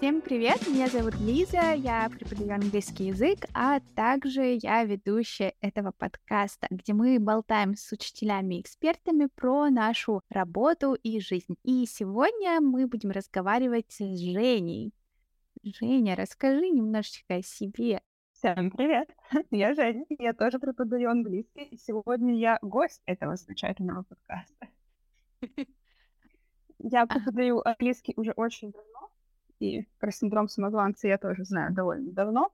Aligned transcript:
Всем 0.00 0.22
привет, 0.22 0.66
меня 0.66 0.86
зовут 0.86 1.14
Лиза, 1.20 1.74
я 1.74 2.08
преподаю 2.08 2.54
английский 2.54 3.08
язык, 3.08 3.40
а 3.52 3.80
также 3.94 4.58
я 4.62 4.82
ведущая 4.84 5.52
этого 5.60 5.92
подкаста, 5.92 6.68
где 6.70 6.94
мы 6.94 7.18
болтаем 7.20 7.74
с 7.74 7.92
учителями 7.92 8.54
и 8.54 8.60
экспертами 8.62 9.26
про 9.26 9.68
нашу 9.68 10.22
работу 10.30 10.94
и 10.94 11.20
жизнь. 11.20 11.54
И 11.64 11.84
сегодня 11.84 12.62
мы 12.62 12.86
будем 12.86 13.10
разговаривать 13.10 13.92
с 13.92 13.98
Женей. 13.98 14.94
Женя, 15.62 16.16
расскажи 16.16 16.70
немножечко 16.70 17.34
о 17.34 17.42
себе. 17.42 18.00
Всем 18.32 18.70
привет, 18.70 19.14
я 19.50 19.74
Женя, 19.74 20.06
я 20.18 20.32
тоже 20.32 20.58
преподаю 20.58 21.10
английский, 21.10 21.64
и 21.64 21.76
сегодня 21.76 22.38
я 22.38 22.58
гость 22.62 23.02
этого 23.04 23.36
замечательного 23.36 24.04
подкаста. 24.04 24.68
Я 26.82 27.04
преподаю 27.06 27.60
английский 27.62 28.14
уже 28.16 28.32
очень 28.32 28.72
давно, 28.72 29.10
и 29.60 29.86
про 29.98 30.10
синдром 30.10 30.48
самозванца 30.48 31.06
я 31.06 31.18
тоже 31.18 31.44
знаю 31.44 31.72
довольно 31.72 32.10
давно, 32.12 32.52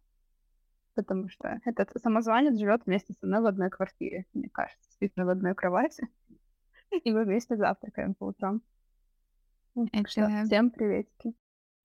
потому 0.94 1.28
что 1.28 1.60
этот 1.64 1.90
самозванец 2.02 2.58
живет 2.58 2.82
вместе 2.84 3.14
со 3.14 3.26
мной 3.26 3.40
в 3.40 3.46
одной 3.46 3.70
квартире, 3.70 4.26
мне 4.34 4.48
кажется, 4.50 4.90
спит 4.92 5.12
в 5.16 5.28
одной 5.28 5.54
кровати, 5.54 6.08
и 7.04 7.12
мы 7.12 7.24
вместе 7.24 7.56
завтракаем 7.56 8.14
по 8.14 8.24
утрам. 8.24 8.60
Так 9.92 10.08
что 10.08 10.44
всем 10.44 10.70
приветики. 10.70 11.34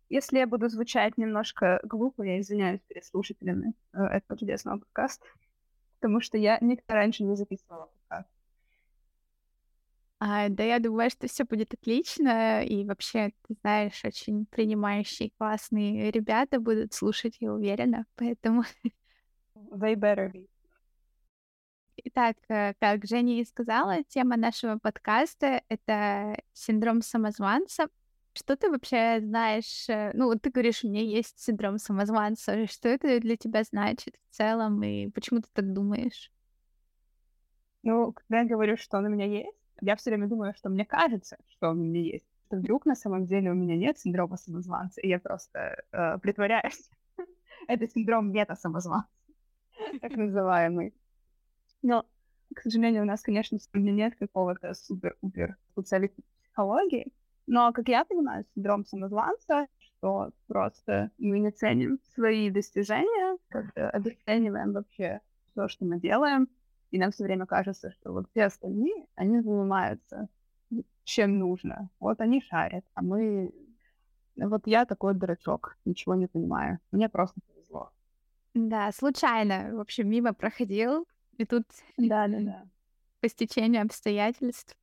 Если 0.09 0.39
я 0.39 0.47
буду 0.47 0.67
звучать 0.67 1.17
немножко 1.17 1.79
глупо, 1.83 2.23
я 2.23 2.39
извиняюсь 2.39 2.81
перед 2.81 3.05
слушателями 3.05 3.73
э, 3.93 4.01
этого 4.01 4.37
чудесного 4.37 4.79
подкаста, 4.79 5.25
потому 5.99 6.19
что 6.19 6.37
я 6.37 6.57
никогда 6.59 6.95
раньше 6.95 7.23
не 7.23 7.35
записывала 7.35 7.85
подкаст. 7.85 8.29
А, 10.23 10.49
да, 10.49 10.63
я 10.63 10.77
думаю, 10.77 11.09
что 11.09 11.27
все 11.27 11.45
будет 11.45 11.73
отлично, 11.73 12.63
и 12.63 12.85
вообще, 12.85 13.31
ты 13.47 13.55
знаешь, 13.61 14.05
очень 14.05 14.45
принимающие, 14.45 15.31
классные 15.35 16.11
ребята 16.11 16.59
будут 16.59 16.93
слушать, 16.93 17.37
я 17.39 17.51
уверена, 17.51 18.05
поэтому... 18.15 18.63
They 19.55 19.95
better 19.95 20.31
be. 20.31 20.47
Итак, 22.03 22.37
э, 22.49 22.75
как 22.79 23.03
Женя 23.05 23.41
и 23.41 23.45
сказала, 23.45 24.03
тема 24.03 24.37
нашего 24.37 24.77
подкаста— 24.77 25.63
это 25.69 26.39
синдром 26.53 27.01
самозванца. 27.01 27.87
Что 28.33 28.55
ты 28.55 28.69
вообще 28.69 29.21
знаешь? 29.21 29.89
Э, 29.89 30.11
ну, 30.13 30.37
ты 30.37 30.51
говоришь, 30.51 30.83
у 30.83 30.87
меня 30.87 31.01
есть 31.01 31.39
синдром 31.39 31.79
самозванца. 31.79 32.67
Что 32.67 32.89
это 32.89 33.19
для 33.19 33.37
тебя 33.37 33.63
значит 33.63 34.15
в 34.29 34.35
целом, 34.35 34.83
и 34.83 35.09
почему 35.09 35.41
ты 35.41 35.47
так 35.51 35.73
думаешь? 35.73 36.31
Ну, 37.81 38.13
когда 38.13 38.41
я 38.41 38.47
говорю, 38.47 38.77
что 38.77 38.99
он 38.99 39.05
у 39.05 39.09
меня 39.09 39.25
есть, 39.25 39.60
я 39.81 39.95
все 39.95 40.11
время 40.11 40.27
думаю, 40.27 40.53
что 40.55 40.69
мне 40.69 40.85
кажется, 40.85 41.37
что 41.49 41.71
у 41.71 41.73
меня 41.73 42.01
есть. 42.01 42.25
Что 42.45 42.57
вдруг 42.57 42.85
на 42.85 42.95
самом 42.95 43.25
деле 43.25 43.51
у 43.51 43.55
меня 43.55 43.75
нет 43.75 43.97
синдрома 43.97 44.37
самозванца, 44.37 45.01
и 45.01 45.07
я 45.07 45.19
просто 45.19 45.83
э, 45.91 46.17
притворяюсь. 46.19 46.89
Это 47.67 47.87
синдром 47.87 48.31
мета-самозванца, 48.31 49.09
так 50.01 50.15
называемый. 50.15 50.93
Но, 51.81 52.05
к 52.55 52.61
сожалению, 52.61 53.03
у 53.03 53.05
нас, 53.05 53.21
конечно, 53.21 53.59
сегодня 53.59 53.91
нет 53.91 54.15
какого-то 54.17 54.73
супер-пупер 54.73 55.57
специалиста 55.71 56.21
психологии, 56.43 57.11
но, 57.47 57.73
как 57.73 57.87
я 57.87 58.05
понимаю, 58.05 58.45
синдром 58.53 58.85
самозванца, 58.85 59.67
что 59.79 60.31
просто 60.47 61.11
мы 61.17 61.39
не 61.39 61.51
ценим 61.51 61.99
свои 62.13 62.49
достижения, 62.49 63.37
как-то 63.49 63.89
обесцениваем 63.89 64.73
вообще 64.73 65.21
все, 65.51 65.67
что 65.67 65.85
мы 65.85 65.99
делаем, 65.99 66.47
и 66.91 66.99
нам 66.99 67.11
все 67.11 67.23
время 67.23 67.45
кажется, 67.45 67.91
что 67.91 68.11
вот 68.11 68.27
все 68.31 68.45
остальные, 68.45 69.07
они 69.15 69.41
занимаются 69.41 70.29
чем 71.03 71.39
нужно. 71.39 71.89
Вот 71.99 72.21
они 72.21 72.41
шарят, 72.41 72.85
а 72.93 73.01
мы... 73.01 73.51
Вот 74.35 74.65
я 74.65 74.85
такой 74.85 75.13
дурачок, 75.13 75.77
ничего 75.85 76.15
не 76.15 76.27
понимаю. 76.27 76.79
Мне 76.91 77.09
просто 77.09 77.41
повезло. 77.47 77.91
Да, 78.53 78.91
случайно, 78.91 79.75
в 79.75 79.79
общем, 79.79 80.09
мимо 80.09 80.33
проходил, 80.33 81.05
и 81.37 81.45
тут 81.45 81.63
да, 81.97 82.27
да, 82.27 82.39
да. 82.39 82.65
по 83.19 83.29
стечению 83.29 83.83
обстоятельств 83.83 84.77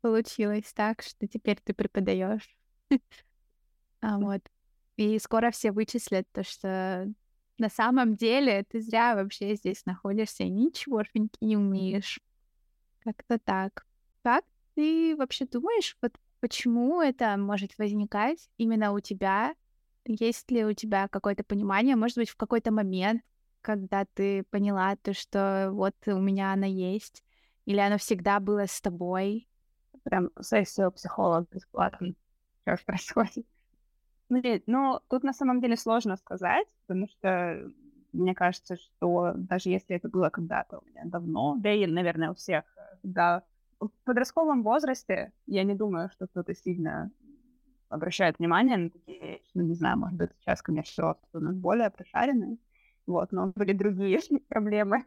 получилось 0.00 0.72
так, 0.72 1.02
что 1.02 1.26
теперь 1.26 1.58
ты 1.62 1.74
преподаешь. 1.74 2.56
а 4.00 4.18
вот. 4.18 4.42
И 4.96 5.18
скоро 5.18 5.50
все 5.50 5.72
вычислят 5.72 6.26
то, 6.32 6.44
что 6.44 7.12
на 7.58 7.68
самом 7.68 8.16
деле 8.16 8.64
ты 8.64 8.80
зря 8.80 9.14
вообще 9.14 9.54
здесь 9.54 9.86
находишься 9.86 10.44
и 10.44 10.50
ничегошеньки 10.50 11.38
не 11.40 11.56
умеешь. 11.56 12.20
Как-то 13.00 13.38
так. 13.38 13.86
Как 14.22 14.44
ты 14.74 15.14
вообще 15.16 15.46
думаешь, 15.46 15.96
вот 16.02 16.12
почему 16.40 17.00
это 17.00 17.36
может 17.36 17.76
возникать 17.78 18.48
именно 18.56 18.92
у 18.92 19.00
тебя? 19.00 19.54
Есть 20.06 20.50
ли 20.50 20.64
у 20.64 20.72
тебя 20.72 21.08
какое-то 21.08 21.44
понимание, 21.44 21.96
может 21.96 22.18
быть, 22.18 22.28
в 22.28 22.36
какой-то 22.36 22.70
момент, 22.72 23.22
когда 23.62 24.04
ты 24.04 24.42
поняла 24.50 24.96
то, 24.96 25.14
что 25.14 25.70
вот 25.72 25.94
у 26.06 26.18
меня 26.18 26.52
она 26.52 26.66
есть, 26.66 27.24
или 27.64 27.78
оно 27.78 27.98
всегда 27.98 28.40
было 28.40 28.66
с 28.66 28.80
тобой? 28.80 29.48
Прям 30.02 30.30
сессия 30.40 30.88
у 30.88 30.90
психолога 30.90 31.46
бесплатно. 31.50 32.14
Что 32.66 32.84
происходит? 32.84 33.46
Смотри, 34.28 34.62
ну, 34.66 35.00
тут 35.08 35.22
на 35.22 35.32
самом 35.32 35.60
деле 35.60 35.76
сложно 35.76 36.16
сказать, 36.16 36.66
потому 36.86 37.08
что 37.08 37.70
мне 38.12 38.34
кажется, 38.34 38.76
что 38.76 39.32
даже 39.36 39.68
если 39.68 39.96
это 39.96 40.08
было 40.08 40.30
когда-то 40.30 40.78
у 40.78 40.88
меня 40.88 41.02
давно, 41.04 41.56
да 41.58 41.72
и, 41.72 41.86
наверное, 41.86 42.30
у 42.30 42.34
всех, 42.34 42.64
да, 43.02 43.42
в 43.80 43.90
подростковом 44.04 44.62
возрасте 44.62 45.32
я 45.46 45.64
не 45.64 45.74
думаю, 45.74 46.10
что 46.10 46.26
кто-то 46.26 46.54
сильно 46.54 47.10
обращает 47.88 48.38
внимание 48.38 48.76
на 48.76 48.90
такие 48.90 49.20
вещи. 49.20 49.50
Ну, 49.54 49.62
не 49.62 49.74
знаю, 49.74 49.98
может 49.98 50.16
быть, 50.16 50.30
сейчас, 50.40 50.62
конечно, 50.62 51.16
у 51.32 51.38
нас 51.38 51.54
более 51.56 51.90
прошаренные, 51.90 52.56
вот, 53.06 53.32
но 53.32 53.52
были 53.54 53.72
другие 53.72 54.20
проблемы 54.48 55.04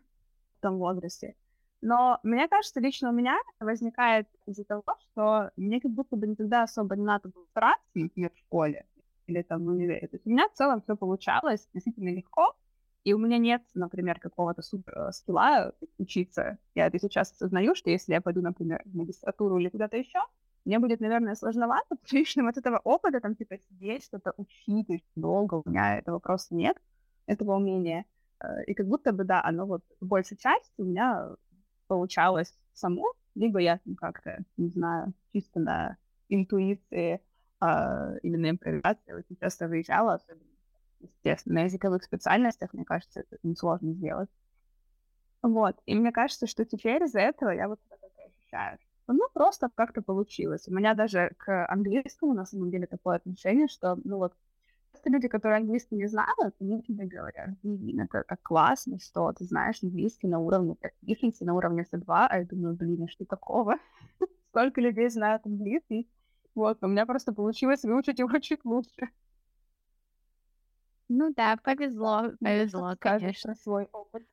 в 0.58 0.62
том 0.62 0.78
возрасте. 0.78 1.36
Но 1.82 2.20
мне 2.24 2.48
кажется, 2.48 2.80
лично 2.80 3.10
у 3.10 3.14
меня 3.14 3.38
возникает 3.60 4.28
из-за 4.46 4.66
того, 4.66 4.84
что 5.00 5.52
мне 5.56 5.80
как 5.80 5.92
будто 5.92 6.16
бы 6.16 6.28
никогда 6.28 6.64
особо 6.64 6.96
не 6.96 7.04
надо 7.04 7.30
было 7.30 7.46
стараться, 7.52 7.88
например, 7.96 8.32
в 8.34 8.40
школе 8.40 8.86
или 9.28 9.42
там 9.42 9.64
в 9.64 9.68
универе. 9.68 10.08
То 10.08 10.16
есть 10.16 10.26
у 10.26 10.30
меня 10.30 10.48
в 10.50 10.54
целом 10.54 10.82
все 10.82 10.96
получалось 10.96 11.68
действительно 11.74 12.10
легко, 12.10 12.56
и 13.04 13.14
у 13.14 13.18
меня 13.18 13.38
нет, 13.38 13.62
например, 13.74 14.20
какого-то 14.20 14.62
супер 14.62 14.98
э, 14.98 15.12
скилла 15.12 15.74
учиться. 15.98 16.58
Я 16.76 16.88
это 16.88 17.00
сейчас 17.00 17.32
осознаю, 17.32 17.76
что 17.76 17.90
если 17.90 18.14
я 18.14 18.22
пойду, 18.22 18.42
например, 18.42 18.82
в 18.86 18.96
магистратуру 18.96 19.60
или 19.60 19.70
куда-то 19.70 19.96
еще, 19.96 20.20
мне 20.66 20.80
будет, 20.80 21.00
наверное, 21.00 21.36
сложновато, 21.36 21.96
потому 22.02 22.26
что 22.26 22.48
от 22.48 22.58
этого 22.58 22.80
опыта, 22.84 23.22
там, 23.22 23.36
типа, 23.36 23.58
сидеть, 23.58 24.04
что-то 24.04 24.34
учить 24.36 24.90
очень 24.90 25.06
долго, 25.16 25.62
у 25.64 25.70
меня 25.70 26.00
этого 26.00 26.20
просто 26.20 26.56
нет, 26.56 26.78
этого 27.28 27.56
умения. 27.56 28.06
Э, 28.42 28.64
и 28.66 28.74
как 28.74 28.88
будто 28.88 29.14
бы, 29.14 29.24
да, 29.24 29.42
оно 29.44 29.66
вот 29.66 29.84
в 30.02 30.06
большей 30.06 30.36
части 30.36 30.74
у 30.78 30.84
меня 30.84 31.30
получалось 31.88 32.54
само, 32.74 33.14
либо 33.36 33.60
я 33.60 33.78
там 33.78 33.96
как-то, 33.96 34.44
не 34.58 34.68
знаю, 34.70 35.14
чисто 35.32 35.60
на 35.60 35.98
интуиции 36.28 37.22
а, 37.60 38.16
именно 38.22 38.50
импровизация 38.50 39.18
очень 39.18 39.38
часто 39.38 39.68
выезжала, 39.68 40.16
особенно, 40.16 40.50
естественно, 41.00 41.56
на 41.56 41.64
языковых 41.66 42.04
специальностях, 42.04 42.74
мне 42.74 42.86
кажется, 42.86 43.22
это 43.22 43.38
несложно 43.44 43.94
сделать. 43.94 44.30
Вот, 45.42 45.76
и 45.86 45.96
мне 45.96 46.12
кажется, 46.12 46.48
что 46.48 46.66
теперь 46.66 47.04
из-за 47.04 47.20
этого 47.20 47.52
я 47.52 47.68
вот 47.68 47.80
это 47.90 48.08
ощущаю. 48.26 48.80
Ну, 49.08 49.30
просто 49.34 49.70
как-то 49.74 50.02
получилось. 50.02 50.68
У 50.68 50.74
меня 50.74 50.94
даже 50.94 51.32
к 51.38 51.66
английскому, 51.68 52.34
на 52.34 52.46
самом 52.46 52.72
деле, 52.72 52.88
такое 52.88 53.16
отношение, 53.16 53.68
что, 53.68 53.98
ну 54.04 54.18
вот, 54.18 54.34
просто 54.92 55.10
люди, 55.10 55.28
которые 55.28 55.60
английский 55.60 55.96
не 55.96 56.08
знают, 56.08 56.56
они 56.60 56.82
тебе 56.82 57.06
говорят, 57.06 57.50
блин, 57.64 58.02
это 58.02 58.24
так 58.28 58.42
классно, 58.42 59.00
что 59.00 59.32
ты 59.32 59.46
знаешь 59.46 59.82
английский 59.82 60.28
на 60.28 60.40
уровне 60.40 60.76
proficiency, 60.76 61.46
на 61.46 61.54
уровне 61.54 61.86
C2, 61.92 62.28
а 62.30 62.40
я 62.40 62.46
думаю, 62.46 62.76
блин, 62.76 63.04
а 63.04 63.08
что 63.08 63.26
такого? 63.26 63.76
Сколько 64.50 64.82
людей 64.82 65.10
знают 65.10 65.46
английский, 65.46 66.10
вот, 66.58 66.80
у 66.82 66.88
меня 66.88 67.06
просто 67.06 67.34
получилось 67.34 67.84
выучить 67.84 68.20
его 68.20 68.30
чуть 68.40 68.66
лучше. 68.66 69.10
Ну 71.08 71.34
да, 71.34 71.58
повезло, 71.64 72.32
повезло, 72.40 72.96
конечно. 73.00 73.56
свой 73.56 73.88
опыт. 73.94 74.24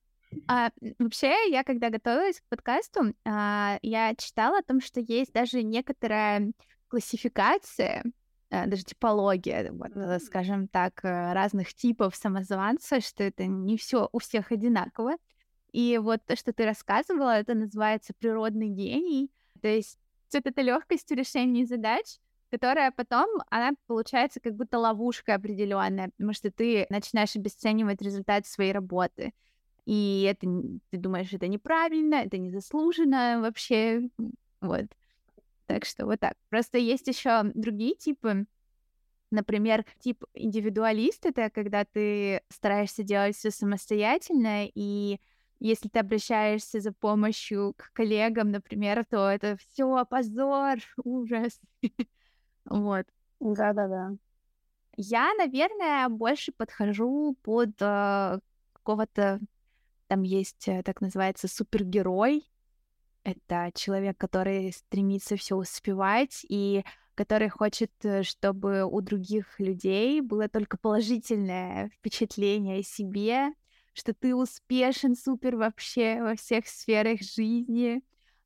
А, 0.49 0.71
вообще, 0.99 1.33
я 1.51 1.63
когда 1.63 1.91
готовилась 1.91 2.41
к 2.41 2.49
подкасту, 2.49 3.15
а, 3.25 3.79
я 3.83 4.15
читала 4.17 4.59
о 4.59 4.63
том, 4.63 4.81
что 4.81 5.01
есть 5.01 5.33
даже 5.33 5.63
некоторая 5.63 6.51
классификация, 6.89 8.03
а, 8.51 8.67
даже 8.67 8.83
типология, 8.83 9.71
вот, 9.71 9.91
mm-hmm. 9.91 10.19
скажем 10.19 10.67
так, 10.67 11.05
э, 11.05 11.33
разных 11.33 11.75
типов 11.75 12.17
самозванца, 12.17 13.01
что 13.01 13.23
это 13.23 13.47
не 13.47 13.77
все 13.77 14.09
у 14.11 14.19
всех 14.19 14.51
одинаково. 14.51 15.13
И 15.73 15.99
вот 15.99 16.25
то, 16.25 16.35
что 16.37 16.53
ты 16.53 16.65
рассказывала, 16.65 17.39
это 17.39 17.55
называется 17.55 18.15
природный 18.19 18.69
гений. 18.69 19.31
То 19.61 19.69
есть 19.69 19.99
вот 20.35 20.47
эта 20.47 20.63
легкость 20.63 21.11
в 21.11 21.15
решении 21.15 21.65
задач, 21.65 22.19
которая 22.51 22.93
потом, 22.93 23.29
она 23.51 23.73
получается 23.87 24.41
как 24.41 24.55
будто 24.55 24.79
ловушка 24.79 25.35
определенная, 25.35 26.11
потому 26.11 26.33
что 26.33 26.51
ты 26.51 26.87
начинаешь 26.91 27.35
обесценивать 27.35 28.01
результат 28.03 28.47
своей 28.47 28.73
работы. 28.73 29.33
И 29.87 30.23
это, 30.31 30.47
ты 30.91 30.99
думаешь, 30.99 31.33
это 31.33 31.49
неправильно, 31.49 32.17
это 32.17 32.39
незаслуженно 32.39 33.41
вообще, 33.41 34.09
вот. 34.61 34.87
Так 35.67 35.85
что 35.85 36.07
вот 36.07 36.21
так. 36.21 36.35
Просто 36.49 36.79
есть 36.79 37.09
еще 37.09 37.43
другие 37.55 37.95
типы. 37.95 38.47
Например, 39.31 39.85
тип 39.99 40.23
индивидуалист— 40.35 41.27
это 41.27 41.51
когда 41.51 41.85
ты 41.85 42.43
стараешься 42.51 43.03
делать 43.03 43.37
все 43.37 43.51
самостоятельно, 43.51 44.67
и 44.67 45.19
если 45.61 45.89
ты 45.89 46.01
обращаешься 46.01 46.81
за 46.81 46.93
помощью 46.93 47.75
к 47.77 47.93
коллегам, 47.93 48.51
например, 48.51 49.05
то 49.05 49.29
это 49.31 49.57
все 49.57 50.05
позор, 50.05 50.79
ужас. 51.05 51.61
Вот. 52.65 53.07
Да-да-да. 53.41 54.17
Я, 54.97 55.33
наверное, 55.35 56.09
больше 56.09 56.53
подхожу 56.53 57.37
под 57.43 57.71
э, 57.81 58.39
какого-то... 58.73 59.41
Там 60.07 60.23
есть, 60.23 60.69
э, 60.69 60.83
так 60.83 61.01
называется, 61.01 61.49
супергерой. 61.49 62.45
Это 63.25 63.71
человек, 63.75 64.17
который 64.19 64.73
стремится 64.73 65.37
все 65.37 65.57
успевать 65.57 66.45
и 66.49 66.85
который 67.15 67.49
хочет, 67.49 67.93
э, 68.05 68.23
чтобы 68.23 68.85
у 68.85 69.01
других 69.01 69.59
людей 69.59 70.21
было 70.21 70.49
только 70.49 70.77
положительное 70.77 71.89
впечатление 71.89 72.81
о 72.81 72.83
себе, 72.83 73.49
что 73.95 74.13
ты 74.13 74.35
успешен 74.35 75.15
супер 75.15 75.57
вообще 75.57 76.21
во 76.21 76.35
всех 76.35 76.67
сферах 76.67 77.21
жизни. 77.23 78.03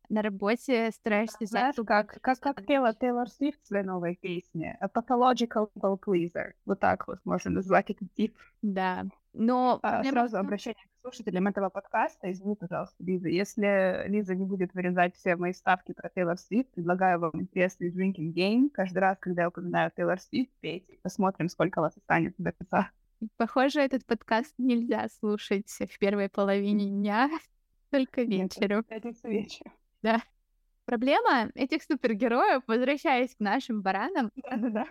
На 0.09 0.23
работе 0.23 0.91
стараешься... 0.93 1.37
Знаешь, 1.41 1.75
как, 1.87 2.19
как, 2.23 2.41
как 2.41 2.65
пела 2.65 2.95
Тейлор 2.95 3.29
Свифт 3.29 3.63
в 3.63 3.67
своей 3.67 3.85
новой 3.85 4.17
песне. 4.17 4.79
A 4.81 4.87
pathological 4.87 5.69
pleaser. 5.75 6.53
Вот 6.65 6.81
так 6.81 7.07
вот 7.09 7.19
можно 7.25 7.51
назвать 7.51 7.91
этот 7.91 8.13
тип. 8.15 8.35
Да. 8.63 9.05
Но... 9.35 9.79
А, 9.83 10.03
сразу 10.03 10.39
обращение 10.39 10.83
к 10.83 11.03
слушателям 11.03 11.47
этого 11.47 11.69
подкаста. 11.69 12.33
Извини, 12.33 12.57
пожалуйста, 12.57 12.97
Лиза. 13.01 13.29
Если 13.29 14.09
Лиза 14.09 14.35
не 14.35 14.47
будет 14.47 14.73
вырезать 14.73 15.15
все 15.15 15.37
мои 15.37 15.53
ставки 15.53 15.93
про 15.93 16.09
Тейлор 16.09 16.39
Свифт, 16.39 16.71
предлагаю 16.71 17.21
вам 17.21 17.33
интересный 17.35 17.91
drinking 17.91 18.33
game. 18.33 18.71
Каждый 18.71 18.99
раз, 19.01 19.19
когда 19.21 19.43
я 19.43 19.49
упоминаю 19.49 19.91
Тейлор 19.95 20.19
Свифт, 20.21 20.51
пейте. 20.61 20.99
Посмотрим, 21.03 21.51
сколько 21.51 21.83
вас 21.83 21.95
останется 21.97 22.43
до 22.43 22.53
конца. 22.53 22.91
Похоже, 23.37 23.81
этот 23.81 24.05
подкаст 24.07 24.55
нельзя 24.59 25.09
слушать 25.09 25.69
в 25.69 25.99
первой 25.99 26.29
половине 26.29 26.87
дня, 26.87 27.29
только 27.91 28.23
вечером. 28.23 28.85
Пятница 28.85 29.29
вечером. 29.29 29.73
Да. 30.03 30.23
Проблема 30.85 31.51
этих 31.55 31.83
супергероев, 31.83 32.63
возвращаясь 32.67 33.35
к 33.35 33.41
нашим 33.41 33.83
баранам, 33.83 34.31
Да-да-да. 34.37 34.87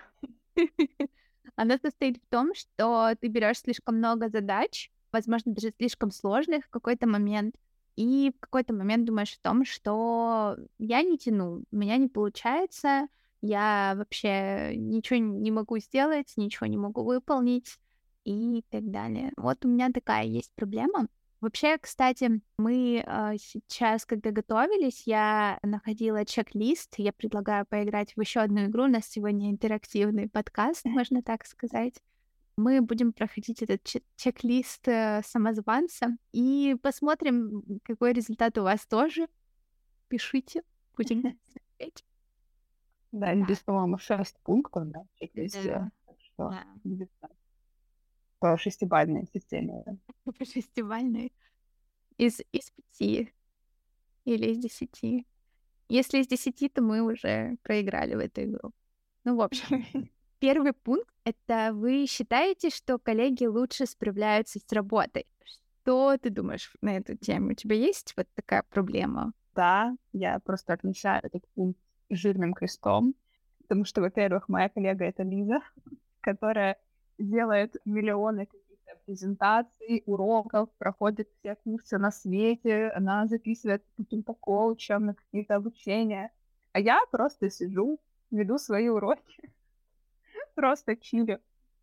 она 1.56 1.78
состоит 1.78 2.18
в 2.18 2.28
том, 2.30 2.54
что 2.54 3.16
ты 3.20 3.28
берешь 3.30 3.60
слишком 3.60 3.98
много 3.98 4.30
задач, 4.30 4.92
возможно, 5.12 5.54
даже 5.54 5.74
слишком 5.78 6.12
сложных 6.12 6.66
в 6.66 6.70
какой-то 6.70 7.08
момент, 7.08 7.56
и 7.96 8.32
в 8.36 8.40
какой-то 8.42 8.74
момент 8.74 9.06
думаешь 9.06 9.34
о 9.34 9.42
том, 9.42 9.66
что 9.66 10.56
я 10.78 11.02
не 11.02 11.18
тяну, 11.18 11.64
у 11.72 11.76
меня 11.76 11.98
не 11.98 12.10
получается, 12.10 13.08
я 13.42 13.96
вообще 13.98 14.74
ничего 14.76 15.18
не 15.20 15.50
могу 15.50 15.80
сделать, 15.80 16.32
ничего 16.36 16.68
не 16.68 16.78
могу 16.78 17.04
выполнить 17.04 17.80
и 18.28 18.62
так 18.70 18.92
далее. 18.92 19.32
Вот 19.38 19.64
у 19.64 19.70
меня 19.70 19.90
такая 19.92 20.26
есть 20.26 20.52
проблема. 20.56 21.08
Вообще, 21.40 21.78
кстати, 21.78 22.42
мы 22.58 23.04
э, 23.06 23.38
сейчас, 23.38 24.06
когда 24.06 24.32
готовились, 24.32 25.04
я 25.06 25.60
находила 25.62 26.26
чек-лист. 26.26 26.96
Я 26.98 27.14
предлагаю 27.14 27.66
поиграть 27.66 28.16
в 28.16 28.20
еще 28.22 28.40
одну 28.40 28.66
игру. 28.66 28.86
У 28.86 28.88
нас 28.88 29.06
сегодня 29.06 29.52
интерактивный 29.52 30.28
подкаст, 30.28 30.84
можно 30.86 31.22
так 31.22 31.46
сказать. 31.46 32.02
Мы 32.58 32.82
будем 32.82 33.14
проходить 33.14 33.62
этот 33.62 33.84
чек-лист 34.16 34.88
э, 34.88 35.22
самозванца 35.24 36.18
и 36.34 36.76
посмотрим, 36.82 37.64
какой 37.84 38.14
результат 38.14 38.58
у 38.58 38.64
вас 38.64 38.86
тоже. 38.88 39.28
Пишите, 40.08 40.64
будем 40.98 41.22
смотреть. 41.46 42.04
Да, 43.12 43.36
здесь, 43.36 43.60
по-моему, 43.60 44.00
шесть 44.00 44.38
пунктов, 44.44 44.90
да. 44.90 45.04
Да. 45.64 45.92
Так 46.08 46.16
что 46.20 46.50
Да. 46.50 47.30
По 48.40 48.58
шестибалльной 48.58 49.28
системе. 49.34 49.84
По 50.26 50.46
шестибалльной. 50.46 51.34
Из, 52.18 52.40
из 52.52 52.72
пяти 52.72 53.34
или 54.26 54.52
из 54.52 54.58
десяти. 54.58 55.26
Если 55.90 56.20
из 56.20 56.28
десяти, 56.28 56.68
то 56.70 56.82
мы 56.82 57.02
уже 57.02 57.58
проиграли 57.64 58.16
в 58.16 58.20
эту 58.20 58.44
игру. 58.44 58.72
Ну, 59.24 59.36
в 59.36 59.42
общем, 59.42 59.86
первый 60.40 60.74
пункт— 60.74 61.14
это 61.24 61.72
вы 61.74 62.06
считаете, 62.08 62.70
что 62.70 63.00
коллеги 63.00 63.46
лучше 63.46 63.86
справляются 63.86 64.60
с 64.60 64.72
работой. 64.74 65.26
Что 65.44 66.18
ты 66.18 66.30
думаешь 66.30 66.74
на 66.82 66.98
эту 66.98 67.16
тему? 67.16 67.52
У 67.52 67.54
тебя 67.54 67.76
есть 67.76 68.14
вот 68.18 68.28
такая 68.34 68.64
проблема? 68.70 69.32
Да, 69.56 69.96
я 70.12 70.40
просто 70.40 70.74
отмечаю 70.74 71.22
этот 71.24 71.48
пункт 71.56 71.80
жирным 72.10 72.54
крестом, 72.54 73.16
потому 73.62 73.86
что, 73.86 74.02
во-первых, 74.02 74.50
моя 74.50 74.70
коллега— 74.70 75.06
это 75.06 75.24
Лиза, 75.24 75.62
которая 76.22 76.78
делает 77.18 77.76
миллионы 77.86 78.46
каких-то 78.46 79.00
презентаций, 79.06 80.04
уроков, 80.06 80.70
проходит 80.78 81.30
все 81.40 81.56
курсы 81.56 81.98
на 81.98 82.12
свете, 82.12 82.90
она 82.90 83.28
записывает 83.28 83.84
каким-то 83.98 84.34
коучам 84.34 85.06
на 85.06 85.14
какие-то 85.14 85.56
обучения. 85.56 86.32
А 86.74 86.80
я 86.80 87.00
просто 87.12 87.50
сижу, 87.50 88.00
веду 88.32 88.58
свои 88.58 88.90
уроки, 88.90 89.52
просто 90.56 90.96
чилю. 90.96 91.40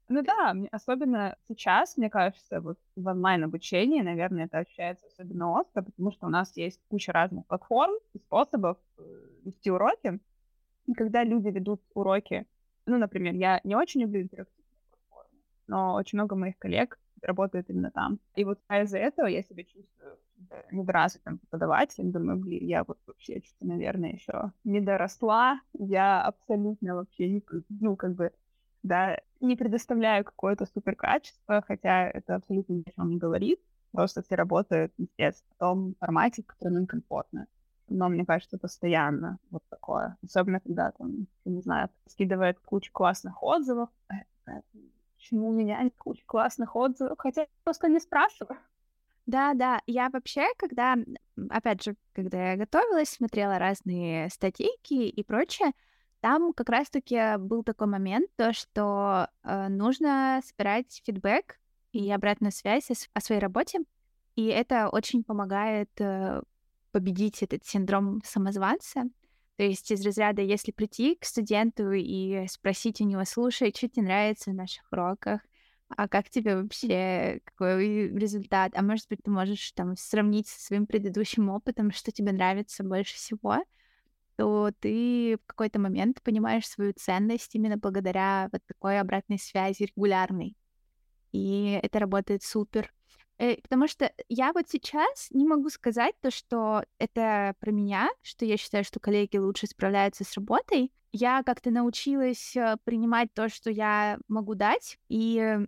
Ну 0.09 0.23
да, 0.23 0.55
особенно 0.71 1.37
сейчас, 1.49 1.97
мне 1.97 2.11
кажется, 2.11 2.61
вот 2.61 2.79
в 2.95 3.07
онлайн-обучении, 3.07 4.03
наверное, 4.03 4.45
это 4.45 4.59
ощущается 4.59 5.07
особенно 5.07 5.53
остро, 5.53 5.83
потому 5.83 6.13
что 6.13 6.27
у 6.27 6.29
нас 6.29 6.55
есть 6.57 6.79
куча 6.89 7.11
разных 7.11 7.47
платформ 7.47 7.95
и 8.13 8.19
способов 8.19 8.77
э, 8.99 9.03
вести 9.45 9.71
уроки. 9.71 10.21
И 10.87 10.93
когда 10.93 11.25
люди 11.25 11.49
ведут 11.49 11.81
уроки, 11.95 12.47
ну, 12.85 12.99
например, 12.99 13.35
я 13.35 13.63
не 13.65 13.77
очень 13.77 14.03
люблю 14.03 14.21
платформы, 14.21 14.47
но 15.67 15.95
очень 15.95 16.19
много 16.19 16.37
моих 16.37 16.59
коллег 16.59 16.99
работают 17.23 17.71
именно 17.71 17.91
там. 17.91 18.19
И 18.35 18.45
вот 18.45 18.61
из-за 18.71 18.99
этого 18.99 19.27
я 19.27 19.43
себя 19.43 19.65
чувствую 19.65 20.19
недоразвитым 20.71 21.39
преподавателем. 21.39 22.13
Думаю, 22.13 22.39
блин, 22.39 22.67
я 22.67 22.85
вот 22.85 22.99
вообще 23.07 23.41
что-то, 23.45 23.67
наверное, 23.67 24.13
еще 24.13 24.53
не 24.65 24.81
доросла. 24.81 25.61
Я 25.73 26.23
абсолютно 26.23 26.97
вообще 26.97 27.31
не, 27.31 27.43
ну, 27.69 27.97
как 27.97 28.15
бы, 28.15 28.33
да, 28.83 29.19
не 29.41 29.57
предоставляю 29.57 30.25
какое-то 30.25 30.67
супер 30.67 30.97
качество, 30.97 31.63
хотя 31.67 32.09
это 32.09 32.37
абсолютно 32.37 32.75
ни 32.75 32.85
о 32.87 32.93
чем 32.93 33.11
не 33.11 33.17
говорит. 33.17 33.61
Просто 33.93 34.23
все 34.23 34.35
работают, 34.35 34.93
естественно, 34.99 35.55
в 35.55 35.59
том 35.59 35.95
формате, 36.01 36.43
в 36.43 36.47
котором 36.47 36.79
им 36.79 36.87
комфортно. 36.87 37.47
Но 37.89 38.09
мне 38.09 38.25
кажется, 38.25 38.59
постоянно 38.59 39.39
вот 39.51 39.63
такое. 39.69 40.17
Особенно, 40.25 40.59
когда 40.59 40.91
там, 40.93 41.27
не 41.45 41.61
знаю, 41.61 41.91
скидывает 42.09 42.59
кучу 42.59 42.91
классных 42.93 43.43
отзывов. 43.43 43.89
Почему 45.25 45.49
у 45.49 45.53
меня 45.53 45.83
нет 45.83 45.95
кучи 45.97 46.23
классных 46.27 46.77
отзывов? 46.77 47.19
Хотя 47.19 47.43
я 47.43 47.47
просто 47.65 47.89
не 47.89 47.99
спрашиваю. 47.99 48.59
Да, 49.25 49.55
да, 49.55 49.81
я 49.87 50.11
вообще, 50.11 50.47
когда, 50.59 50.97
опять 51.49 51.83
же, 51.83 51.97
когда 52.13 52.51
я 52.51 52.57
готовилась, 52.59 53.09
смотрела 53.09 53.59
разные 53.59 54.29
статейки 54.29 54.93
и 54.93 55.25
прочее, 55.25 55.73
там 56.21 56.53
как 56.53 56.69
раз-таки 56.69 57.39
был 57.39 57.65
такой 57.65 57.87
момент, 57.87 58.29
то, 58.37 58.53
что 58.53 59.29
э, 59.45 59.69
нужно 59.69 60.43
собирать 60.45 61.01
фидбэк 61.07 61.59
и 61.93 62.13
обратную 62.13 62.53
связь 62.53 62.91
о, 62.91 62.95
о 63.15 63.21
своей 63.23 63.41
работе, 63.41 63.79
и 64.37 64.45
это 64.49 64.91
очень 64.91 65.25
помогает 65.25 65.89
э, 66.03 66.43
победить 66.93 67.43
этот 67.43 67.65
синдром 67.65 68.21
самозванца. 68.27 69.05
То 69.57 69.63
есть 69.65 69.91
из 69.91 70.05
разряда, 70.05 70.43
если 70.43 70.73
прийти 70.73 71.17
к 71.17 71.25
студенту 71.25 71.93
и 71.93 72.47
спросить 72.49 73.01
у 73.01 73.05
него, 73.05 73.25
слушай, 73.25 73.73
что 73.75 73.89
тебе 73.89 74.03
нравится 74.03 74.51
в 74.51 74.55
наших 74.55 74.85
уроках, 74.91 75.41
а 75.89 76.09
как 76.09 76.31
тебе 76.31 76.57
вообще, 76.57 77.41
какой 77.45 78.09
результат? 78.09 78.73
А 78.75 78.83
может 78.83 79.09
быть, 79.09 79.21
ты 79.23 79.31
можешь 79.31 79.73
там 79.73 79.97
сравнить 79.97 80.49
со 80.49 80.61
своим 80.61 80.87
предыдущим 80.87 81.51
опытом, 81.51 81.93
что 81.93 82.11
тебе 82.11 82.33
нравится 82.33 82.83
больше 82.83 83.15
всего, 83.15 83.59
то 84.37 84.73
ты 84.81 85.37
в 85.43 85.47
какой-то 85.47 85.79
момент 85.79 86.23
понимаешь 86.23 86.67
свою 86.69 86.93
ценность 86.95 87.55
именно 87.55 87.77
благодаря 87.77 88.49
вот 88.53 88.63
такой 88.67 88.99
обратной 88.99 89.39
связи 89.39 89.85
регулярной. 89.85 90.57
И 91.33 91.81
это 91.83 91.99
работает 91.99 92.45
супер. 92.45 92.94
Э, 93.39 93.57
потому 93.63 93.89
что 93.89 94.13
я 94.29 94.53
вот 94.53 94.69
сейчас 94.69 95.29
не 95.31 95.47
могу 95.47 95.69
сказать 95.71 96.15
то, 96.21 96.31
что 96.31 96.85
это 96.99 97.55
про 97.59 97.71
меня, 97.71 98.09
что 98.23 98.45
я 98.45 98.57
считаю, 98.57 98.85
что 98.85 99.01
коллеги 99.01 99.37
лучше 99.39 99.67
справляются 99.67 100.25
с 100.25 100.35
работой. 100.35 100.93
Я 101.13 101.43
как-то 101.43 101.71
научилась 101.71 102.57
э, 102.57 102.77
принимать 102.85 103.33
то, 103.35 103.49
что 103.49 103.71
я 103.71 104.19
могу 104.29 104.55
дать, 104.55 104.99
и 105.09 105.59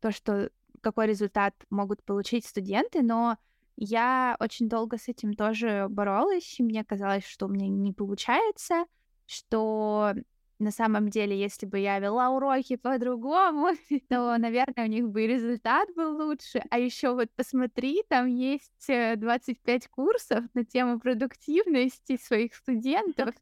то, 0.00 0.12
что 0.12 0.50
какой 0.80 1.06
результат 1.06 1.54
могут 1.70 2.04
получить 2.04 2.44
студенты, 2.44 3.02
но 3.02 3.38
я 3.76 4.36
очень 4.40 4.68
долго 4.68 4.98
с 4.98 5.08
этим 5.08 5.34
тоже 5.34 5.86
боролась, 5.88 6.58
и 6.58 6.62
мне 6.62 6.84
казалось, 6.84 7.26
что 7.26 7.46
у 7.46 7.48
меня 7.48 7.68
не 7.68 7.92
получается, 7.92 8.84
что 9.26 10.14
на 10.58 10.70
самом 10.70 11.10
деле, 11.10 11.38
если 11.38 11.66
бы 11.66 11.78
я 11.78 11.98
вела 11.98 12.30
уроки 12.30 12.76
по-другому, 12.76 13.70
то, 14.08 14.36
наверное, 14.38 14.86
у 14.86 14.88
них 14.88 15.08
бы 15.08 15.24
и 15.24 15.26
результат 15.26 15.88
был 15.94 16.16
лучше. 16.16 16.62
А 16.70 16.78
еще 16.78 17.14
вот 17.14 17.30
посмотри, 17.36 18.02
там 18.08 18.26
есть 18.26 18.86
25 18.88 19.84
э, 19.84 19.88
курсов 19.90 20.44
на 20.54 20.64
тему 20.64 20.98
продуктивности 20.98 22.16
своих 22.16 22.54
студентов. 22.54 23.34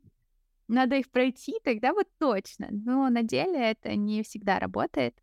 надо 0.68 0.97
их 0.97 1.11
пройти, 1.11 1.54
тогда 1.62 1.92
вот 1.92 2.09
точно. 2.18 2.68
Но 2.71 3.09
на 3.11 3.23
деле 3.23 3.59
это 3.59 3.94
не 3.94 4.23
всегда 4.23 4.59
работает. 4.59 5.16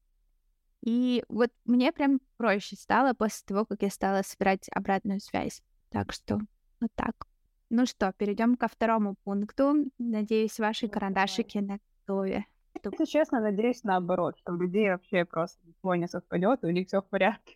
И 0.82 1.24
вот 1.28 1.52
мне 1.66 1.92
прям 1.92 2.22
проще 2.38 2.76
стало 2.76 3.14
после 3.14 3.44
того, 3.46 3.66
как 3.66 3.82
я 3.82 3.90
стала 3.90 4.22
собирать 4.24 4.68
обратную 4.74 5.20
связь. 5.20 5.62
Так 5.90 6.14
что 6.14 6.40
вот 6.80 6.90
так. 6.96 7.28
Ну 7.74 7.86
что, 7.86 8.12
перейдем 8.12 8.58
ко 8.58 8.68
второму 8.68 9.16
пункту. 9.24 9.86
Надеюсь, 9.98 10.60
ваши 10.60 10.88
ну, 10.88 10.92
карандашики 10.92 11.60
на 11.60 11.80
готове. 12.06 12.46
Если 12.84 13.06
честно, 13.06 13.40
надеюсь 13.40 13.86
наоборот, 13.86 14.38
что 14.40 14.52
у 14.52 14.58
людей 14.58 14.90
вообще 14.90 15.24
просто 15.24 15.66
ничего 15.66 15.96
не 15.96 16.10
совпадет, 16.10 16.62
и 16.64 16.68
у 16.68 16.72
них 16.72 16.88
все 16.88 17.02
в 17.02 17.06
порядке 17.06 17.56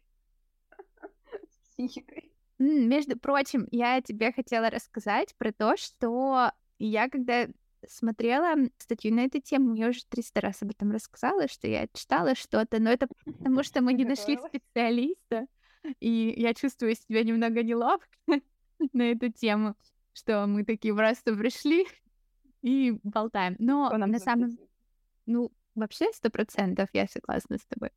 с 1.50 1.67
психикой. 1.67 2.31
Между 2.60 3.19
прочим, 3.19 3.67
я 3.72 4.01
тебе 4.01 4.31
хотела 4.31 4.69
рассказать 4.69 5.36
про 5.36 5.51
то, 5.51 5.75
что 5.75 6.53
я 6.79 7.10
когда 7.10 7.48
смотрела 7.86 8.55
статью 8.77 9.13
на 9.13 9.25
эту 9.25 9.41
тему, 9.41 9.75
я 9.75 9.89
уже 9.89 10.05
300 10.07 10.39
раз 10.39 10.62
об 10.62 10.72
этом 10.72 10.91
рассказала, 10.91 11.50
что 11.50 11.67
я 11.67 11.88
читала 11.91 12.36
что-то, 12.36 12.79
но 12.79 12.89
это 12.89 13.10
потому, 13.25 13.63
что 13.63 13.81
мы 13.81 13.91
не 13.93 14.05
нашли 14.05 14.38
специалиста, 14.38 15.48
и 16.00 16.34
я 16.38 16.53
чувствую 16.53 16.95
себя 16.95 17.22
немного 17.24 17.62
неловко 17.63 18.07
на 18.93 19.12
эту 19.12 19.29
тему, 19.29 19.75
что 20.15 20.48
мы 20.48 20.63
такие 20.63 20.95
просто 20.95 21.36
пришли 21.36 21.86
и 22.62 22.98
болтаем. 23.03 23.55
Но 23.60 23.89
на 23.98 24.19
самом... 24.19 24.57
Ну, 25.25 25.51
вообще 25.75 26.12
сто 26.13 26.29
процентов 26.29 26.89
я 26.93 27.07
согласна 27.07 27.57
с 27.57 27.65
тобой. 27.65 27.91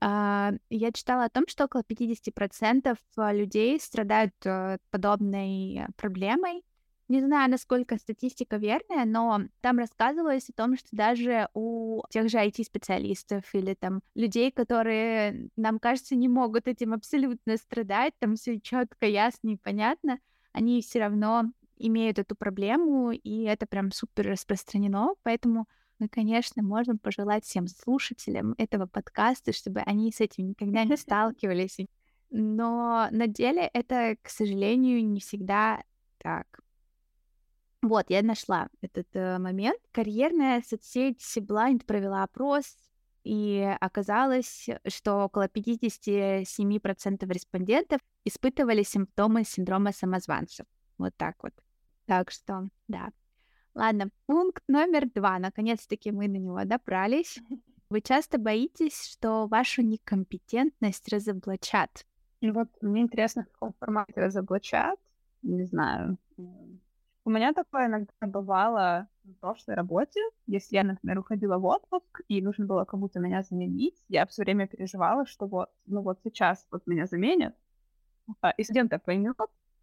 А, 0.00 0.52
я 0.70 0.92
читала 0.92 1.24
о 1.24 1.30
том, 1.30 1.46
что 1.48 1.64
около 1.64 1.82
50% 1.82 2.96
людей 3.32 3.80
страдают 3.80 4.34
э, 4.44 4.78
подобной 4.90 5.86
проблемой, 5.96 6.62
не 7.08 7.22
знаю, 7.22 7.50
насколько 7.50 7.96
статистика 7.96 8.56
верная, 8.56 9.06
но 9.06 9.40
там 9.62 9.78
рассказывалось 9.78 10.50
о 10.50 10.52
том, 10.52 10.76
что 10.76 10.88
даже 10.92 11.48
у 11.54 12.02
тех 12.10 12.28
же 12.28 12.36
IT-специалистов 12.36 13.44
или 13.54 13.74
там 13.74 14.02
людей, 14.14 14.52
которые, 14.52 15.48
нам 15.56 15.78
кажется, 15.78 16.16
не 16.16 16.28
могут 16.28 16.68
этим 16.68 16.92
абсолютно 16.92 17.56
страдать, 17.56 18.12
там 18.18 18.36
все 18.36 18.60
четко, 18.60 19.06
ясно 19.06 19.48
и 19.50 19.56
понятно, 19.56 20.18
они 20.52 20.82
все 20.82 21.00
равно 21.00 21.44
имеют 21.76 22.18
эту 22.18 22.34
проблему, 22.36 23.12
и 23.12 23.42
это 23.42 23.66
прям 23.66 23.92
супер 23.92 24.28
распространено, 24.28 25.14
поэтому 25.22 25.66
мы, 25.98 26.08
конечно, 26.08 26.62
можем 26.62 26.98
пожелать 26.98 27.44
всем 27.44 27.66
слушателям 27.66 28.54
этого 28.58 28.86
подкаста, 28.86 29.52
чтобы 29.52 29.80
они 29.80 30.12
с 30.12 30.20
этим 30.20 30.48
никогда 30.48 30.84
не 30.84 30.96
сталкивались. 30.96 31.78
Но 32.30 33.08
на 33.10 33.26
деле 33.26 33.70
это, 33.72 34.16
к 34.22 34.28
сожалению, 34.28 35.04
не 35.04 35.20
всегда 35.20 35.82
так. 36.18 36.46
Вот, 37.80 38.06
я 38.10 38.22
нашла 38.22 38.68
этот 38.80 39.06
э, 39.14 39.38
момент. 39.38 39.80
Карьерная 39.92 40.62
соцсеть 40.62 41.22
Blind 41.36 41.84
провела 41.84 42.24
опрос, 42.24 42.76
и 43.24 43.76
оказалось, 43.80 44.68
что 44.86 45.24
около 45.24 45.48
57% 45.48 47.32
респондентов 47.32 48.00
испытывали 48.24 48.82
симптомы 48.82 49.44
синдрома 49.44 49.92
самозванцев. 49.92 50.66
Вот 50.98 51.14
так 51.16 51.36
вот. 51.42 51.52
Так 52.06 52.30
что, 52.30 52.68
да. 52.88 53.10
Ладно, 53.74 54.10
пункт 54.26 54.62
номер 54.66 55.08
два. 55.14 55.38
Наконец-таки 55.38 56.10
мы 56.10 56.28
на 56.28 56.36
него 56.36 56.64
добрались. 56.64 57.38
Вы 57.90 58.02
часто 58.02 58.38
боитесь, 58.38 59.06
что 59.06 59.46
вашу 59.46 59.82
некомпетентность 59.82 61.08
разоблачат? 61.12 62.04
Вот 62.42 62.68
мне 62.82 63.02
интересно, 63.02 63.44
в 63.44 63.52
каком 63.52 63.72
формате 63.78 64.20
разоблачат. 64.20 64.98
Не 65.42 65.64
знаю. 65.64 66.18
У 67.28 67.30
меня 67.30 67.52
такое 67.52 67.88
иногда 67.88 68.10
бывало 68.22 69.06
в 69.22 69.34
прошлой 69.34 69.74
работе. 69.74 70.18
Если 70.46 70.76
я, 70.76 70.82
например, 70.82 71.18
уходила 71.18 71.58
в 71.58 71.66
отпуск, 71.66 72.22
и 72.26 72.40
нужно 72.40 72.64
было 72.64 72.86
кому-то 72.86 73.20
меня 73.20 73.42
заменить, 73.42 74.02
я 74.08 74.24
все 74.24 74.44
время 74.44 74.66
переживала, 74.66 75.26
что 75.26 75.46
вот, 75.46 75.68
ну 75.84 76.00
вот 76.00 76.18
сейчас 76.24 76.66
вот 76.70 76.86
меня 76.86 77.04
заменят, 77.04 77.54
а, 78.40 78.52
и 78.52 78.64
студенты 78.64 78.98
поймет, 78.98 79.36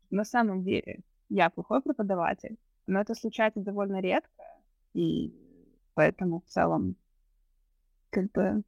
на 0.09 0.23
самом 0.23 0.63
деле 0.63 1.01
я 1.29 1.51
плохой 1.51 1.83
преподаватель, 1.83 2.57
но 2.87 2.99
это 2.99 3.13
случается 3.13 3.59
довольно 3.59 4.01
редко, 4.01 4.43
и 4.95 5.31
поэтому 5.93 6.41
в 6.41 6.45
целом 6.47 6.95
как 8.09 8.31
бы 8.31 8.63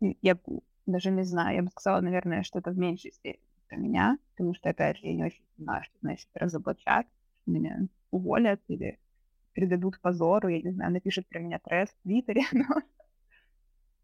я 0.00 0.38
даже 0.86 1.10
не 1.10 1.24
знаю, 1.24 1.56
я 1.56 1.62
бы 1.62 1.68
сказала, 1.68 2.00
наверное, 2.00 2.42
что 2.42 2.58
это 2.58 2.70
в 2.70 2.78
меньшей 2.78 3.12
степени 3.12 3.44
для 3.68 3.76
меня, 3.76 4.18
потому 4.30 4.54
что, 4.54 4.70
опять 4.70 4.96
же, 4.96 5.08
я 5.08 5.14
не 5.14 5.24
очень 5.24 5.44
знаю, 5.58 5.84
что 5.84 5.98
значит 6.00 6.30
разоблачать 6.32 7.06
меня 7.46 7.86
уволят 8.10 8.60
или 8.68 8.98
передадут 9.52 10.00
позору, 10.00 10.48
я 10.48 10.60
не 10.60 10.70
знаю, 10.70 10.92
напишут 10.92 11.26
про 11.28 11.38
меня 11.38 11.58
тресс 11.58 11.90
в 11.90 12.02
Твиттере, 12.02 12.42
но, 12.52 12.82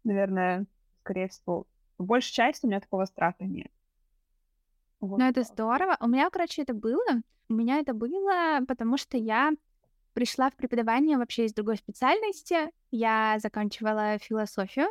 наверное, 0.03 0.65
скорее 1.01 1.27
всего, 1.27 1.67
в 1.97 2.05
большей 2.05 2.33
части 2.33 2.65
у 2.65 2.69
меня 2.69 2.79
такого 2.79 3.05
страха 3.05 3.43
нет. 3.45 3.71
Вот. 4.99 5.19
Ну, 5.19 5.25
это 5.25 5.43
здорово. 5.43 5.97
У 5.99 6.07
меня, 6.07 6.29
короче, 6.29 6.61
это 6.61 6.73
было. 6.73 7.21
У 7.49 7.53
меня 7.53 7.79
это 7.79 7.93
было, 7.93 8.61
потому 8.67 8.97
что 8.97 9.17
я 9.17 9.51
пришла 10.13 10.49
в 10.49 10.55
преподавание 10.55 11.17
вообще 11.17 11.45
из 11.45 11.53
другой 11.53 11.77
специальности. 11.77 12.71
Я 12.91 13.37
заканчивала 13.39 14.17
философию, 14.17 14.87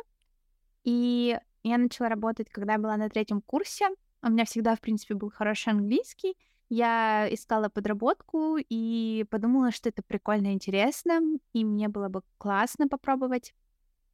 и 0.83 1.37
я 1.63 1.77
начала 1.77 2.09
работать, 2.09 2.49
когда 2.49 2.77
была 2.77 2.95
на 2.97 3.09
третьем 3.09 3.41
курсе. 3.41 3.87
У 4.21 4.29
меня 4.29 4.45
всегда, 4.45 4.75
в 4.75 4.81
принципе, 4.81 5.15
был 5.15 5.29
хороший 5.29 5.69
английский, 5.69 6.37
я 6.73 7.27
искала 7.31 7.69
подработку 7.69 8.57
и 8.57 9.25
подумала, 9.29 9.71
что 9.71 9.89
это 9.89 10.01
прикольно 10.01 10.53
интересно, 10.53 11.21
и 11.53 11.63
мне 11.63 11.87
было 11.87 12.09
бы 12.09 12.23
классно 12.39 12.87
попробовать 12.87 13.53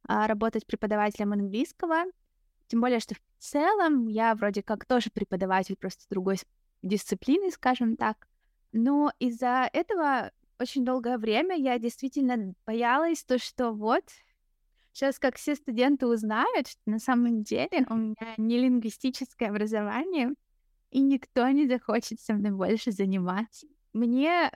а, 0.06 0.26
работать 0.26 0.66
преподавателем 0.66 1.32
английского. 1.32 2.04
Тем 2.66 2.82
более, 2.82 3.00
что 3.00 3.14
в 3.14 3.20
целом 3.38 4.08
я 4.08 4.34
вроде 4.34 4.62
как 4.62 4.84
тоже 4.84 5.10
преподаватель, 5.10 5.76
просто 5.76 6.04
другой 6.10 6.36
дисциплины, 6.82 7.50
скажем 7.50 7.96
так. 7.96 8.28
Но 8.72 9.10
из-за 9.18 9.68
этого 9.72 10.30
очень 10.58 10.84
долгое 10.84 11.16
время 11.16 11.56
я 11.56 11.78
действительно 11.78 12.54
боялась 12.66 13.24
то, 13.24 13.38
что 13.38 13.72
вот 13.72 14.04
сейчас 14.92 15.18
как 15.18 15.36
все 15.36 15.54
студенты 15.54 16.06
узнают, 16.06 16.68
что 16.68 16.80
на 16.84 16.98
самом 16.98 17.42
деле 17.42 17.86
у 17.88 17.94
меня 17.94 18.34
не 18.36 18.58
лингвистическое 18.58 19.48
образование, 19.48 20.34
и 20.90 21.00
никто 21.00 21.48
не 21.48 21.66
захочет 21.66 22.20
со 22.20 22.34
мной 22.34 22.52
больше 22.52 22.92
заниматься. 22.92 23.66
Мне, 23.92 24.50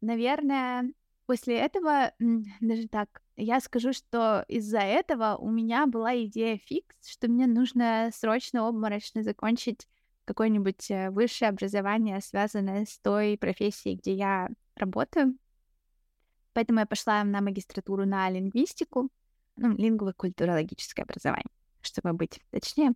наверное, 0.00 0.92
после 1.26 1.58
этого, 1.58 2.12
даже 2.60 2.88
так, 2.88 3.22
я 3.36 3.60
скажу, 3.60 3.92
что 3.92 4.44
из-за 4.48 4.80
этого 4.80 5.36
у 5.36 5.50
меня 5.50 5.86
была 5.86 6.16
идея 6.24 6.58
фикс, 6.58 6.94
что 7.06 7.28
мне 7.28 7.46
нужно 7.46 8.10
срочно 8.12 8.68
обморочно 8.68 9.22
закончить 9.22 9.88
какое-нибудь 10.24 10.90
э, 10.90 11.10
высшее 11.10 11.50
образование, 11.50 12.20
связанное 12.20 12.86
с 12.86 12.98
той 12.98 13.36
профессией, 13.36 13.96
где 13.96 14.14
я 14.14 14.48
работаю. 14.74 15.36
Поэтому 16.54 16.80
я 16.80 16.86
пошла 16.86 17.24
на 17.24 17.40
магистратуру 17.40 18.06
на 18.06 18.30
лингвистику, 18.30 19.10
ну, 19.56 19.76
лингвокультурологическое 19.76 21.04
образование, 21.04 21.50
чтобы 21.82 22.12
быть 22.12 22.40
точнее. 22.50 22.92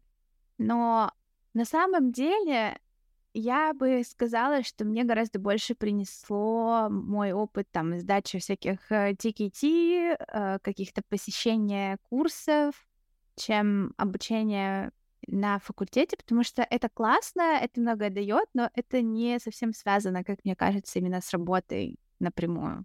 Но 0.56 1.12
на 1.58 1.64
самом 1.64 2.12
деле, 2.12 2.78
я 3.34 3.74
бы 3.74 4.04
сказала, 4.08 4.62
что 4.62 4.84
мне 4.84 5.02
гораздо 5.02 5.40
больше 5.40 5.74
принесло 5.74 6.88
мой 6.88 7.32
опыт 7.32 7.68
там 7.72 7.98
сдачи 7.98 8.38
всяких 8.38 8.92
TKT, 8.92 9.64
э, 9.64 10.16
э, 10.28 10.58
каких-то 10.60 11.02
посещения 11.08 11.98
курсов, 12.10 12.86
чем 13.34 13.92
обучение 13.96 14.92
на 15.26 15.58
факультете, 15.58 16.16
потому 16.16 16.44
что 16.44 16.62
это 16.62 16.88
классно, 16.88 17.42
это 17.60 17.80
многое 17.80 18.10
дает, 18.10 18.48
но 18.54 18.70
это 18.74 19.02
не 19.02 19.40
совсем 19.40 19.72
связано, 19.72 20.22
как 20.22 20.44
мне 20.44 20.54
кажется, 20.54 21.00
именно 21.00 21.20
с 21.20 21.32
работой 21.32 21.98
напрямую. 22.20 22.84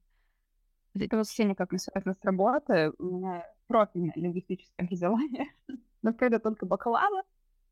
Это 0.96 1.18
вообще 1.18 1.44
никак 1.44 1.72
не 1.72 1.78
связано 1.78 2.16
с 2.16 2.26
работой. 2.26 2.90
У 2.98 3.04
меня 3.04 3.46
профильное 3.68 4.14
лингвистическое 4.16 4.88
образование, 4.88 5.54
но 6.02 6.12
когда 6.12 6.40
только 6.40 6.66
бакалавр, 6.66 7.24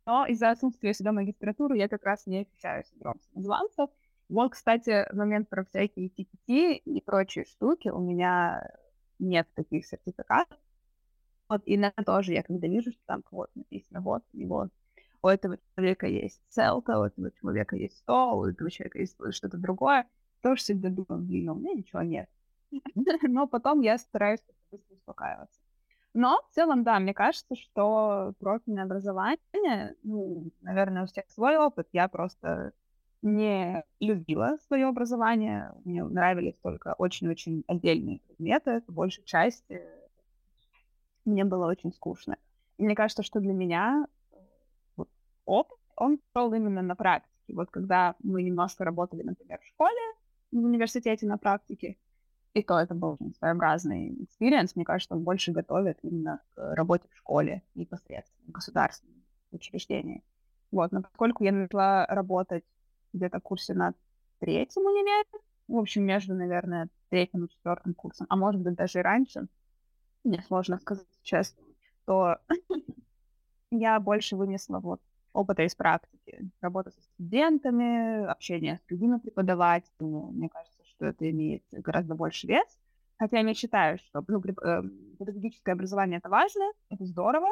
но 0.05 0.25
из-за 0.25 0.51
отсутствия 0.51 0.93
сюда 0.93 1.12
магистратуры 1.12 1.77
я 1.77 1.88
как 1.88 2.03
раз 2.03 2.25
не 2.25 2.39
ощущаю 2.39 2.84
синдром 2.86 3.20
самозванца. 3.31 3.88
Вот, 4.29 4.51
кстати, 4.53 5.05
момент 5.13 5.50
про 5.50 5.65
всякие 5.65 6.10
TPT 6.10 6.75
и 6.77 7.01
прочие 7.01 7.46
штуки. 7.46 7.89
У 7.89 8.00
меня 8.00 8.72
нет 9.20 9.48
таких 9.55 9.86
сертификатов. 9.86 10.58
Вот, 11.50 11.62
и 11.65 11.77
на 11.77 11.91
тоже 11.91 12.34
я 12.34 12.43
когда 12.43 12.67
вижу, 12.67 12.91
что 12.91 13.01
там 13.05 13.24
вот 13.29 13.50
написано, 13.55 14.00
вот, 14.01 14.24
и 14.31 14.46
вот, 14.46 14.70
у 15.22 15.27
этого 15.27 15.58
человека 15.75 16.08
есть 16.08 16.41
селка, 16.50 17.00
у 17.00 17.03
этого 17.03 17.31
человека 17.31 17.75
есть 17.75 18.03
то, 18.05 18.38
у 18.38 18.46
этого 18.46 18.72
человека 18.72 19.00
есть 19.00 19.17
что-то 19.31 19.58
другое, 19.58 20.08
тоже 20.41 20.62
всегда 20.62 20.89
думаю, 20.89 21.22
блин, 21.24 21.50
у 21.50 21.55
меня 21.55 21.74
ничего 21.74 22.01
нет. 22.01 22.29
Но 23.24 23.48
потом 23.48 23.81
я 23.81 23.98
стараюсь 23.98 24.41
быстро 24.72 24.96
успокаиваться. 24.96 25.61
Но 26.13 26.41
в 26.50 26.53
целом, 26.53 26.84
да, 26.84 27.00
мне 27.00 27.13
кажется, 27.13 27.56
что 27.56 28.34
профильное 28.39 28.84
образование, 28.84 29.96
ну, 30.03 30.51
наверное, 30.62 31.03
у 31.03 31.06
всех 31.08 31.30
свой 31.30 31.58
опыт. 31.58 31.88
Я 31.94 32.08
просто 32.10 32.74
не 33.22 33.84
любила 34.00 34.58
свое 34.68 34.88
образование. 34.88 35.74
Мне 35.86 36.03
нравились 36.03 36.58
только 36.62 36.96
очень-очень 36.98 37.63
отдельные 37.68 38.20
предметы. 38.20 38.84
Большая 38.88 39.25
часть 39.25 39.65
мне 41.24 41.46
было 41.46 41.68
очень 41.68 41.94
скучно. 41.94 42.38
И 42.77 42.84
мне 42.84 42.96
кажется, 42.96 43.24
что 43.24 43.39
для 43.39 43.53
меня 43.53 44.08
вот, 44.98 45.08
опыт, 45.46 45.77
он 45.96 46.20
шел 46.36 46.53
именно 46.53 46.82
на 46.82 46.96
практике. 46.96 47.53
Вот 47.53 47.70
когда 47.70 48.15
мы 48.24 48.41
немножко 48.41 48.84
работали, 48.84 49.22
например, 49.22 49.60
в 49.60 49.68
школе, 49.68 50.01
в 50.51 50.58
университете 50.58 51.27
на 51.27 51.38
практике, 51.38 51.98
и 52.53 52.63
то 52.63 52.79
это 52.79 52.93
был 52.93 53.17
своеобразный 53.38 54.24
experience. 54.24 54.75
Мне 54.75 54.86
кажется, 54.86 55.15
он 55.15 55.24
больше 55.24 55.51
готовит 55.51 56.00
именно 56.01 56.41
к 56.53 56.75
работе 56.75 57.08
в 57.10 57.17
школе 57.17 57.63
непосредственно, 57.75 58.48
в 58.48 58.51
государственном 58.51 59.24
учреждении. 59.51 60.24
Вот, 60.72 60.91
но 60.91 61.01
поскольку 61.01 61.43
я 61.43 61.51
начала 61.51 62.05
работать 62.08 62.63
где-то 63.13 63.39
в 63.39 63.43
курсе 63.43 63.74
на 63.74 63.93
третьем 64.39 64.84
универе, 64.84 65.24
в 65.67 65.77
общем, 65.77 66.03
между, 66.03 66.34
наверное, 66.34 66.89
третьим 67.10 67.46
и 67.46 67.50
четвертым 67.50 67.93
курсом, 67.93 68.27
а 68.29 68.36
может 68.36 68.62
быть 68.62 68.75
даже 68.75 69.00
и 69.00 69.01
раньше, 69.01 69.48
мне 70.24 70.41
сложно 70.43 70.79
сказать 70.79 71.08
сейчас, 71.22 71.55
то 72.05 72.38
я 73.72 74.00
больше 74.00 74.36
вынесла 74.36 74.79
вот 74.79 75.01
опыта 75.34 75.63
из 75.63 75.75
практики, 75.75 76.51
работа 76.60 76.91
со 76.91 77.01
студентами, 77.01 78.25
общение 78.25 78.77
с 78.77 78.88
другими 78.88 79.17
преподавателями. 79.17 80.31
Мне 80.31 80.50
кажется, 80.50 80.81
что 81.01 81.08
это 81.08 81.29
имеет 81.31 81.63
гораздо 81.72 82.13
больше 82.13 82.46
вес. 82.46 82.79
Хотя 83.17 83.38
я 83.38 83.43
не 83.43 83.55
считаю, 83.55 83.98
что 83.98 84.24
ну, 84.27 84.39
э, 84.39 84.84
педагогическое 85.17 85.74
образование 85.74 86.20
это 86.20 86.29
важно, 86.29 86.63
это 86.89 87.05
здорово, 87.05 87.48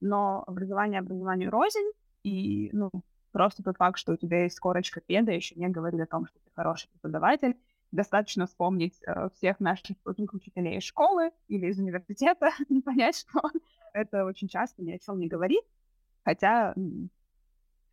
но 0.00 0.44
образование 0.46 1.00
образованию 1.00 1.50
рознь, 1.50 1.92
и 2.22 2.68
ну, 2.72 2.90
просто 3.32 3.62
тот 3.62 3.78
факт, 3.78 3.98
что 3.98 4.12
у 4.12 4.16
тебя 4.16 4.44
есть 4.44 4.60
корочка 4.60 5.00
педа, 5.00 5.32
еще 5.32 5.54
не 5.54 5.68
говорит 5.68 6.00
о 6.00 6.06
том, 6.06 6.26
что 6.26 6.38
ты 6.40 6.50
хороший 6.54 6.90
преподаватель. 6.90 7.56
Достаточно 7.90 8.46
вспомнить 8.46 8.98
э, 9.06 9.30
всех 9.34 9.60
наших 9.60 9.96
учителей 10.04 10.76
из 10.76 10.84
школы 10.84 11.30
или 11.48 11.68
из 11.68 11.78
университета 11.78 12.50
понять, 12.84 13.16
что 13.16 13.40
это 13.94 14.26
очень 14.26 14.48
часто 14.48 14.82
ни 14.82 14.92
о 14.92 14.98
чем 14.98 15.18
не 15.18 15.26
говорит. 15.26 15.64
Хотя 16.22 16.74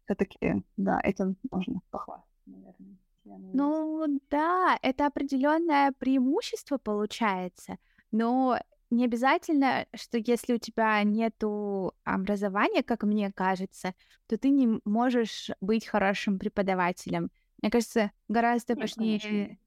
все-таки, 0.06 0.64
да, 0.76 1.00
этим 1.02 1.38
можно 1.50 1.80
похвастаться, 1.92 2.44
наверное. 2.46 2.98
Ну 3.54 4.20
да, 4.30 4.78
это 4.82 5.08
определенное 5.08 5.92
преимущество 5.98 6.78
получается, 6.78 7.78
но 8.12 8.60
не 8.90 9.06
обязательно, 9.06 9.86
что 9.94 10.18
если 10.18 10.54
у 10.54 10.58
тебя 10.58 11.04
нету 11.04 11.94
образования, 12.04 12.84
как 12.84 13.04
мне 13.04 13.32
кажется, 13.34 13.94
то 14.28 14.38
ты 14.38 14.50
не 14.50 14.80
можешь 14.86 15.52
быть 15.60 15.86
хорошим 15.86 16.40
преподавателем. 16.40 17.32
Мне 17.62 17.72
кажется, 17.72 18.12
гораздо 18.28 18.74
Нет, 18.74 18.82
важнее, 18.82 19.20
конечно. 19.20 19.58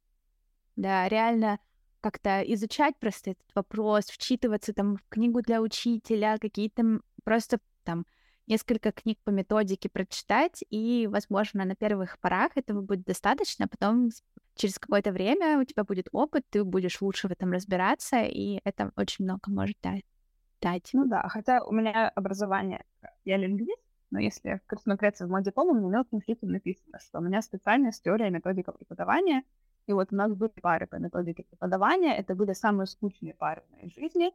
да, 0.76 1.08
реально 1.08 1.58
как-то 2.00 2.40
изучать 2.54 2.98
просто 2.98 3.32
этот 3.32 3.54
вопрос, 3.54 4.06
вчитываться 4.06 4.72
там 4.72 4.96
в 4.96 5.04
книгу 5.08 5.42
для 5.42 5.60
учителя, 5.60 6.38
какие-то 6.38 7.00
просто 7.24 7.60
там 7.84 8.06
несколько 8.50 8.92
книг 8.92 9.18
по 9.24 9.30
методике 9.30 9.88
прочитать, 9.88 10.64
и, 10.68 11.08
возможно, 11.10 11.64
на 11.64 11.76
первых 11.76 12.18
порах 12.18 12.50
этого 12.56 12.82
будет 12.82 13.04
достаточно, 13.04 13.66
а 13.66 13.68
потом 13.68 14.10
через 14.56 14.78
какое-то 14.78 15.12
время 15.12 15.58
у 15.60 15.64
тебя 15.64 15.84
будет 15.84 16.08
опыт, 16.12 16.44
ты 16.50 16.64
будешь 16.64 17.00
лучше 17.00 17.28
в 17.28 17.32
этом 17.32 17.52
разбираться, 17.52 18.22
и 18.22 18.60
это 18.64 18.90
очень 18.96 19.24
много 19.24 19.50
может 19.50 19.76
дать. 19.82 20.90
Ну 20.92 21.06
да, 21.06 21.26
хотя 21.28 21.62
у 21.64 21.72
меня 21.72 22.08
образование, 22.10 22.84
я 23.24 23.38
лингвист, 23.38 23.80
но 24.10 24.18
если 24.18 24.60
смотреться 24.82 25.26
в 25.26 25.30
мой 25.30 25.42
диплом, 25.42 25.68
у 25.68 25.74
меня 25.74 25.98
мелким 25.98 26.20
шрифтом 26.20 26.50
написано, 26.50 26.98
что 26.98 27.20
у 27.20 27.22
меня 27.22 27.40
специальность 27.40 28.02
теория 28.02 28.30
методика 28.30 28.72
преподавания, 28.72 29.44
и 29.86 29.92
вот 29.92 30.12
у 30.12 30.16
нас 30.16 30.34
были 30.34 30.50
пары 30.60 30.86
по 30.86 30.96
методике 30.96 31.44
преподавания, 31.44 32.16
это 32.16 32.34
были 32.34 32.52
самые 32.52 32.86
скучные 32.88 33.34
пары 33.34 33.62
в 33.68 33.72
моей 33.72 33.90
жизни, 33.90 34.32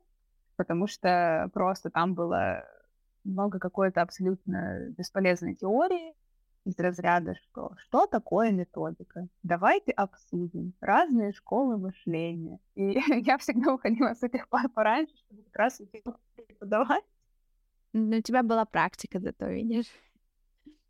потому 0.55 0.87
что 0.87 1.49
просто 1.53 1.89
там 1.89 2.15
было 2.15 2.65
много 3.25 3.59
какой-то 3.59 4.01
абсолютно 4.01 4.89
бесполезной 4.97 5.55
теории 5.55 6.13
из 6.65 6.77
разряда, 6.79 7.35
что 7.35 7.73
что 7.77 8.07
такое 8.07 8.51
методика? 8.51 9.27
Давайте 9.43 9.91
обсудим 9.91 10.73
разные 10.81 11.31
школы 11.31 11.77
мышления. 11.77 12.59
И 12.75 12.99
я 13.25 13.37
всегда 13.37 13.73
уходила 13.73 14.13
с 14.13 14.23
этих 14.23 14.47
пар 14.49 14.69
пораньше, 14.69 15.15
чтобы 15.17 15.43
как 15.43 15.55
раз 15.55 15.81
преподавать. 16.35 17.03
Ну, 17.93 18.17
у 18.17 18.21
тебя 18.21 18.43
была 18.43 18.65
практика 18.65 19.19
зато, 19.19 19.47
видишь? 19.47 19.87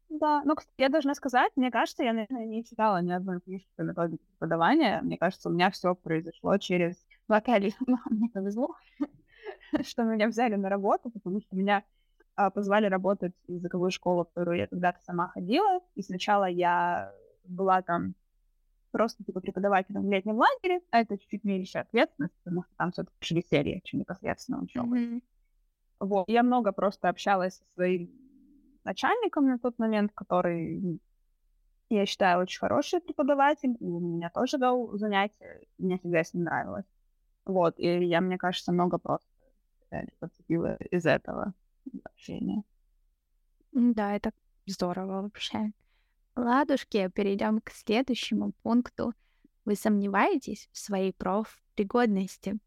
Да, 0.10 0.44
ну, 0.46 0.56
я 0.78 0.90
должна 0.90 1.14
сказать, 1.14 1.52
мне 1.56 1.72
кажется, 1.72 2.04
я, 2.04 2.14
наверное, 2.14 2.46
не 2.46 2.64
читала 2.64 3.02
ни 3.02 3.12
одной 3.12 3.42
книжки 3.42 3.70
по 3.76 3.82
методике 3.82 4.24
преподавания. 4.26 5.02
Мне 5.02 5.18
кажется, 5.18 5.50
у 5.50 5.52
меня 5.52 5.70
все 5.72 5.94
произошло 5.94 6.58
через 6.58 6.96
локализм. 7.28 7.86
Мне 8.10 8.30
повезло, 8.30 8.76
что 9.82 10.04
меня 10.04 10.28
взяли 10.28 10.56
на 10.56 10.70
работу, 10.70 11.10
потому 11.10 11.42
что 11.42 11.56
меня 11.56 11.84
позвали 12.54 12.88
работать 12.88 13.34
в 13.48 13.52
языковую 13.52 13.92
школу, 13.92 14.24
в 14.24 14.28
которую 14.30 14.58
я 14.58 14.68
когда-то 14.68 15.00
сама 15.04 15.30
ходила. 15.30 15.80
И 15.96 16.02
сначала 16.02 16.46
я 16.46 17.14
была 17.44 17.82
там 17.82 18.16
просто 18.92 19.24
типа 19.24 19.42
преподавателем 19.42 20.08
в 20.08 20.12
летнем 20.12 20.38
лагере, 20.38 20.82
а 20.92 21.02
это 21.02 21.18
чуть-чуть 21.18 21.44
меньше 21.44 21.80
ответственность, 21.80 22.34
потому 22.44 22.64
что 22.64 22.74
там 22.78 22.92
все-таки 22.92 23.36
веселье, 23.36 23.82
чем 23.84 24.00
непосредственно 24.00 24.62
учеба. 24.62 24.98
Mm-hmm. 24.98 25.24
Вот. 26.00 26.26
Я 26.28 26.44
много 26.44 26.72
просто 26.72 27.10
общалась 27.10 27.56
со 27.56 27.64
своим 27.74 28.10
начальником 28.84 29.48
на 29.48 29.60
тот 29.60 29.78
момент, 29.80 30.12
который, 30.14 31.00
я 31.90 32.06
считаю, 32.06 32.42
очень 32.42 32.60
хороший 32.60 33.02
преподаватель, 33.02 33.76
и 33.80 33.86
у 33.86 34.00
меня 34.00 34.30
тоже 34.30 34.58
дал 34.58 34.98
занятия, 34.98 35.62
мне 35.78 35.98
всегда 35.98 36.24
с 36.24 36.34
ним 36.34 36.44
нравилось. 36.44 36.86
Вот, 37.46 37.78
и 37.78 38.06
я, 38.06 38.22
мне 38.22 38.38
кажется, 38.38 38.72
много 38.72 38.98
просто 38.98 39.28
подцепила 40.20 40.76
из 40.76 41.06
этого 41.06 41.54
общения. 42.04 42.64
Да, 43.72 44.16
это 44.16 44.32
здорово 44.66 45.24
вообще. 45.24 45.72
Ладушки, 46.36 47.10
перейдем 47.10 47.62
к 47.62 47.72
следующему 47.72 48.54
пункту. 48.64 49.14
Вы 49.64 49.76
сомневаетесь 49.76 50.70
в 50.72 50.78
своей 50.78 51.14
профпригодности? 51.14 52.58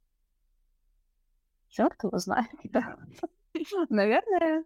Черт 1.68 2.02
его 2.02 2.18
знает. 2.18 2.48
Наверное, 3.88 4.64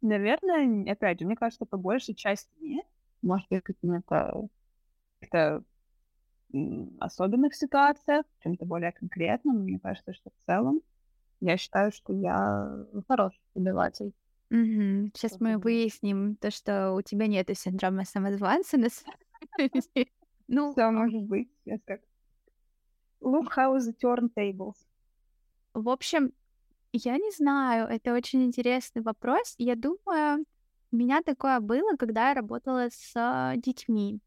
наверное, 0.00 0.92
опять 0.92 1.20
же, 1.20 1.26
мне 1.26 1.36
кажется, 1.36 1.66
по 1.66 1.76
большей 1.76 2.14
части 2.14 2.50
нет. 2.60 2.86
Может 3.22 3.48
быть, 3.50 3.62
какими-то 3.62 4.48
каких-то 5.20 5.62
особенных 6.98 7.54
ситуациях, 7.54 8.24
чем-то 8.42 8.64
более 8.64 8.92
конкретном. 8.92 9.58
Мне 9.62 9.78
кажется, 9.78 10.12
что 10.14 10.30
в 10.30 10.46
целом 10.46 10.80
я 11.40 11.56
считаю, 11.56 11.92
что 11.92 12.12
я 12.12 12.86
хороший 13.08 13.40
преподаватель. 13.52 14.12
Угу. 14.50 15.12
Сейчас 15.14 15.40
мы 15.40 15.58
выясним 15.58 16.36
то, 16.36 16.50
что 16.50 16.92
у 16.92 17.02
тебя 17.02 17.26
нет 17.26 17.48
синдрома 17.56 18.04
самозванца 18.04 18.78
на 18.78 18.88
Ну, 20.48 20.72
Все 20.72 20.90
может 20.90 21.22
быть. 21.22 21.48
Так. 21.86 22.00
Look 23.20 23.50
how 23.56 23.78
the 23.78 23.94
turntables. 24.02 24.74
В 25.72 25.88
общем, 25.88 26.32
я 26.92 27.16
не 27.16 27.30
знаю, 27.30 27.86
это 27.86 28.12
очень 28.12 28.42
интересный 28.42 29.02
вопрос. 29.02 29.54
Я 29.58 29.76
думаю, 29.76 30.44
у 30.90 30.96
меня 30.96 31.22
такое 31.22 31.60
было, 31.60 31.96
когда 31.96 32.30
я 32.30 32.34
работала 32.34 32.88
с 32.90 33.12
а, 33.14 33.54
детьми. 33.56 34.18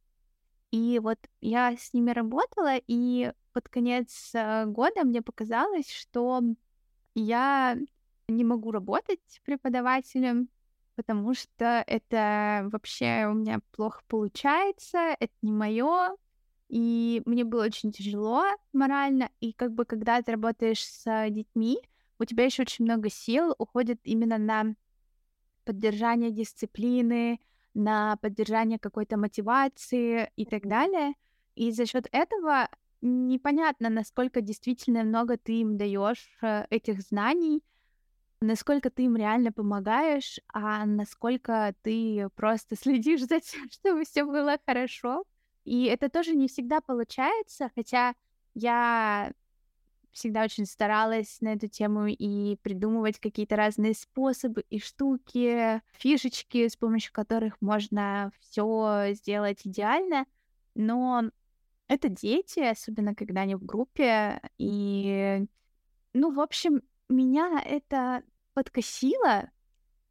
И 0.71 0.99
вот 0.99 1.19
я 1.41 1.75
с 1.75 1.93
ними 1.93 2.11
работала, 2.11 2.77
и 2.87 3.33
под 3.51 3.67
конец 3.67 4.31
а, 4.33 4.65
года 4.65 5.03
мне 5.03 5.21
показалось, 5.21 5.91
что 5.91 6.41
я 7.15 7.77
не 8.27 8.43
могу 8.43 8.71
работать 8.71 9.41
преподавателем, 9.43 10.49
потому 10.95 11.33
что 11.33 11.83
это 11.87 12.67
вообще 12.71 13.27
у 13.27 13.33
меня 13.33 13.59
плохо 13.71 14.01
получается, 14.07 15.15
это 15.19 15.33
не 15.41 15.51
мое, 15.51 16.15
и 16.69 17.21
мне 17.25 17.43
было 17.43 17.65
очень 17.65 17.91
тяжело 17.91 18.43
морально, 18.71 19.29
и 19.39 19.53
как 19.53 19.73
бы 19.73 19.85
когда 19.85 20.21
ты 20.21 20.31
работаешь 20.31 20.83
с 20.83 21.29
детьми, 21.29 21.77
у 22.19 22.25
тебя 22.25 22.45
еще 22.45 22.63
очень 22.63 22.85
много 22.85 23.09
сил 23.09 23.53
уходит 23.57 23.99
именно 24.03 24.37
на 24.37 24.75
поддержание 25.65 26.31
дисциплины, 26.31 27.39
на 27.73 28.17
поддержание 28.17 28.79
какой-то 28.79 29.17
мотивации 29.17 30.31
и 30.35 30.45
так 30.45 30.67
далее. 30.67 31.13
И 31.55 31.71
за 31.71 31.85
счет 31.85 32.07
этого 32.11 32.69
непонятно, 33.03 33.89
насколько 33.89 34.41
действительно 34.41 35.03
много 35.03 35.37
ты 35.37 35.59
им 35.61 35.77
даешь 35.77 36.29
э, 36.41 36.65
этих 36.69 37.01
знаний, 37.01 37.63
насколько 38.41 38.89
ты 38.89 39.03
им 39.03 39.15
реально 39.15 39.51
помогаешь, 39.51 40.39
а 40.53 40.85
насколько 40.85 41.75
ты 41.81 42.29
просто 42.35 42.75
следишь 42.79 43.21
за 43.25 43.39
тем, 43.39 43.69
чтобы 43.69 44.05
все 44.05 44.23
было 44.23 44.57
хорошо. 44.65 45.25
И 45.65 45.85
это 45.85 46.09
тоже 46.09 46.35
не 46.35 46.47
всегда 46.47 46.81
получается, 46.81 47.71
хотя 47.75 48.15
я 48.53 49.31
всегда 50.11 50.43
очень 50.43 50.65
старалась 50.65 51.41
на 51.41 51.53
эту 51.53 51.67
тему 51.67 52.07
и 52.07 52.57
придумывать 52.57 53.19
какие-то 53.19 53.55
разные 53.55 53.95
способы 53.95 54.63
и 54.69 54.79
штуки, 54.79 55.81
фишечки, 55.93 56.67
с 56.67 56.75
помощью 56.75 57.13
которых 57.13 57.59
можно 57.61 58.31
все 58.39 59.07
сделать 59.13 59.61
идеально. 59.65 60.25
Но 60.75 61.23
это 61.93 62.09
дети, 62.09 62.59
особенно 62.59 63.15
когда 63.15 63.41
они 63.41 63.55
в 63.55 63.63
группе. 63.63 64.41
И, 64.57 65.45
ну, 66.13 66.33
в 66.33 66.39
общем, 66.39 66.81
меня 67.09 67.61
это 67.63 68.23
подкосило. 68.53 69.49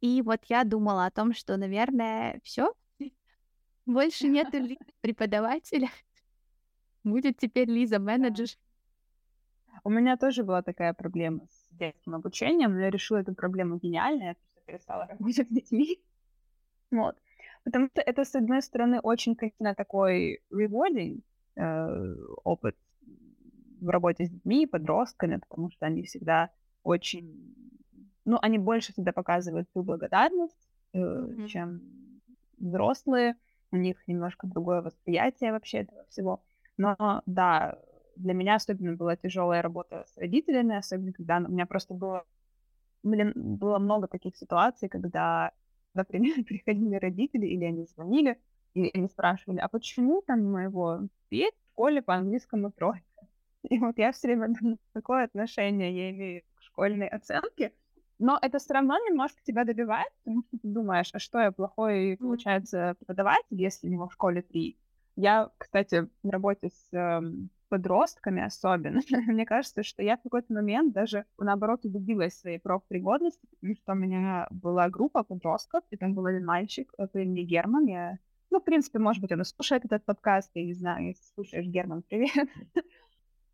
И 0.01 0.21
вот 0.21 0.45
я 0.45 0.63
думала 0.63 1.05
о 1.05 1.11
том, 1.11 1.33
что, 1.33 1.57
наверное, 1.57 2.39
все, 2.43 2.73
больше 3.85 4.27
нету 4.27 4.57
преподавателя. 5.01 5.89
Будет 7.03 7.37
теперь 7.37 7.69
Лиза 7.69 7.99
менеджер. 7.99 8.47
У 9.83 9.89
меня 9.89 10.15
тоже 10.15 10.43
была 10.43 10.61
такая 10.61 10.93
проблема 10.93 11.45
с 11.49 11.67
детским 11.71 12.15
обучением, 12.15 12.73
но 12.73 12.81
я 12.81 12.89
решила 12.89 13.17
эту 13.17 13.33
проблему 13.35 13.77
гениально, 13.77 14.23
я 14.23 14.35
просто 14.35 14.61
перестала 14.65 15.07
работать 15.07 15.47
с 15.47 15.53
детьми. 15.53 16.01
Вот. 16.91 17.17
Потому 17.65 17.87
что 17.87 18.01
это, 18.01 18.23
с 18.23 18.35
одной 18.35 18.61
стороны, 18.61 18.99
очень, 19.01 19.35
конечно, 19.35 19.75
такой 19.75 20.41
rewarding 20.53 21.21
опыт 21.55 22.75
в 23.83 23.89
работе 23.89 24.25
с 24.25 24.29
детьми, 24.29 24.65
подростками, 24.65 25.37
потому 25.37 25.69
что 25.71 25.85
они 25.85 26.03
всегда 26.03 26.49
очень... 26.83 27.55
Ну, 28.25 28.37
они 28.41 28.57
больше 28.57 28.93
всегда 28.93 29.11
показывают 29.11 29.69
свою 29.71 29.85
благодарность, 29.85 30.69
э, 30.93 30.97
mm-hmm. 30.97 31.47
чем 31.47 31.81
взрослые. 32.57 33.35
У 33.71 33.77
них 33.77 33.97
немножко 34.07 34.47
другое 34.47 34.81
восприятие 34.81 35.51
вообще 35.51 35.79
этого 35.79 36.05
всего. 36.09 36.41
Но 36.77 37.21
да, 37.25 37.77
для 38.15 38.33
меня 38.33 38.55
особенно 38.55 38.95
была 38.95 39.15
тяжелая 39.15 39.61
работа 39.61 40.05
с 40.07 40.17
родителями, 40.17 40.75
особенно 40.75 41.11
когда 41.11 41.37
у 41.37 41.51
меня 41.51 41.65
просто 41.65 41.93
было, 41.93 42.23
блин, 43.03 43.33
было 43.35 43.79
много 43.79 44.07
таких 44.07 44.37
ситуаций, 44.37 44.87
когда, 44.87 45.51
например, 45.93 46.35
приходили 46.45 46.95
родители, 46.95 47.45
или 47.45 47.65
они 47.65 47.85
звонили, 47.85 48.39
или 48.73 48.91
они 48.93 49.07
спрашивали, 49.07 49.59
а 49.59 49.67
почему 49.67 50.21
там 50.25 50.51
моего 50.51 51.01
есть 51.29 51.57
в 51.57 51.71
школе 51.71 52.01
по 52.01 52.15
английскому 52.15 52.71
тройка? 52.71 53.27
И 53.69 53.79
вот 53.79 53.97
я 53.97 54.11
все 54.11 54.27
время 54.27 54.49
думаю, 54.49 54.77
какое 54.93 55.25
отношение 55.25 55.95
я 55.95 56.11
имею 56.11 56.41
к 56.55 56.61
школьной 56.61 57.07
оценке, 57.07 57.73
но 58.19 58.37
это 58.41 58.59
все 58.59 58.73
равно 58.73 58.97
немножко 58.97 59.41
тебя 59.43 59.65
добивает, 59.65 60.11
потому 60.23 60.43
что 60.43 60.57
ты 60.57 60.67
думаешь, 60.67 61.09
а 61.13 61.19
что 61.19 61.39
я 61.39 61.51
плохой, 61.51 62.17
получается, 62.19 62.95
преподаватель, 62.99 63.61
если 63.61 63.87
у 63.87 63.91
него 63.91 64.07
в 64.07 64.13
школе 64.13 64.41
три? 64.41 64.77
Я, 65.15 65.49
кстати, 65.57 66.07
в 66.23 66.29
работе 66.29 66.69
с 66.69 66.93
э, 66.93 67.21
подростками 67.69 68.43
особенно, 68.43 69.01
мне 69.27 69.45
кажется, 69.45 69.83
что 69.83 70.03
я 70.03 70.17
в 70.17 70.21
какой-то 70.21 70.53
момент 70.53 70.93
даже, 70.93 71.25
наоборот, 71.37 71.85
убедилась 71.85 72.33
в 72.33 72.39
своей 72.39 72.59
профпригодности, 72.59 73.47
потому 73.47 73.75
что 73.75 73.91
у 73.93 73.95
меня 73.95 74.47
была 74.51 74.89
группа 74.89 75.23
подростков, 75.23 75.83
и 75.89 75.97
там 75.97 76.13
был 76.13 76.25
один 76.27 76.45
мальчик 76.45 76.93
э, 76.97 77.07
по 77.07 77.17
имени 77.17 77.41
Герман. 77.41 77.87
Я... 77.87 78.19
Ну, 78.53 78.59
в 78.59 78.63
принципе, 78.63 78.99
может 78.99 79.19
быть, 79.19 79.31
он 79.31 79.43
слушает 79.45 79.83
этот 79.83 80.05
подкаст, 80.05 80.51
я 80.53 80.63
не 80.63 80.73
знаю, 80.73 81.07
если 81.07 81.23
слушаешь, 81.33 81.65
Герман, 81.65 82.03
привет. 82.03 82.47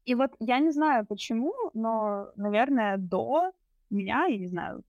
И 0.05 0.13
вот 0.13 0.35
я 0.39 0.59
не 0.59 0.71
знаю 0.71 1.05
почему, 1.05 1.53
но, 1.73 2.33
наверное, 2.35 2.97
до 2.97 3.53
меня, 3.89 4.25
я 4.25 4.37
не 4.37 4.47
знаю, 4.47 4.83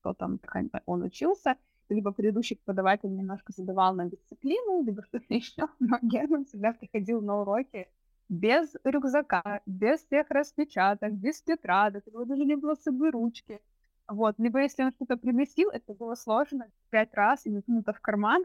кто 0.00 0.14
там, 0.14 0.40
он 0.86 1.04
учился, 1.04 1.54
либо 1.88 2.10
предыдущий 2.10 2.56
преподаватель 2.56 3.14
немножко 3.14 3.52
задавал 3.52 3.94
на 3.94 4.10
дисциплину, 4.10 4.82
либо 4.82 5.04
что-то 5.04 5.26
еще, 5.32 5.68
но 5.78 5.98
Герман 6.02 6.44
всегда 6.44 6.72
приходил 6.72 7.20
на 7.22 7.42
уроки 7.42 7.86
без 8.28 8.74
рюкзака, 8.82 9.60
без 9.64 10.00
всех 10.00 10.28
распечаток, 10.28 11.12
без 11.12 11.40
тетрадок, 11.40 12.04
него 12.08 12.24
даже 12.24 12.44
не 12.44 12.56
было 12.56 12.74
с 12.74 12.82
собой 12.82 13.10
ручки. 13.10 13.60
Вот, 14.08 14.40
либо 14.40 14.60
если 14.60 14.82
он 14.82 14.90
что-то 14.90 15.16
приносил, 15.16 15.70
это 15.70 15.94
было 15.94 16.16
сложно 16.16 16.66
пять 16.90 17.14
раз 17.14 17.46
и 17.46 17.50
накинуто 17.50 17.92
в 17.92 18.00
карман. 18.00 18.44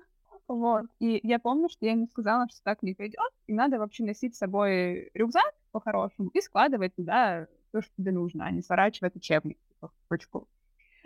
Вот, 0.51 0.85
и 0.99 1.19
я 1.23 1.39
помню, 1.39 1.69
что 1.69 1.85
я 1.85 1.93
ему 1.93 2.07
сказала, 2.07 2.45
что 2.49 2.61
так 2.63 2.83
не 2.83 2.93
пойдет, 2.93 3.31
и 3.47 3.53
надо 3.53 3.79
вообще 3.79 4.03
носить 4.03 4.35
с 4.35 4.39
собой 4.39 5.09
рюкзак 5.13 5.53
по-хорошему 5.71 6.29
и 6.33 6.41
складывать 6.41 6.93
туда 6.95 7.47
то, 7.71 7.81
что 7.81 7.91
тебе 7.97 8.11
нужно, 8.11 8.45
а 8.45 8.51
не 8.51 8.61
сворачивать 8.61 9.15
учебник 9.15 9.57
типа, 9.69 9.87
в 9.87 10.11
ручку. 10.11 10.49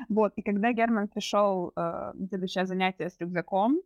Вот, 0.09 0.33
и 0.35 0.41
когда 0.41 0.73
Герман 0.73 1.07
пришел 1.07 1.71
э, 1.75 2.13
следующее 2.27 2.65
занятие 2.65 3.11
с 3.11 3.19
рюкзаком, 3.19 3.81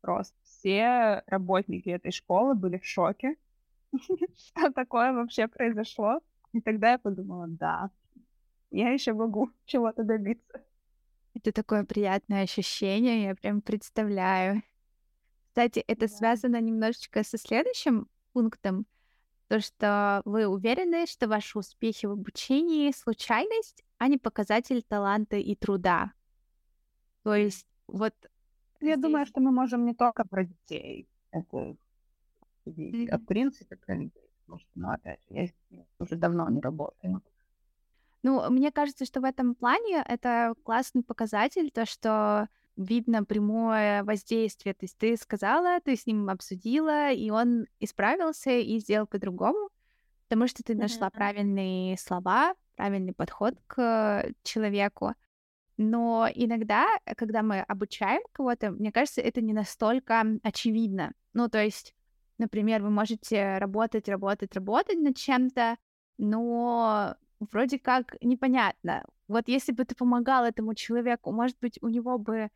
просто 0.00 0.36
все 0.44 1.24
работники 1.26 1.88
этой 1.88 2.12
школы 2.12 2.54
были 2.54 2.78
в 2.78 2.86
шоке, 2.86 3.34
что 3.92 4.70
такое 4.72 5.12
вообще 5.12 5.48
произошло. 5.48 6.20
И 6.52 6.60
тогда 6.60 6.92
я 6.92 6.98
подумала, 6.98 7.46
да, 7.48 7.90
я 8.70 8.90
еще 8.90 9.12
могу 9.12 9.50
чего-то 9.64 10.04
добиться. 10.04 10.62
Это 11.34 11.50
такое 11.50 11.84
приятное 11.84 12.44
ощущение, 12.44 13.24
я 13.24 13.34
прям 13.34 13.60
представляю. 13.60 14.62
Кстати, 15.50 15.80
это 15.80 16.06
да. 16.06 16.08
связано 16.08 16.60
немножечко 16.60 17.24
со 17.24 17.36
следующим 17.36 18.08
пунктом, 18.32 18.86
то, 19.48 19.58
что 19.58 20.22
вы 20.24 20.46
уверены, 20.46 21.06
что 21.06 21.26
ваши 21.26 21.58
успехи 21.58 22.06
в 22.06 22.12
обучении— 22.12 22.92
случайность, 22.96 23.82
а 23.98 24.06
не 24.06 24.16
показатель 24.16 24.84
таланта 24.84 25.38
и 25.38 25.56
труда. 25.56 26.12
То 27.24 27.34
есть 27.34 27.66
вот... 27.88 28.14
Я 28.80 28.92
здесь... 28.92 29.02
думаю, 29.02 29.26
что 29.26 29.40
мы 29.40 29.50
можем 29.50 29.84
не 29.84 29.92
только 29.92 30.24
про 30.24 30.44
детей. 30.44 31.08
Это 31.32 31.76
mm-hmm. 32.66 33.18
в 33.18 33.26
принципе, 33.26 33.76
может, 34.46 34.68
но 34.76 34.92
опять 34.92 35.18
же, 35.28 35.52
я 35.70 35.84
уже 35.98 36.14
давно 36.14 36.48
не 36.48 36.60
работаю. 36.60 37.20
Ну, 38.22 38.48
мне 38.50 38.70
кажется, 38.70 39.04
что 39.04 39.20
в 39.20 39.24
этом 39.24 39.56
плане 39.56 40.04
это 40.06 40.54
классный 40.62 41.02
показатель, 41.02 41.72
то, 41.72 41.86
что 41.86 42.48
видно 42.76 43.24
прямое 43.24 44.04
воздействие. 44.04 44.74
То 44.74 44.84
есть 44.84 44.98
ты 44.98 45.16
сказала, 45.16 45.80
ты 45.80 45.96
с 45.96 46.06
ним 46.06 46.28
обсудила, 46.30 47.10
и 47.10 47.30
он 47.30 47.66
исправился 47.78 48.50
и 48.50 48.78
сделал 48.78 49.06
по-другому, 49.06 49.70
потому 50.28 50.46
что 50.46 50.62
ты 50.62 50.74
нашла 50.74 51.08
mm-hmm. 51.08 51.12
правильные 51.12 51.98
слова, 51.98 52.54
правильный 52.76 53.12
подход 53.12 53.54
к 53.66 54.32
человеку. 54.42 55.14
Но 55.76 56.28
иногда, 56.34 56.86
когда 57.16 57.42
мы 57.42 57.60
обучаем 57.60 58.20
кого-то, 58.32 58.70
мне 58.70 58.92
кажется, 58.92 59.22
это 59.22 59.40
не 59.40 59.54
настолько 59.54 60.24
очевидно. 60.42 61.12
Ну, 61.32 61.48
то 61.48 61.62
есть, 61.62 61.94
например, 62.38 62.82
вы 62.82 62.90
можете 62.90 63.56
работать, 63.58 64.08
работать, 64.08 64.54
работать 64.54 64.98
над 64.98 65.16
чем-то, 65.16 65.76
но 66.18 67.16
вроде 67.40 67.78
как 67.78 68.16
непонятно. 68.20 69.04
Вот 69.26 69.48
если 69.48 69.72
бы 69.72 69.84
ты 69.84 69.94
помогал 69.94 70.44
этому 70.44 70.74
человеку, 70.74 71.32
может 71.32 71.56
быть, 71.60 71.78
у 71.80 71.88
него 71.88 72.18
бы 72.18 72.50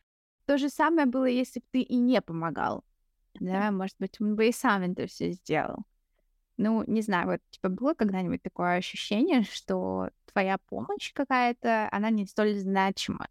то 0.46 0.59
же 0.59 0.68
самое 0.68 1.07
было, 1.07 1.26
если 1.26 1.61
бы 1.61 1.66
ты 1.72 1.80
и 1.80 1.96
не 1.96 2.20
помогал. 2.20 2.85
Да, 3.40 3.70
может 3.70 3.96
быть, 3.98 4.20
он 4.20 4.37
бы 4.37 4.48
и 4.48 4.52
сам 4.52 4.83
это 4.83 5.07
все 5.07 5.33
сделал. 5.33 5.85
Ну, 6.57 6.85
не 6.87 7.02
знаю, 7.02 7.26
вот 7.26 7.40
типа 7.50 7.68
было 7.68 7.94
когда-нибудь 7.94 8.42
такое 8.42 8.76
ощущение, 8.76 9.42
что 9.42 10.11
твоя 10.33 10.59
помощь 10.59 11.12
какая-то, 11.12 11.88
она 11.90 12.11
не 12.11 12.26
столь 12.26 12.54
значима? 12.54 13.26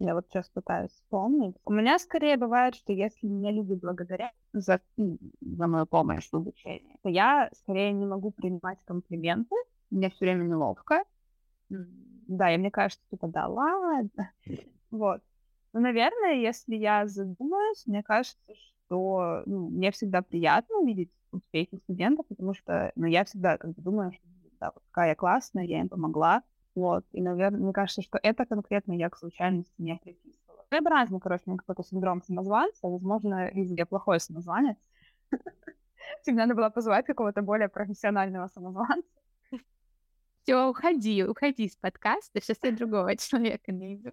Я 0.00 0.14
вот 0.14 0.26
сейчас 0.28 0.48
пытаюсь 0.50 0.92
вспомнить. 0.92 1.56
У 1.64 1.72
меня 1.72 1.98
скорее 1.98 2.36
бывает, 2.36 2.76
что 2.76 2.92
если 2.92 3.26
меня 3.26 3.50
люди 3.50 3.74
благодарят 3.74 4.30
за, 4.52 4.80
за 4.96 5.66
мою 5.66 5.86
помощь 5.86 6.28
в 6.30 6.36
обучении, 6.36 6.96
то 7.02 7.08
я 7.08 7.50
скорее 7.52 7.92
не 7.92 8.06
могу 8.06 8.30
принимать 8.30 8.78
комплименты. 8.84 9.56
Мне 9.90 10.10
все 10.10 10.26
время 10.26 10.44
неловко. 10.44 11.02
Да, 11.68 12.54
и 12.54 12.58
мне 12.58 12.70
кажется, 12.70 13.04
типа, 13.10 13.26
да 13.28 13.46
ладно. 13.48 14.30
Вот. 14.90 15.20
Но, 15.78 15.82
наверное, 15.82 16.34
если 16.34 16.74
я 16.74 17.06
задумаюсь, 17.06 17.86
мне 17.86 18.02
кажется, 18.02 18.52
что 18.56 19.44
ну, 19.46 19.68
мне 19.68 19.92
всегда 19.92 20.22
приятно 20.22 20.78
увидеть 20.78 21.12
успехи 21.30 21.76
студентов, 21.76 22.26
потому 22.26 22.52
что 22.52 22.90
ну, 22.96 23.06
я 23.06 23.24
всегда 23.24 23.58
как 23.58 23.76
бы 23.76 23.80
думаю, 23.80 24.10
что 24.10 24.22
да, 24.58 24.72
вот 24.74 24.82
какая 24.90 25.10
я 25.10 25.14
классная, 25.14 25.62
я 25.62 25.78
им 25.78 25.88
помогла. 25.88 26.42
Вот. 26.74 27.04
И, 27.12 27.22
наверное, 27.22 27.60
мне 27.60 27.72
кажется, 27.72 28.02
что 28.02 28.18
это 28.20 28.44
конкретно 28.44 28.92
я 28.92 29.08
к 29.08 29.16
случайности 29.16 29.72
не 29.78 29.96
приписывала. 30.02 30.64
Своеобразный, 30.66 31.20
короче, 31.20 31.44
у 31.46 31.50
меня 31.50 31.58
какой-то 31.58 31.84
синдром 31.84 32.24
самозванца. 32.24 32.88
Возможно, 32.88 33.48
я 33.54 33.86
плохой 33.86 34.18
самозванец. 34.18 34.78
Тебе 36.24 36.34
надо 36.34 36.56
было 36.56 36.70
позвать 36.70 37.06
какого-то 37.06 37.42
более 37.42 37.68
профессионального 37.68 38.48
самозванца. 38.48 39.08
Все, 40.42 40.68
уходи, 40.68 41.22
уходи 41.22 41.68
с 41.68 41.76
подкаста, 41.76 42.40
сейчас 42.40 42.56
я 42.64 42.72
другого 42.72 43.16
человека 43.16 43.70
найду. 43.70 44.10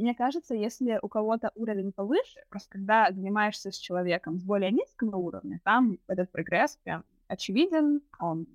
Мне 0.00 0.14
кажется, 0.14 0.54
если 0.54 0.98
у 1.02 1.08
кого-то 1.08 1.52
уровень 1.54 1.92
повыше, 1.92 2.40
просто 2.48 2.70
когда 2.70 3.12
занимаешься 3.12 3.70
с 3.70 3.76
человеком 3.76 4.38
с 4.38 4.42
более 4.42 4.70
низкого 4.70 5.16
уровня, 5.16 5.60
там 5.64 5.98
этот 6.06 6.30
прогресс 6.32 6.78
прям 6.82 7.04
очевиден, 7.28 8.00
он 8.18 8.46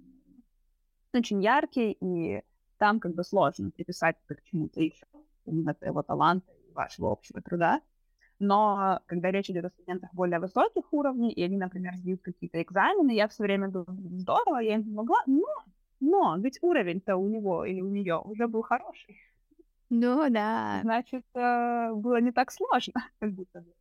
очень 1.13 1.41
яркий, 1.43 1.97
и 2.01 2.41
там 2.77 2.99
как 2.99 3.13
бы 3.13 3.23
сложно 3.23 3.71
приписать 3.71 4.17
это 4.27 4.36
к 4.41 4.43
чему-то 4.43 4.81
еще, 4.81 5.05
именно 5.45 5.73
твоего 5.73 6.01
таланта 6.03 6.51
и 6.51 6.73
вашего 6.73 7.12
общего 7.12 7.41
труда. 7.41 7.81
Но 8.39 8.99
когда 9.05 9.31
речь 9.31 9.49
идет 9.49 9.65
о 9.65 9.69
студентах 9.69 10.13
более 10.13 10.39
высоких 10.39 10.91
уровней, 10.91 11.31
и 11.31 11.43
они, 11.43 11.58
например, 11.58 11.95
сдают 11.95 12.21
какие-то 12.21 12.62
экзамены, 12.62 13.12
я 13.12 13.27
все 13.27 13.43
время 13.43 13.69
думаю, 13.69 14.19
здорово, 14.19 14.60
я 14.60 14.75
им 14.75 14.84
помогла, 14.84 15.21
но 15.27 15.45
Но 16.01 16.38
ведь 16.38 16.60
уровень-то 16.62 17.15
у 17.15 17.29
него 17.29 17.65
или 17.65 17.81
у 17.81 17.89
нее 17.89 18.19
уже 18.19 18.47
был 18.47 18.62
хороший. 18.63 19.17
Ну 19.89 20.30
да. 20.30 20.80
Значит, 20.82 21.26
э, 21.36 21.91
было 21.93 22.19
не 22.19 22.32
так 22.32 22.52
сложно, 22.52 22.93
как 23.19 23.34
будто 23.34 23.62
бы. 23.62 23.74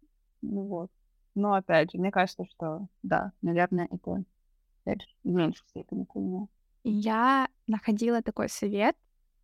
Ну 0.43 0.63
вот. 0.67 0.91
Но 1.35 1.55
опять 1.55 1.93
же, 1.93 1.99
мне 1.99 2.11
кажется, 2.11 2.45
что 2.45 2.87
да, 3.03 3.33
наверное, 3.43 3.89
это 3.91 4.25
опять 4.85 5.03
же, 5.03 5.09
в 5.25 5.29
меньшей 5.29 5.67
степени 5.69 6.07
меня. 6.15 6.47
Я 6.85 7.49
находила 7.67 8.23
такой 8.23 8.49
совет, 8.49 8.97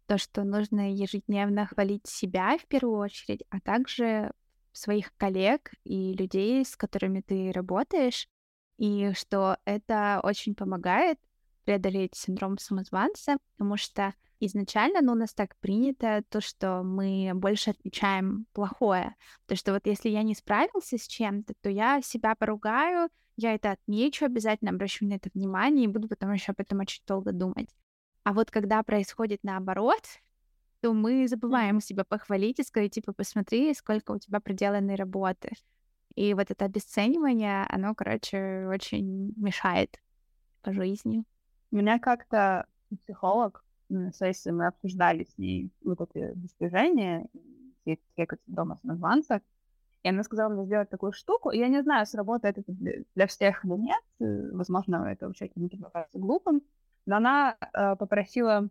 то, 0.06 0.18
что 0.18 0.44
нужно 0.44 0.92
ежедневно 0.92 1.66
хвалить 1.66 2.06
себя 2.06 2.58
в 2.58 2.66
первую 2.66 2.98
очередь, 2.98 3.42
а 3.48 3.60
также 3.60 4.32
своих 4.72 5.16
коллег 5.16 5.72
и 5.84 6.14
людей, 6.14 6.64
с 6.64 6.76
которыми 6.76 7.20
ты 7.22 7.50
работаешь, 7.52 8.28
и 8.76 9.12
что 9.14 9.56
это 9.64 10.20
очень 10.22 10.54
помогает 10.54 11.18
преодолеть 11.64 12.14
синдром 12.14 12.58
самозванца, 12.58 13.36
потому 13.52 13.76
что 13.76 14.14
изначально, 14.40 15.00
ну, 15.02 15.12
у 15.12 15.14
нас 15.16 15.32
так 15.34 15.56
принято, 15.60 16.24
то, 16.28 16.40
что 16.40 16.82
мы 16.82 17.32
больше 17.34 17.70
отмечаем 17.70 18.46
плохое. 18.52 19.14
То, 19.46 19.56
что 19.56 19.72
вот 19.72 19.86
если 19.86 20.08
я 20.08 20.22
не 20.22 20.34
справился 20.34 20.98
с 20.98 21.06
чем-то, 21.06 21.54
то 21.60 21.70
я 21.70 22.00
себя 22.02 22.34
поругаю, 22.34 23.08
я 23.36 23.54
это 23.54 23.72
отмечу, 23.72 24.24
обязательно 24.24 24.70
обращу 24.70 25.06
на 25.06 25.14
это 25.14 25.30
внимание 25.34 25.84
и 25.84 25.88
буду 25.88 26.08
потом 26.08 26.32
еще 26.32 26.52
об 26.52 26.60
этом 26.60 26.80
очень 26.80 27.02
долго 27.06 27.32
думать. 27.32 27.68
А 28.24 28.32
вот 28.32 28.50
когда 28.50 28.82
происходит 28.82 29.40
наоборот, 29.42 30.02
то 30.80 30.92
мы 30.92 31.28
забываем 31.28 31.80
себя 31.80 32.04
похвалить 32.04 32.58
и 32.58 32.64
сказать, 32.64 32.92
типа, 32.92 33.12
посмотри, 33.12 33.72
сколько 33.74 34.12
у 34.12 34.18
тебя 34.18 34.40
проделанной 34.40 34.94
работы. 34.94 35.50
И 36.14 36.34
вот 36.34 36.50
это 36.50 36.64
обесценивание, 36.64 37.64
оно, 37.68 37.94
короче, 37.94 38.66
очень 38.68 39.32
мешает 39.36 40.00
по 40.62 40.72
жизни. 40.72 41.24
Меня 41.70 41.98
как-то 41.98 42.66
психолог 43.04 43.64
сессии 44.12 44.50
мы 44.50 44.66
обсуждали 44.66 45.24
с 45.24 45.38
ней 45.38 45.70
вот 45.84 46.00
эти 46.00 46.32
достижения, 46.34 47.26
все 47.82 47.98
эти 48.16 48.38
дома 48.46 48.76
самозванца, 48.76 49.40
и 50.02 50.08
она 50.08 50.22
сказала 50.22 50.52
мне 50.52 50.64
сделать 50.64 50.88
такую 50.88 51.12
штуку. 51.12 51.50
Я 51.50 51.68
не 51.68 51.82
знаю, 51.82 52.06
сработает 52.06 52.58
это 52.58 52.72
для, 52.72 53.26
всех 53.26 53.64
или 53.64 53.72
нет. 53.72 54.02
Э, 54.20 54.50
возможно, 54.52 55.04
это 55.06 55.26
вообще 55.26 55.48
кому-то 55.48 55.76
покажется 55.76 56.18
глупым. 56.18 56.62
Но 57.04 57.16
она 57.16 57.56
э, 57.60 57.96
попросила 57.96 58.70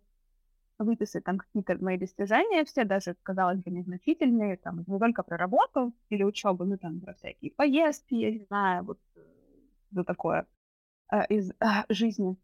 выписать 0.79 1.25
там 1.25 1.37
какие-то 1.37 1.77
мои 1.83 1.97
достижения, 1.97 2.63
все 2.63 2.85
даже, 2.85 3.15
казалось 3.23 3.59
бы, 3.59 3.69
незначительные, 3.69 4.57
там, 4.57 4.83
не 4.87 4.99
только 4.99 5.23
про 5.23 5.37
работу 5.37 5.93
или 6.09 6.23
учебу, 6.23 6.63
ну, 6.63 6.77
там, 6.77 7.01
про 7.01 7.13
всякие 7.13 7.51
поездки, 7.51 8.15
я 8.15 8.31
не 8.31 8.39
знаю, 8.45 8.85
вот, 8.85 8.99
за 9.91 10.01
э, 10.01 10.03
такое 10.05 10.47
э, 11.11 11.25
из 11.27 11.51
э, 11.51 11.55
жизни 11.89 12.37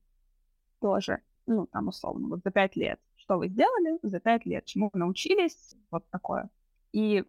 тоже, 0.81 1.21
ну, 1.47 1.67
там, 1.67 1.87
условно, 1.87 2.27
вот 2.27 2.41
за 2.43 2.51
пять 2.51 2.75
лет. 2.75 2.99
Что 3.15 3.37
вы 3.37 3.47
сделали 3.47 3.99
за 4.03 4.19
пять 4.19 4.45
лет? 4.45 4.65
Чему 4.65 4.89
вы 4.93 4.99
научились? 4.99 5.75
Вот 5.91 6.03
такое. 6.09 6.49
И 6.91 7.23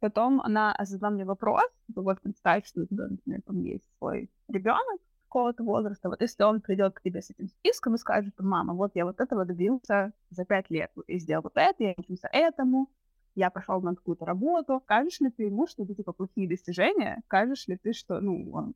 потом 0.00 0.40
она 0.40 0.76
задала 0.80 1.10
мне 1.10 1.24
вопрос, 1.24 1.70
вот 1.94 2.20
представь, 2.20 2.66
что 2.66 2.86
например, 2.90 3.42
там 3.42 3.60
есть 3.62 3.84
свой 3.98 4.30
ребенок, 4.48 5.00
какого-то 5.28 5.62
возраста, 5.62 6.08
вот 6.08 6.22
если 6.22 6.42
он 6.42 6.60
придет 6.60 6.94
к 6.94 7.02
тебе 7.02 7.20
с 7.20 7.30
этим 7.30 7.48
списком 7.48 7.94
и 7.94 7.98
скажет, 7.98 8.34
мама, 8.38 8.72
вот 8.72 8.92
я 8.94 9.04
вот 9.04 9.20
этого 9.20 9.44
добился 9.44 10.12
за 10.30 10.44
пять 10.44 10.70
лет, 10.70 10.90
и 11.06 11.18
сделал 11.18 11.42
вот 11.42 11.52
это, 11.56 11.84
я 11.84 11.94
учился 11.96 12.28
этому, 12.32 12.88
я 13.34 13.50
пошел 13.50 13.80
на 13.82 13.94
какую-то 13.94 14.24
работу, 14.24 14.82
кажешь 14.84 15.20
ли 15.20 15.30
ты 15.30 15.44
ему, 15.44 15.66
что 15.66 15.84
это 15.84 15.94
типа 15.94 16.12
плохие 16.12 16.48
достижения, 16.48 17.22
кажешь 17.28 17.68
ли 17.68 17.76
ты, 17.76 17.92
что, 17.92 18.20
ну, 18.20 18.50
он, 18.52 18.74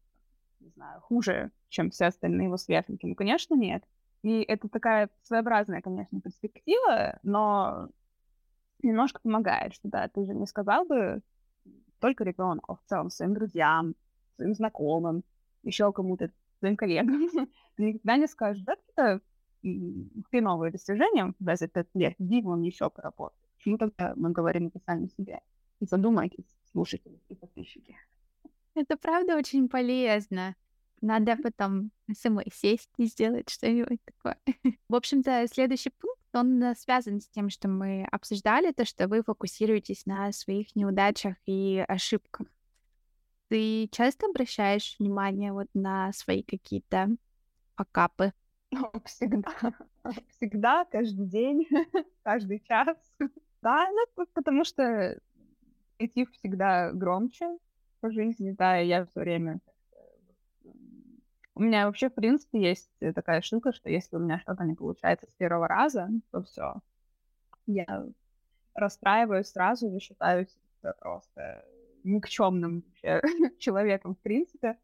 не 0.61 0.69
знаю, 0.71 1.01
хуже, 1.01 1.51
чем 1.69 1.91
все 1.91 2.07
остальные 2.07 2.47
его 2.47 2.57
сверстники? 2.59 3.07
Ну, 3.07 3.15
конечно, 3.15 3.55
нет. 3.55 3.83
И 4.23 4.43
это 4.43 4.69
такая 4.69 5.11
своеобразная, 5.23 5.83
конечно, 5.83 6.21
перспектива, 6.21 7.19
но 7.23 7.89
немножко 8.83 9.21
помогает, 9.21 9.75
что 9.75 9.89
да, 9.89 10.09
ты 10.09 10.25
же 10.25 10.35
не 10.35 10.47
сказал 10.47 10.85
бы 10.85 11.23
только 11.99 12.25
ребенку, 12.25 12.77
в 12.77 12.89
целом 12.89 13.11
своим 13.11 13.35
друзьям, 13.35 13.95
своим 14.37 14.55
знакомым, 14.55 15.25
еще 15.63 15.93
кому-то 15.93 16.31
своим 16.59 16.77
коллегам, 16.77 17.29
ты 17.77 17.83
никогда 17.83 18.17
не 18.17 18.27
скажешь, 18.27 18.63
да, 18.65 18.77
это 18.95 19.21
хреновые 20.31 20.73
достижения 20.73 21.35
да, 21.39 21.57
за 21.57 21.69
пять 21.69 21.89
лет, 21.95 22.15
иди 22.19 22.43
вон 22.43 22.63
еще 22.63 22.91
поработай. 22.91 23.39
Почему 23.57 23.79
тогда 23.79 24.13
мы 24.17 24.31
говорим 24.31 24.67
это 24.67 24.81
сами 24.85 25.07
себе? 25.07 25.41
И 25.81 25.85
задумайтесь, 25.87 26.47
слушатели 26.73 27.21
и 27.29 27.35
подписчики. 27.35 27.97
Это 28.75 28.97
правда 28.97 29.37
очень 29.37 29.69
полезно. 29.69 30.57
Надо 31.03 31.37
потом 31.37 31.91
самой 32.17 32.47
сесть 32.55 32.89
и 32.97 33.07
сделать 33.07 33.51
что-нибудь 33.51 34.01
такое. 34.05 34.39
В 34.89 34.95
общем-то, 34.95 35.47
следующий 35.53 35.91
пункт, 35.91 36.23
он 36.33 36.63
э, 36.63 36.75
связан 36.77 37.21
с 37.21 37.29
тем, 37.29 37.51
что 37.51 37.69
мы 37.69 38.07
обсуждали, 38.11 38.71
то, 38.71 38.85
что 38.85 39.09
вы 39.09 39.25
фокусируетесь 39.25 40.07
на 40.07 40.31
своих 40.31 40.77
неудачах 40.77 41.35
и 41.45 41.85
ошибках. 41.89 42.47
Ты 43.49 43.89
часто 43.89 44.27
обращаешь 44.27 44.95
внимание 45.01 45.53
вот 45.53 45.67
на 45.75 46.13
свои 46.13 46.45
какие-то 46.45 47.09
покапы? 47.75 48.33
Всегда. 49.05 49.75
Всегда, 50.29 50.85
каждый 50.85 51.27
день, 51.27 51.67
каждый 52.23 52.61
час. 52.61 52.97
Да, 53.61 53.89
ну, 53.91 54.27
потому 54.35 54.65
что 54.65 55.19
идти 55.99 56.27
всегда 56.27 56.93
громче 56.93 57.59
по 58.01 58.11
жизни, 58.11 58.53
да, 58.53 58.81
и 58.81 58.87
я 58.87 59.05
все 59.07 59.21
время... 59.21 59.61
У 61.63 61.65
меня 61.65 61.87
вообще, 61.87 62.11
в 62.11 62.15
принципе, 62.15 62.61
есть 62.61 62.91
такая 63.15 63.41
штука, 63.41 63.73
что 63.73 63.89
если 63.89 64.17
у 64.17 64.19
меня 64.19 64.41
что-то 64.41 64.65
не 64.65 64.75
получается 64.75 65.29
с 65.31 65.35
первого 65.35 65.69
раза, 65.69 66.11
то 66.33 66.43
все. 66.43 66.75
Я 67.67 68.05
расстраиваюсь 68.75 69.47
сразу 69.47 69.87
и 69.95 70.01
считаю 70.01 70.49
себя 70.49 70.93
просто 70.95 71.65
никчемным 72.03 72.83
человеком, 73.61 74.17
в 74.17 74.19
принципе. 74.19 74.77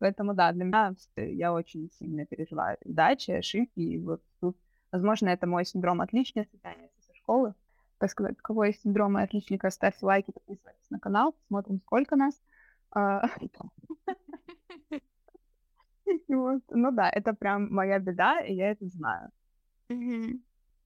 Поэтому, 0.00 0.34
да, 0.34 0.50
для 0.50 0.64
меня 0.64 0.96
я 1.14 1.52
очень 1.52 1.88
сильно 2.00 2.26
переживаю 2.26 2.78
удачи, 2.84 3.30
ошибки. 3.30 3.78
И 3.78 3.98
вот 3.98 4.20
тут, 4.40 4.56
возможно, 4.90 5.28
это 5.28 5.46
мой 5.46 5.64
синдром 5.64 6.00
отличницы 6.00 6.58
тянется 6.60 7.00
со 7.06 7.14
школы. 7.14 7.54
Так 7.98 8.10
сказать, 8.10 8.36
у 8.40 8.42
кого 8.42 8.64
есть 8.64 8.82
синдром 8.82 9.18
отличника, 9.18 9.70
ставьте 9.70 10.04
лайки, 10.04 10.32
подписывайтесь 10.32 10.90
на 10.90 10.98
канал, 10.98 11.36
смотрим, 11.46 11.78
сколько 11.78 12.16
нас. 12.16 12.34
Вот. 16.28 16.62
Ну 16.70 16.90
да, 16.92 17.10
это 17.10 17.34
прям 17.34 17.72
моя 17.72 17.98
беда, 17.98 18.40
и 18.40 18.54
я 18.54 18.70
это 18.70 18.86
знаю. 18.88 19.30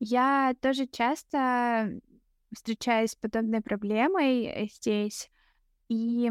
Я 0.01 0.55
тоже 0.61 0.87
часто 0.87 1.91
встречаюсь 2.55 3.13
с 3.13 3.17
подобной 3.17 3.61
проблемой 3.61 4.71
здесь. 4.73 5.31
И, 5.89 6.31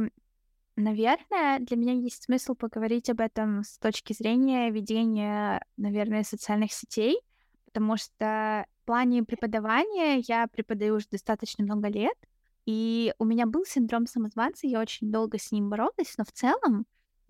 наверное, 0.75 1.59
для 1.59 1.77
меня 1.77 1.93
есть 1.93 2.23
смысл 2.23 2.55
поговорить 2.55 3.09
об 3.09 3.21
этом 3.21 3.63
с 3.63 3.77
точки 3.79 4.13
зрения 4.13 4.71
ведения, 4.71 5.63
наверное, 5.77 6.23
социальных 6.23 6.71
сетей, 6.71 7.19
потому 7.65 7.97
что 7.97 8.65
в 8.83 8.85
плане 8.85 9.23
преподавания 9.23 10.19
я 10.27 10.47
преподаю 10.47 10.95
уже 10.95 11.07
достаточно 11.11 11.63
много 11.63 11.89
лет, 11.89 12.17
и 12.65 13.13
у 13.17 13.25
меня 13.25 13.45
был 13.45 13.65
синдром 13.65 14.07
самозванца, 14.07 14.67
я 14.67 14.79
очень 14.79 15.11
долго 15.11 15.37
с 15.39 15.51
ним 15.51 15.69
боролась, 15.69 16.17
но 16.17 16.23
в 16.25 16.31
целом 16.31 16.85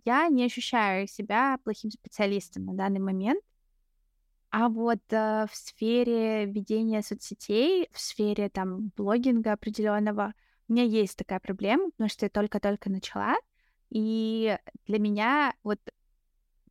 я 0.07 0.29
не 0.29 0.45
ощущаю 0.45 1.05
себя 1.05 1.57
плохим 1.65 1.91
специалистом 1.91 2.63
на 2.65 2.73
данный 2.73 3.01
момент. 3.01 3.43
А 4.49 4.69
вот 4.69 5.01
э, 5.09 5.45
в 5.51 5.53
сфере 5.53 6.45
ведения 6.45 7.01
соцсетей, 7.01 7.89
в 7.91 7.99
сфере 7.99 8.47
там 8.47 8.91
блогинга 8.95 9.51
определенного, 9.51 10.33
у 10.69 10.73
меня 10.73 10.83
есть 10.83 11.17
такая 11.17 11.41
проблема, 11.41 11.91
потому 11.91 12.09
что 12.09 12.25
я 12.25 12.29
только-только 12.29 12.89
начала, 12.89 13.35
и 13.89 14.57
для 14.85 14.99
меня 14.99 15.53
вот 15.63 15.79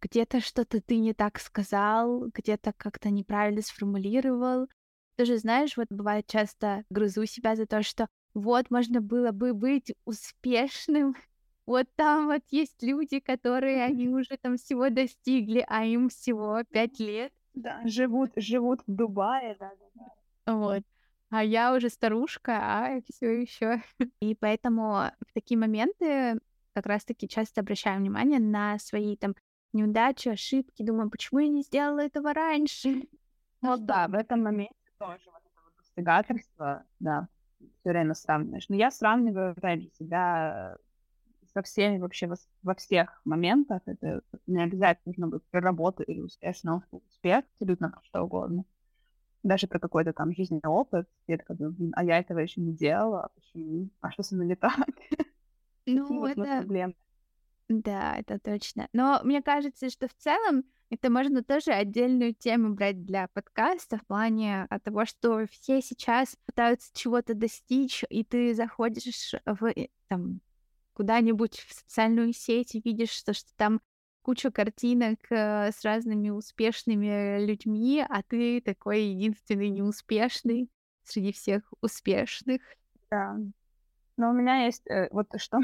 где-то 0.01 0.41
что-то 0.41 0.81
ты 0.81 0.97
не 0.97 1.13
так 1.13 1.39
сказал, 1.39 2.29
где-то 2.29 2.73
как-то 2.73 3.11
неправильно 3.11 3.61
сформулировал. 3.61 4.69
Ты 5.17 5.27
же 5.27 5.37
знаешь, 5.37 5.77
вот 5.77 5.89
бывает 5.91 6.27
часто 6.27 6.85
грызу 6.89 7.27
себя 7.27 7.55
за 7.55 7.67
то, 7.67 7.83
что 7.83 8.09
вот 8.33 8.71
можно 8.71 9.03
было 9.03 9.31
бы 9.33 9.53
быть 9.53 9.95
успешным, 10.07 11.15
вот 11.67 11.87
там 11.97 12.27
вот 12.27 12.43
есть 12.51 12.83
люди, 12.83 13.21
которые 13.21 13.85
они 13.85 14.09
уже 14.09 14.37
там 14.41 14.57
всего 14.57 14.89
достигли, 14.89 15.65
а 15.69 15.85
им 15.85 16.09
всего 16.09 16.63
пять 16.71 16.99
лет. 16.99 17.33
Да, 17.55 17.81
живут, 17.87 18.33
живут 18.37 18.81
в 18.87 18.95
Дубае, 18.95 19.57
да, 19.59 19.73
да, 19.79 19.87
да. 20.45 20.55
Вот 20.55 20.83
а 21.31 21.43
я 21.43 21.75
уже 21.75 21.89
старушка, 21.89 22.53
а 22.61 23.01
все 23.11 23.41
еще. 23.41 23.83
И 24.21 24.35
поэтому 24.35 25.11
в 25.21 25.33
такие 25.35 25.59
моменты 25.59 26.39
как 26.75 26.87
раз-таки 26.87 27.29
часто 27.29 27.61
обращаю 27.61 27.99
внимание 28.01 28.39
на 28.39 28.79
свои 28.79 29.17
там 29.17 29.35
неудачи, 29.73 30.29
ошибки, 30.29 30.83
думаю, 30.83 31.11
почему 31.11 31.41
я 31.41 31.49
не 31.49 31.63
сделала 31.63 32.01
этого 32.01 32.33
раньше. 32.33 33.03
Ну 33.63 33.79
да, 33.79 34.07
в 34.07 34.15
этом 34.15 34.43
моменте 34.43 34.75
тоже 34.99 35.23
вот 35.33 35.41
это 35.43 35.63
вот 35.65 35.73
достигаторство, 35.79 36.85
да, 37.01 37.27
все 37.59 37.91
время 37.91 38.13
сравниваешь. 38.13 38.69
Но 38.69 38.77
я 38.77 38.91
сравниваю, 38.91 39.53
опять 39.53 39.83
же, 39.83 39.89
себя 39.99 40.77
со 41.57 41.63
всеми 41.63 41.99
вообще 41.99 42.27
во, 42.27 42.37
во 42.63 42.75
всех 42.75 43.19
моментах. 43.25 43.81
Это 43.87 44.21
не 44.47 44.63
обязательно 44.63 45.03
нужно 45.07 45.29
быть 45.29 45.43
про 45.51 45.63
работу 45.63 46.03
или 46.03 46.21
успешный 46.21 46.83
успех, 46.91 47.45
абсолютно 47.55 47.89
про 47.89 48.03
что 48.03 48.23
угодно. 48.23 48.65
Даже 49.43 49.67
про 49.67 49.79
какой-то 49.79 50.13
там 50.13 50.35
жизненный 50.35 50.61
опыт. 50.67 51.09
Я 51.27 51.39
такая, 51.39 51.57
блин, 51.57 51.93
а 51.97 52.05
я 52.05 52.19
этого 52.19 52.41
еще 52.41 52.61
не 52.61 52.75
делала, 52.75 53.25
а 53.25 53.29
почему? 53.29 53.89
А 54.03 54.11
что 54.11 54.23
со 54.23 54.35
мной 54.35 54.49
не 54.49 54.57
так? 54.57 54.77
Ну, 55.89 56.27
это... 56.27 56.65
Да, 57.69 58.17
это 58.19 58.41
точно. 58.41 58.89
Но 58.93 59.21
мне 59.23 59.41
кажется, 59.41 59.89
что 59.89 60.09
в 60.09 60.15
целом 60.15 60.65
это 60.91 61.11
можно 61.11 61.45
тоже 61.45 61.71
отдельную 61.71 62.35
тему 62.35 62.75
брать 62.75 63.05
для 63.07 63.29
подкаста 63.29 63.97
в 63.97 64.07
плане 64.07 64.67
того, 64.83 65.07
что 65.07 65.47
все 65.47 65.81
сейчас 65.81 66.37
пытаются 66.45 66.91
чего-то 66.93 67.35
достичь, 67.35 68.03
и 68.11 68.25
ты 68.25 68.53
заходишь 68.53 69.33
в 69.45 69.67
э, 69.67 69.91
там 70.09 70.41
куда-нибудь 70.97 71.59
в 71.59 71.75
социальную 71.75 72.33
сеть 72.33 72.75
и 72.75 72.81
видишь, 72.81 73.11
что, 73.11 73.35
что 73.35 73.51
там 73.57 73.81
куча 74.23 74.51
картинок 74.51 75.19
э, 75.31 75.71
с 75.71 75.85
разными 75.85 76.31
успешными 76.31 77.45
людьми, 77.45 78.05
а 78.09 78.23
ты 78.23 78.63
такой 78.63 79.03
единственный 79.03 79.69
неуспешный 79.69 80.71
среди 81.05 81.33
всех 81.33 81.63
успешных. 81.83 82.63
Да. 83.11 83.37
Но 84.17 84.31
у 84.31 84.33
меня 84.33 84.65
есть 84.65 84.87
э, 84.89 85.09
вот 85.13 85.29
что 85.37 85.59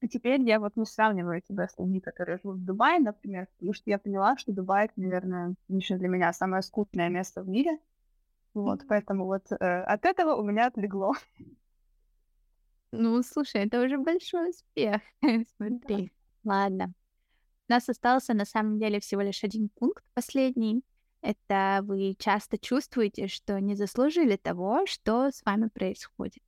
И 0.00 0.08
теперь 0.08 0.40
я 0.42 0.58
вот 0.58 0.74
не 0.76 0.86
сравниваю 0.86 1.42
тебя 1.42 1.68
с 1.68 1.78
людьми, 1.78 2.00
которые 2.00 2.38
живут 2.42 2.56
в 2.60 2.64
Дубае, 2.64 2.98
например, 2.98 3.46
потому 3.58 3.74
что 3.74 3.90
я 3.90 3.98
поняла, 3.98 4.38
что 4.38 4.52
Дубай, 4.52 4.90
наверное, 4.96 5.54
лично 5.68 5.98
для 5.98 6.08
меня 6.08 6.32
самое 6.32 6.62
скучное 6.62 7.10
место 7.10 7.42
в 7.42 7.48
мире. 7.48 7.78
Вот, 8.54 8.80
поэтому 8.88 9.26
вот 9.26 9.52
э, 9.52 9.54
от 9.54 10.06
этого 10.06 10.34
у 10.34 10.42
меня 10.42 10.68
отлегло. 10.68 11.12
Ну, 12.98 13.22
слушай, 13.22 13.62
это 13.64 13.82
уже 13.82 13.98
большой 13.98 14.50
успех. 14.50 15.00
Смотри. 15.56 16.12
Ладно. 16.44 16.94
У 17.68 17.72
нас 17.72 17.88
остался 17.88 18.32
на 18.34 18.44
самом 18.44 18.78
деле 18.78 19.00
всего 19.00 19.22
лишь 19.22 19.44
один 19.44 19.68
пункт, 19.68 20.04
последний. 20.14 20.82
Это 21.20 21.80
вы 21.82 22.14
часто 22.18 22.58
чувствуете, 22.58 23.26
что 23.26 23.60
не 23.60 23.74
заслужили 23.74 24.36
того, 24.36 24.86
что 24.86 25.30
с 25.30 25.44
вами 25.44 25.68
происходит. 25.68 26.42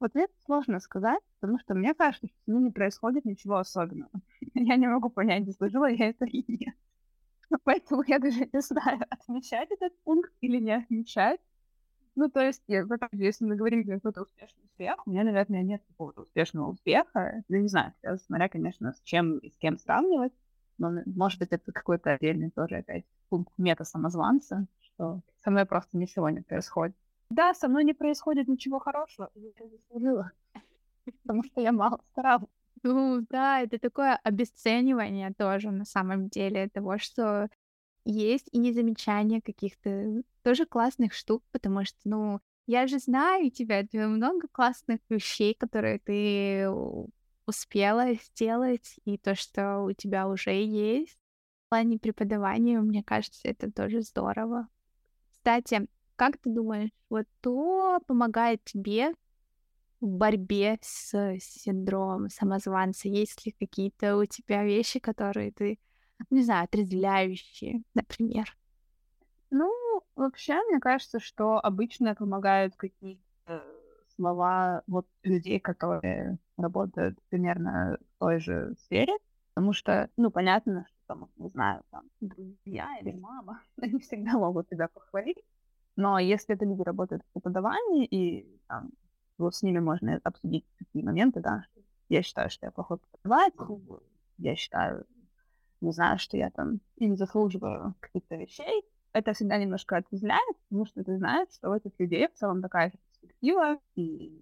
Вот 0.00 0.10
это 0.14 0.32
сложно 0.44 0.80
сказать, 0.80 1.22
потому 1.40 1.58
что 1.58 1.74
мне 1.74 1.94
кажется, 1.94 2.26
что 2.26 2.36
ну, 2.46 2.60
не 2.60 2.70
происходит 2.70 3.24
ничего 3.24 3.56
особенного. 3.56 4.10
Я 4.54 4.76
не 4.76 4.86
могу 4.86 5.08
понять, 5.08 5.46
заслужила 5.46 5.90
я 5.90 6.10
это 6.10 6.26
или 6.26 6.44
нет. 6.48 6.74
Поэтому 7.64 8.02
я 8.06 8.18
даже 8.18 8.48
не 8.52 8.60
знаю, 8.60 9.00
отмечать 9.08 9.70
этот 9.70 9.98
пункт 10.02 10.32
или 10.40 10.58
не 10.58 10.72
отмечать. 10.72 11.40
Ну, 12.16 12.28
то 12.28 12.40
есть, 12.40 12.62
я, 12.68 12.86
если 13.12 13.44
мы 13.44 13.56
говорим 13.56 13.84
про 13.84 13.94
какой-то 13.94 14.22
успешный 14.22 14.62
успех, 14.64 15.06
у 15.06 15.10
меня, 15.10 15.24
наверное, 15.24 15.62
нет 15.62 15.82
какого-то 15.88 16.22
успешного 16.22 16.70
успеха. 16.70 17.42
Я 17.48 17.60
не 17.60 17.68
знаю, 17.68 17.92
смотря, 18.26 18.48
конечно, 18.48 18.92
с 18.92 19.00
чем 19.02 19.38
и 19.38 19.50
с 19.50 19.56
кем 19.56 19.78
сравнивать. 19.78 20.32
Но, 20.78 20.92
может 21.06 21.38
быть, 21.38 21.50
это 21.50 21.72
какой-то 21.72 22.12
отдельный 22.12 22.50
тоже 22.50 22.76
опять 22.76 23.04
пункт 23.28 23.52
мета-самозванца, 23.58 24.66
что 24.80 25.20
со 25.42 25.50
мной 25.50 25.66
просто 25.66 25.96
ничего 25.96 26.30
не 26.30 26.40
происходит. 26.40 26.96
Да, 27.30 27.54
со 27.54 27.68
мной 27.68 27.84
не 27.84 27.94
происходит 27.94 28.48
ничего 28.48 28.78
хорошего, 28.78 29.30
я 29.34 29.50
заслужила, 29.68 30.30
потому 31.22 31.42
что 31.42 31.60
я 31.60 31.72
мало 31.72 32.00
старалась. 32.12 32.48
Ну 32.82 33.24
да, 33.30 33.60
это 33.60 33.78
такое 33.78 34.16
обесценивание 34.22 35.32
тоже 35.32 35.70
на 35.70 35.84
самом 35.84 36.28
деле 36.28 36.68
того, 36.68 36.98
что 36.98 37.48
есть 38.04 38.48
и 38.52 38.58
незамечание 38.58 39.40
каких-то 39.40 40.22
тоже 40.42 40.66
классных 40.66 41.14
штук, 41.14 41.42
потому 41.52 41.84
что, 41.84 41.98
ну, 42.04 42.40
я 42.66 42.86
же 42.86 42.98
знаю 42.98 43.50
тебя, 43.50 43.80
у 43.80 43.86
тебя 43.86 44.08
много 44.08 44.48
классных 44.48 45.00
вещей, 45.08 45.54
которые 45.54 45.98
ты 45.98 46.68
успела 47.46 48.14
сделать, 48.14 48.96
и 49.04 49.18
то, 49.18 49.34
что 49.34 49.80
у 49.80 49.92
тебя 49.92 50.28
уже 50.28 50.52
есть. 50.52 51.18
В 51.66 51.70
плане 51.70 51.98
преподавания, 51.98 52.80
мне 52.80 53.02
кажется, 53.02 53.40
это 53.44 53.70
тоже 53.70 54.02
здорово. 54.02 54.68
Кстати, 55.30 55.86
как 56.16 56.38
ты 56.38 56.50
думаешь, 56.50 56.90
вот 57.10 57.26
то 57.40 58.00
помогает 58.06 58.64
тебе 58.64 59.12
в 60.00 60.06
борьбе 60.06 60.78
с 60.80 61.38
синдромом 61.40 62.30
самозванца? 62.30 63.08
Есть 63.08 63.44
ли 63.44 63.52
какие-то 63.52 64.16
у 64.16 64.24
тебя 64.24 64.64
вещи, 64.64 65.00
которые 65.00 65.52
ты, 65.52 65.78
не 66.30 66.42
знаю, 66.42 66.64
отрезвляющие, 66.64 67.82
например? 67.94 68.56
Ну, 69.50 69.72
вообще, 70.16 70.60
мне 70.68 70.80
кажется, 70.80 71.20
что 71.20 71.58
обычно 71.58 72.14
помогают 72.14 72.74
какие-то 72.76 73.62
слова 74.16 74.82
вот 74.86 75.06
людей, 75.22 75.60
которые 75.60 76.38
работают 76.56 77.18
примерно 77.28 77.98
в 78.00 78.18
той 78.18 78.40
же 78.40 78.74
сфере, 78.84 79.14
потому 79.54 79.72
что, 79.72 80.10
ну, 80.16 80.30
понятно, 80.30 80.86
что 80.88 80.98
там, 81.06 81.28
не 81.36 81.48
знаю, 81.48 81.82
там, 81.90 82.04
друзья 82.20 82.88
или 83.00 83.12
мама, 83.12 83.60
они 83.80 83.98
всегда 83.98 84.32
могут 84.32 84.68
тебя 84.68 84.88
похвалить, 84.88 85.38
но 85.96 86.18
если 86.18 86.54
это 86.54 86.64
люди 86.64 86.82
работают 86.82 87.22
в 87.22 87.32
преподавании, 87.32 88.06
и 88.06 88.60
там, 88.66 88.90
вот 89.38 89.54
с 89.54 89.62
ними 89.62 89.78
можно 89.78 90.20
обсудить 90.22 90.64
такие 90.78 91.04
моменты, 91.04 91.40
да, 91.40 91.66
я 92.08 92.22
считаю, 92.22 92.50
что 92.50 92.66
я 92.66 92.72
плохой 92.72 92.98
преподаватель, 92.98 94.00
я 94.38 94.56
считаю, 94.56 95.06
не 95.84 95.92
знаю, 95.92 96.18
что 96.18 96.36
я 96.36 96.50
там 96.50 96.80
не 96.98 97.16
заслуживаю 97.16 97.94
каких-то 98.00 98.36
вещей, 98.36 98.84
это 99.12 99.32
всегда 99.32 99.58
немножко 99.58 99.96
отрезвляет, 99.96 100.56
потому 100.68 100.86
что 100.86 101.04
ты 101.04 101.16
знаешь, 101.16 101.48
что 101.54 101.70
у 101.70 101.74
этих 101.74 101.92
людей 101.98 102.26
в 102.28 102.34
целом 102.34 102.62
такая 102.62 102.90
же 102.90 102.98
перспектива, 102.98 103.78
и 103.94 104.32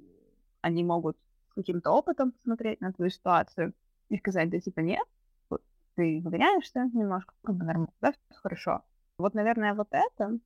они 0.62 0.84
могут 0.84 1.16
с 1.50 1.54
каким-то 1.54 1.90
опытом 1.90 2.32
посмотреть 2.32 2.80
на 2.80 2.92
твою 2.92 3.10
ситуацию 3.10 3.74
и 4.08 4.16
сказать, 4.16 4.48
да 4.48 4.60
типа 4.60 4.80
нет, 4.80 5.06
вот, 5.50 5.62
ты 5.94 6.20
выгоняешься 6.24 6.90
немножко, 6.94 7.34
как 7.42 7.56
бы 7.56 7.64
нормально, 7.64 7.92
да, 8.00 8.12
все 8.12 8.40
хорошо. 8.40 8.82
Вот, 9.18 9.34
наверное, 9.34 9.74
вот 9.74 9.88
это 9.90 10.38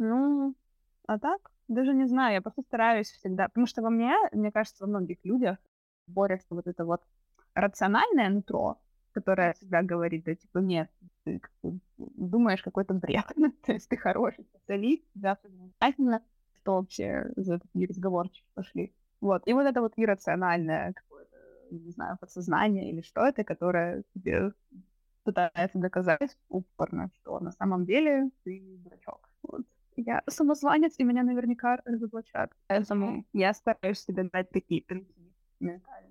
ну, 0.00 0.54
а 1.06 1.18
так, 1.18 1.50
даже 1.68 1.92
не 1.92 2.06
знаю, 2.06 2.34
я 2.34 2.40
просто 2.40 2.62
стараюсь 2.62 3.10
всегда, 3.10 3.48
потому 3.48 3.66
что 3.66 3.82
во 3.82 3.90
мне, 3.90 4.14
мне 4.32 4.50
кажется, 4.50 4.84
во 4.84 4.88
многих 4.88 5.18
людях 5.24 5.58
борется 6.06 6.54
вот 6.54 6.66
это 6.66 6.86
вот 6.86 7.02
рациональное 7.54 8.30
нутро, 8.30 8.78
которое 9.12 9.52
всегда 9.54 9.82
говорит, 9.82 10.24
да, 10.24 10.34
типа, 10.34 10.58
нет, 10.58 10.90
ты 11.24 11.40
думаешь 11.98 12.62
какой-то 12.62 12.94
бред, 12.94 13.26
то 13.66 13.72
есть 13.72 13.88
ты 13.88 13.96
хороший 13.96 14.44
специалист, 14.44 15.04
да, 15.14 15.38
обязательно, 15.42 16.22
что 16.60 16.76
вообще 16.76 17.32
за 17.36 17.58
такие 17.58 17.88
разговорчики 17.88 18.46
пошли. 18.54 18.94
Вот, 19.20 19.42
и 19.46 19.52
вот 19.52 19.66
это 19.66 19.80
вот 19.80 19.92
иррациональное 19.96 20.92
какое-то, 20.94 21.36
не 21.70 21.90
знаю, 21.90 22.16
подсознание 22.18 22.90
или 22.90 23.02
что 23.02 23.26
это, 23.26 23.44
которое 23.44 24.04
тебе 24.14 24.52
пытается 25.24 25.78
доказать 25.78 26.36
упорно, 26.48 27.10
что 27.14 27.38
на 27.40 27.52
самом 27.52 27.84
деле 27.84 28.30
ты 28.44 28.78
дурачок. 28.78 29.28
Вот 29.42 29.62
я 29.96 30.22
самозванец, 30.28 30.94
и 30.98 31.04
меня 31.04 31.22
наверняка 31.22 31.80
разоблачат. 31.84 32.52
Поэтому 32.68 33.26
я 33.32 33.52
стараюсь 33.52 33.98
себе 33.98 34.28
дать 34.32 34.50
такие 34.50 34.82
принципы 34.82 35.20
ментальные. 35.60 36.09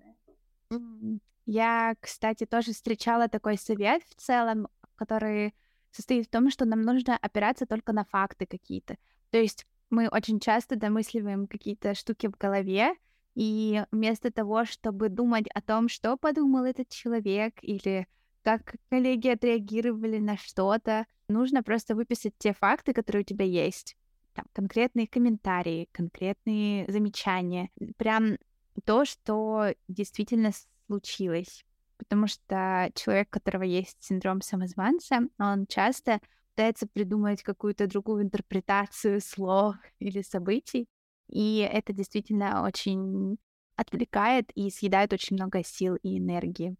Я, 1.45 1.95
кстати, 1.99 2.45
тоже 2.45 2.73
встречала 2.73 3.27
такой 3.27 3.57
совет 3.57 4.03
в 4.03 4.15
целом, 4.15 4.67
который 4.95 5.55
состоит 5.91 6.27
в 6.27 6.29
том, 6.29 6.51
что 6.51 6.65
нам 6.65 6.81
нужно 6.81 7.17
опираться 7.17 7.65
только 7.65 7.93
на 7.93 8.05
факты 8.05 8.45
какие-то. 8.45 8.97
То 9.31 9.39
есть 9.39 9.65
мы 9.89 10.07
очень 10.09 10.39
часто 10.39 10.75
домысливаем 10.75 11.47
какие-то 11.47 11.95
штуки 11.95 12.27
в 12.27 12.37
голове, 12.37 12.93
и 13.35 13.83
вместо 13.91 14.31
того, 14.31 14.65
чтобы 14.65 15.09
думать 15.09 15.47
о 15.53 15.61
том, 15.61 15.87
что 15.87 16.17
подумал 16.17 16.65
этот 16.65 16.89
человек, 16.89 17.53
или 17.61 18.07
как 18.43 18.75
коллеги 18.89 19.29
отреагировали 19.29 20.19
на 20.19 20.37
что-то, 20.37 21.05
нужно 21.27 21.63
просто 21.63 21.95
выписать 21.95 22.33
те 22.37 22.53
факты, 22.53 22.93
которые 22.93 23.21
у 23.21 23.25
тебя 23.25 23.45
есть. 23.45 23.95
Там, 24.33 24.45
конкретные 24.53 25.07
комментарии, 25.07 25.89
конкретные 25.91 26.89
замечания. 26.91 27.69
Прям 27.97 28.37
то, 28.85 29.05
что 29.05 29.73
действительно 29.87 30.51
случилось. 30.87 31.65
Потому 31.97 32.27
что 32.27 32.91
человек, 32.95 33.27
у 33.27 33.31
которого 33.31 33.63
есть 33.63 33.97
синдром 33.99 34.41
самозванца, 34.41 35.19
он 35.37 35.67
часто 35.67 36.21
пытается 36.55 36.87
придумать 36.87 37.43
какую-то 37.43 37.87
другую 37.87 38.23
интерпретацию 38.23 39.21
слов 39.21 39.75
или 39.99 40.21
событий. 40.21 40.87
И 41.27 41.57
это 41.59 41.93
действительно 41.93 42.63
очень 42.63 43.37
отвлекает 43.75 44.51
и 44.55 44.69
съедает 44.69 45.13
очень 45.13 45.35
много 45.35 45.63
сил 45.63 45.95
и 45.95 46.17
энергии. 46.17 46.75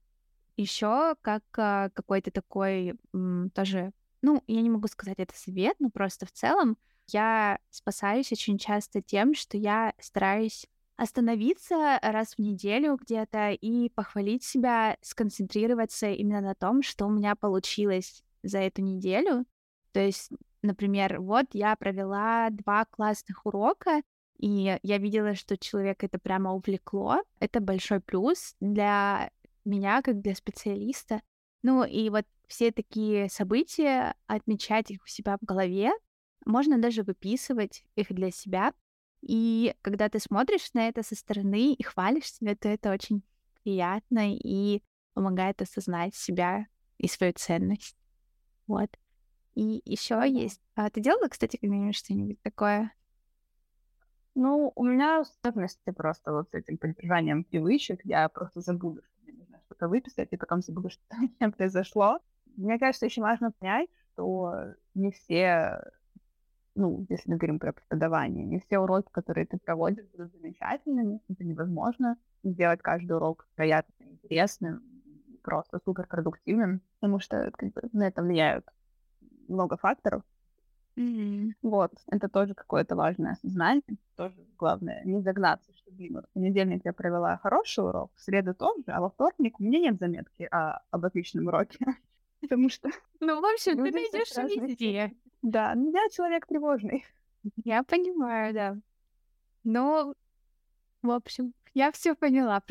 Еще 0.57 1.15
как 1.21 1.43
а, 1.57 1.89
какой-то 1.91 2.31
такой 2.31 2.95
тоже 3.53 3.93
ну, 4.21 4.43
я 4.47 4.61
не 4.61 4.69
могу 4.69 4.87
сказать 4.87 5.19
это 5.19 5.35
совет, 5.35 5.75
но 5.79 5.89
просто 5.89 6.25
в 6.25 6.31
целом 6.31 6.77
я 7.07 7.59
спасаюсь 7.69 8.31
очень 8.31 8.57
часто 8.57 9.01
тем, 9.01 9.33
что 9.33 9.57
я 9.57 9.93
стараюсь 9.99 10.67
остановиться 10.99 11.97
раз 12.01 12.35
в 12.35 12.39
неделю 12.39 12.97
где-то 12.97 13.51
и 13.51 13.89
похвалить 13.89 14.43
себя, 14.43 14.97
сконцентрироваться 15.01 16.09
именно 16.09 16.41
на 16.41 16.55
том, 16.55 16.83
что 16.83 17.05
у 17.05 17.09
меня 17.09 17.35
получилось 17.35 18.21
за 18.43 18.59
эту 18.59 18.81
неделю. 18.81 19.45
То 19.93 20.01
есть, 20.01 20.29
например, 20.61 21.21
вот 21.21 21.45
я 21.53 21.77
провела 21.77 22.49
два 22.49 22.83
классных 22.83 23.45
урока, 23.45 24.01
и 24.39 24.77
я 24.83 24.97
видела, 24.97 25.35
что 25.35 25.57
человек 25.57 26.03
это 26.03 26.19
прямо 26.19 26.53
увлекло. 26.53 27.21
Это 27.39 27.61
большой 27.61 28.01
плюс 28.01 28.55
для 28.59 29.31
меня, 29.63 30.01
как 30.01 30.19
для 30.19 30.35
специалиста. 30.35 31.21
Ну 31.63 31.85
и 31.85 32.09
вот 32.09 32.25
все 32.47 32.73
такие 32.73 33.29
события, 33.29 34.15
отмечать 34.27 34.91
их 34.91 35.03
у 35.03 35.07
себя 35.07 35.37
в 35.41 35.45
голове, 35.45 35.91
можно 36.45 36.77
даже 36.77 37.03
выписывать 37.03 37.85
их 37.95 38.07
для 38.09 38.31
себя. 38.31 38.73
И 39.21 39.75
когда 39.81 40.09
ты 40.09 40.19
смотришь 40.19 40.73
на 40.73 40.87
это 40.87 41.03
со 41.03 41.15
стороны 41.15 41.73
и 41.73 41.83
хвалишь 41.83 42.31
себя, 42.31 42.55
то 42.55 42.69
это 42.69 42.91
очень 42.91 43.23
приятно 43.63 44.33
и 44.33 44.81
помогает 45.13 45.61
осознать 45.61 46.15
себя 46.15 46.67
и 46.97 47.07
свою 47.07 47.33
ценность. 47.33 47.97
Вот. 48.67 48.89
И 49.55 49.81
еще 49.83 50.23
есть. 50.25 50.61
А 50.75 50.89
ты 50.89 51.01
делала, 51.01 51.27
кстати, 51.27 51.57
когда-нибудь 51.57 51.95
что-нибудь 51.95 52.41
такое? 52.41 52.93
Ну, 54.35 54.71
у 54.75 54.85
меня 54.85 55.19
особенности 55.19 55.91
просто 55.91 56.31
вот 56.31 56.49
с 56.51 56.53
этим 56.53 56.77
поддержанием 56.77 57.43
привычек. 57.43 57.99
Я 58.05 58.29
просто 58.29 58.61
забуду, 58.61 59.01
что 59.03 59.11
мне 59.23 59.33
нужно 59.33 59.59
что-то 59.65 59.89
выписать, 59.89 60.29
и 60.31 60.37
потом 60.37 60.61
забуду, 60.61 60.89
что 60.91 61.01
меня 61.17 61.51
произошло. 61.51 62.19
Мне 62.55 62.79
кажется, 62.79 63.05
очень 63.05 63.21
важно 63.21 63.51
понять, 63.51 63.89
что 64.13 64.75
не 64.93 65.11
все, 65.11 65.81
ну, 66.75 67.05
если 67.09 67.29
мы 67.31 67.37
говорим 67.37 67.59
про 67.59 67.73
преподавание, 67.73 68.45
не 68.45 68.59
все 68.59 68.79
уроки, 68.79 69.07
которые 69.11 69.45
ты 69.45 69.57
проводишь, 69.57 70.05
будут 70.11 70.31
замечательными. 70.31 71.19
Это 71.29 71.43
невозможно 71.43 72.17
сделать 72.43 72.81
каждый 72.81 73.13
урок 73.13 73.47
приятным, 73.55 74.09
интересным, 74.11 74.83
просто 75.41 75.79
супер 75.83 76.07
продуктивным, 76.07 76.81
потому 76.99 77.19
что 77.19 77.51
как 77.51 77.73
бы, 77.73 77.81
на 77.91 78.07
это 78.07 78.21
влияют 78.21 78.65
много 79.47 79.77
факторов. 79.77 80.23
Mm-hmm. 80.95 81.53
Вот, 81.61 81.91
это 82.11 82.27
тоже 82.27 82.53
какое-то 82.53 82.95
важное 82.95 83.33
осознание. 83.33 83.83
Тоже 84.15 84.35
главное 84.57 85.01
не 85.05 85.21
загнаться, 85.21 85.71
что, 85.73 85.91
блин, 85.91 86.15
вот 86.15 86.25
в 86.25 86.33
понедельник 86.33 86.81
я 86.83 86.93
провела 86.93 87.37
хороший 87.37 87.85
урок, 87.85 88.11
в 88.15 88.21
среду 88.21 88.53
тоже, 88.53 88.83
а 88.87 88.99
во 88.99 89.09
вторник 89.09 89.59
у 89.59 89.63
меня 89.63 89.79
нет 89.79 89.97
заметки 89.97 90.43
о, 90.51 90.81
об 90.91 91.05
отличном 91.05 91.47
уроке. 91.47 91.77
Потому 92.41 92.69
что... 92.69 92.89
Ну, 93.19 93.41
в 93.41 93.45
общем, 93.45 93.83
ты 93.83 93.91
найдешь 93.91 94.35
везде. 94.35 95.13
Да, 95.41 95.73
ну, 95.75 95.91
я 95.91 96.09
человек 96.09 96.45
тревожный. 96.47 97.05
Я 97.63 97.83
понимаю, 97.83 98.53
да. 98.53 98.77
Но, 99.63 100.13
в 101.01 101.11
общем, 101.11 101.53
я 101.73 101.91
все 101.91 102.15
поняла. 102.15 102.61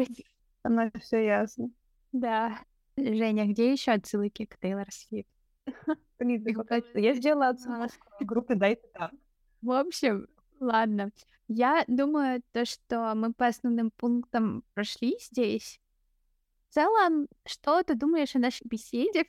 Она 0.62 0.90
все 1.00 1.24
ясно. 1.24 1.70
Да. 2.12 2.58
Женя, 2.96 3.46
где 3.46 3.72
еще 3.72 3.92
отсылки 3.92 4.46
к 4.46 4.58
Тейлор 4.58 4.90
Свифт? 4.90 5.28
Я 6.94 7.14
сделала 7.14 7.48
отсылку 7.48 7.88
в 8.20 8.24
группе 8.24 8.54
Дайте 8.54 8.86
там. 8.92 9.10
В 9.62 9.72
общем, 9.72 10.26
ладно. 10.60 11.10
Я 11.46 11.84
думаю, 11.86 12.42
то, 12.52 12.64
что 12.64 13.14
мы 13.14 13.32
по 13.32 13.46
основным 13.46 13.90
пунктам 13.90 14.64
прошли 14.74 15.16
здесь. 15.20 15.80
В 16.68 16.74
целом, 16.74 17.28
что 17.46 17.82
ты 17.82 17.94
думаешь 17.94 18.36
о 18.36 18.40
нашей 18.40 18.66
беседе? 18.66 19.24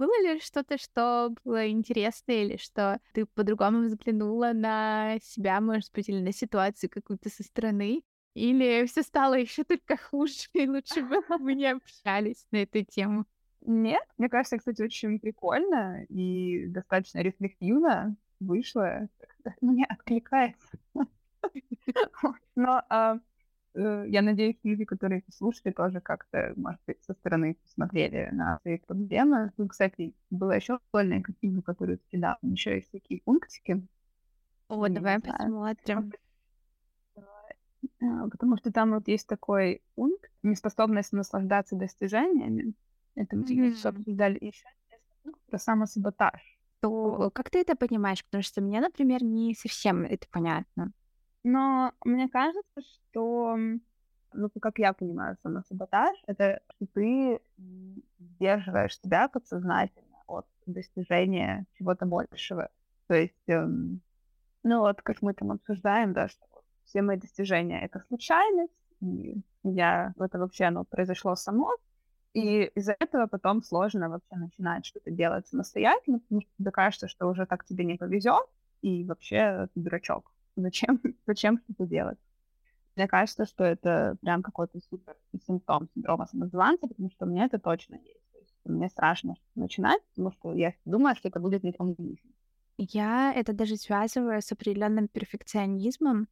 Было 0.00 0.18
ли 0.22 0.40
что-то, 0.40 0.78
что 0.78 1.34
было 1.44 1.68
интересно, 1.68 2.32
или 2.32 2.56
что 2.56 2.98
ты 3.12 3.26
по-другому 3.26 3.82
взглянула 3.82 4.52
на 4.54 5.18
себя, 5.20 5.60
может 5.60 5.92
быть, 5.92 6.08
или 6.08 6.20
на 6.20 6.32
ситуацию 6.32 6.88
какую-то 6.88 7.28
со 7.28 7.42
стороны? 7.42 8.02
Или 8.32 8.86
все 8.86 9.02
стало 9.02 9.34
еще 9.34 9.62
только 9.62 9.98
хуже, 9.98 10.48
и 10.54 10.66
лучше 10.66 11.02
бы 11.02 11.16
мы 11.38 11.54
не 11.54 11.66
общались 11.66 12.46
на 12.50 12.62
эту 12.62 12.82
тему? 12.82 13.26
Нет, 13.60 14.02
мне 14.16 14.30
кажется, 14.30 14.56
кстати, 14.56 14.80
очень 14.80 15.20
прикольно 15.20 16.02
и 16.04 16.64
достаточно 16.68 17.18
рефлективно 17.18 18.16
вышло. 18.40 19.06
Мне 19.60 19.84
откликается. 19.86 20.78
Но 22.54 22.82
а, 22.88 23.18
я 23.74 24.22
надеюсь, 24.22 24.56
люди, 24.62 24.84
которые 24.84 25.22
слушали, 25.32 25.72
тоже 25.72 26.00
как-то, 26.00 26.52
может 26.56 26.80
быть, 26.86 27.02
со 27.04 27.14
стороны 27.14 27.56
посмотрели 27.62 28.28
на 28.32 28.58
свои 28.62 28.78
проблемы. 28.78 29.52
Ну, 29.56 29.68
кстати, 29.68 30.14
было 30.30 30.52
еще 30.52 30.78
прикольная 30.78 31.22
картинка, 31.22 31.62
которую 31.62 31.98
ты 31.98 32.04
кидал. 32.10 32.36
Еще 32.42 32.76
есть 32.76 32.90
такие 32.90 33.20
пунктики. 33.22 33.86
О, 34.68 34.88
давай 34.88 35.20
посмотрим. 35.20 36.12
А, 38.02 38.28
потому 38.28 38.56
что 38.56 38.72
там 38.72 38.92
вот 38.92 39.08
есть 39.08 39.26
такой 39.26 39.82
пункт, 39.94 40.30
неспособность 40.42 41.12
наслаждаться 41.12 41.76
достижениями. 41.76 42.74
Это 43.14 43.36
мы 43.36 43.44
mm-hmm. 43.44 43.88
обсуждали 43.88 44.38
еще 44.40 44.64
про 45.48 45.58
самосаботаж. 45.58 46.40
То 46.80 47.30
как 47.34 47.50
ты 47.50 47.60
это 47.60 47.76
понимаешь? 47.76 48.24
Потому 48.24 48.42
что 48.42 48.60
мне, 48.62 48.80
например, 48.80 49.22
не 49.22 49.54
совсем 49.54 50.02
это 50.04 50.26
понятно. 50.30 50.92
Но 51.42 51.92
мне 52.04 52.28
кажется, 52.28 52.80
что, 52.82 53.56
ну, 54.32 54.50
как 54.60 54.78
я 54.78 54.92
понимаю 54.92 55.36
самосаботаж, 55.42 56.16
это 56.26 56.60
что 56.76 56.86
ты 56.94 57.40
сдерживаешь 58.18 59.00
себя 59.00 59.28
подсознательно 59.28 60.18
от 60.26 60.46
достижения 60.66 61.66
чего-то 61.78 62.06
большего. 62.06 62.68
То 63.06 63.14
есть, 63.14 63.48
эм, 63.48 64.02
ну 64.62 64.80
вот, 64.80 65.02
как 65.02 65.22
мы 65.22 65.34
там 65.34 65.52
обсуждаем, 65.52 66.12
да, 66.12 66.28
что 66.28 66.46
все 66.84 67.02
мои 67.02 67.16
достижения— 67.16 67.80
это 67.82 68.00
случайность, 68.08 68.72
и 69.00 69.40
я, 69.62 70.14
это 70.18 70.38
вообще 70.38 70.64
оно 70.64 70.84
произошло 70.84 71.34
само, 71.36 71.70
и 72.34 72.64
из-за 72.74 72.96
этого 73.00 73.26
потом 73.26 73.62
сложно 73.62 74.08
вообще 74.08 74.36
начинать 74.36 74.86
что-то 74.86 75.10
делать 75.10 75.48
самостоятельно, 75.48 76.20
потому 76.20 76.42
что 76.42 76.50
тебе 76.58 76.70
кажется, 76.70 77.08
что 77.08 77.28
уже 77.28 77.46
так 77.46 77.64
тебе 77.64 77.84
не 77.84 77.96
повезет, 77.96 78.46
и 78.82 79.04
вообще 79.04 79.68
ты 79.74 79.80
дурачок. 79.80 80.32
Зачем, 80.62 81.00
зачем 81.26 81.58
что-то 81.58 81.86
делать? 81.86 82.18
Мне 82.96 83.08
кажется, 83.08 83.46
что 83.46 83.64
это 83.64 84.16
прям 84.20 84.42
какой-то 84.42 84.80
супер 84.90 85.16
симптом 85.46 85.88
синдрома 85.94 86.26
самозванца, 86.26 86.86
потому 86.88 87.10
что 87.10 87.24
у 87.24 87.28
меня 87.28 87.46
это 87.46 87.58
точно 87.58 87.94
есть. 87.94 88.30
То 88.32 88.38
есть 88.38 88.54
мне 88.64 88.88
страшно 88.88 89.36
начинать, 89.54 90.02
потому 90.10 90.32
что 90.32 90.54
я 90.54 90.74
думаю, 90.84 91.16
что 91.16 91.28
это 91.28 91.40
будет 91.40 91.62
не 91.62 91.72
жизни. 91.78 92.18
Я 92.76 93.32
это 93.34 93.52
даже 93.52 93.76
связываю 93.76 94.40
с 94.40 94.50
определенным 94.52 95.08
перфекционизмом. 95.08 96.28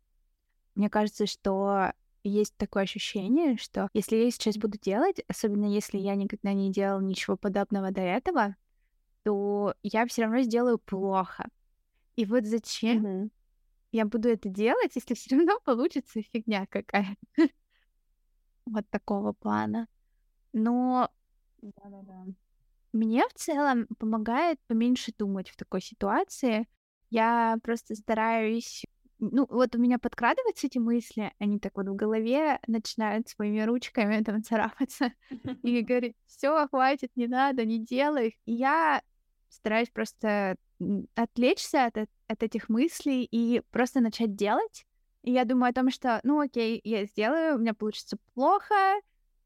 Мне 0.75 0.89
кажется, 0.89 1.27
что 1.27 1.93
есть 2.25 2.57
такое 2.57 2.85
ощущение, 2.85 3.57
что 3.57 3.89
если 3.93 4.17
я 4.17 4.31
сейчас 4.31 4.57
буду 4.57 4.79
делать, 4.79 5.21
особенно 5.29 5.67
если 5.67 5.99
я 5.99 6.15
никогда 6.15 6.53
не 6.53 6.73
делал 6.73 7.01
ничего 7.01 7.37
подобного 7.37 7.91
до 7.91 8.01
этого, 8.01 8.57
то 9.25 9.75
я 9.83 10.07
все 10.07 10.23
равно 10.23 10.41
сделаю 10.41 10.79
плохо. 10.79 11.49
И 12.17 12.25
вот 12.25 12.45
зачем 12.45 13.07
mm-hmm. 13.07 13.31
Я 13.93 14.05
буду 14.05 14.29
это 14.29 14.49
делать, 14.49 14.93
если 14.95 15.15
все 15.15 15.37
равно 15.37 15.59
получится 15.65 16.21
фигня 16.33 16.67
какая-то. 16.67 17.17
вот 18.67 18.89
такого 18.91 19.33
плана. 19.33 19.89
Но 20.53 21.11
Да-да-да. 21.61 22.27
мне 22.93 23.27
в 23.29 23.35
целом 23.35 23.87
помогает 23.99 24.59
поменьше 24.67 25.13
думать 25.17 25.51
в 25.51 25.57
такой 25.57 25.81
ситуации. 25.81 26.67
Я 27.11 27.59
просто 27.63 27.95
стараюсь 27.95 28.85
ну, 29.21 29.47
вот 29.51 29.75
у 29.75 29.79
меня 29.79 29.99
подкрадываются 29.99 30.69
эти 30.69 30.79
мысли, 30.79 31.33
они 31.39 31.59
так 31.59 31.77
вот 31.77 31.89
в 31.89 31.95
голове 31.97 32.61
начинают 32.67 33.29
своими 33.29 33.63
ручками 33.63 34.23
там 34.25 34.43
царапаться 34.43 35.13
и 35.63 35.81
говорить, 35.83 36.17
все, 36.27 36.69
хватит, 36.69 37.11
не 37.17 37.27
надо, 37.27 37.65
не 37.65 37.85
делай. 37.85 38.39
И 38.47 38.53
я 38.53 39.03
стараюсь 39.49 39.91
просто 39.91 40.57
отвлечься 41.15 41.87
от, 41.87 41.97
от 42.27 42.43
этих 42.43 42.69
мыслей 42.69 43.25
и 43.25 43.63
просто 43.71 44.01
начать 44.01 44.35
делать. 44.35 44.87
И 45.23 45.33
я 45.33 45.45
думаю 45.45 45.71
о 45.71 45.75
том, 45.75 45.91
что, 45.91 46.21
ну 46.23 46.41
окей, 46.41 46.81
я 46.85 47.05
сделаю, 47.05 47.57
у 47.57 47.59
меня 47.59 47.75
получится 47.75 48.17
плохо, 48.35 48.75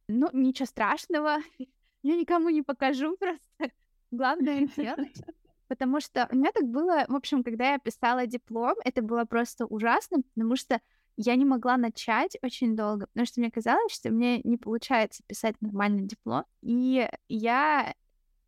ну 0.09 0.29
ничего 0.33 0.67
страшного, 0.67 1.39
я 2.03 2.17
никому 2.17 2.51
не 2.51 2.63
покажу 2.63 3.17
просто. 3.21 3.75
Главное 4.11 4.69
делать. 4.77 5.23
Потому 5.69 6.01
что 6.01 6.29
у 6.31 6.37
меня 6.37 6.53
так 6.53 6.65
было, 6.65 7.07
в 7.09 7.15
общем, 7.15 7.43
когда 7.43 7.73
я 7.73 7.79
писала 7.79 8.27
диплом, 8.27 8.75
это 8.85 9.01
было 9.01 9.25
просто 9.25 9.65
ужасно, 9.65 10.19
потому 10.35 10.55
что 10.55 10.81
я 11.17 11.35
не 11.37 11.47
могла 11.47 11.77
начать 11.77 12.37
очень 12.43 12.77
долго, 12.77 13.07
потому 13.07 13.27
что 13.27 13.41
мне 13.41 13.51
казалось, 13.51 13.93
что 13.93 14.11
мне 14.11 14.41
не 14.45 14.59
получается 14.59 15.23
писать 15.27 15.57
нормальный 15.61 16.03
диплом, 16.03 16.45
и 16.61 17.09
я 17.29 17.95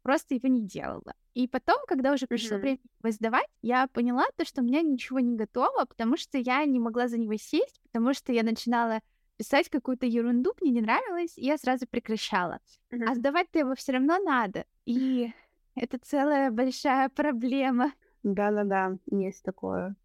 просто 0.04 0.34
его 0.34 0.48
не 0.48 0.60
делала. 0.60 1.14
И 1.32 1.48
потом, 1.48 1.78
когда 1.88 2.12
уже 2.12 2.26
пришло 2.26 2.58
mm-hmm. 2.58 2.60
время 2.60 2.78
его 3.02 3.10
сдавать, 3.10 3.48
я 3.62 3.88
поняла 3.88 4.24
то, 4.36 4.44
что 4.44 4.60
у 4.60 4.64
меня 4.64 4.82
ничего 4.82 5.18
не 5.18 5.34
готово, 5.34 5.86
потому 5.86 6.16
что 6.16 6.38
я 6.38 6.64
не 6.66 6.78
могла 6.78 7.08
за 7.08 7.18
него 7.18 7.36
сесть, 7.36 7.80
потому 7.84 8.12
что 8.12 8.32
я 8.32 8.42
начинала 8.42 9.00
писать 9.36 9.68
какую-то 9.70 10.06
ерунду, 10.06 10.52
мне 10.60 10.70
не 10.70 10.82
нравилось, 10.82 11.36
и 11.38 11.46
я 11.46 11.56
сразу 11.56 11.86
прекращала. 11.88 12.60
Mm-hmm. 12.92 13.04
А 13.08 13.14
сдавать-то 13.14 13.58
его 13.58 13.74
все 13.74 13.92
равно 13.92 14.18
надо. 14.18 14.66
И 14.84 15.32
это 15.74 15.98
целая 15.98 16.50
большая 16.50 17.08
проблема. 17.08 17.92
Да-да-да, 18.22 18.98
есть 19.10 19.42
такое. 19.42 19.96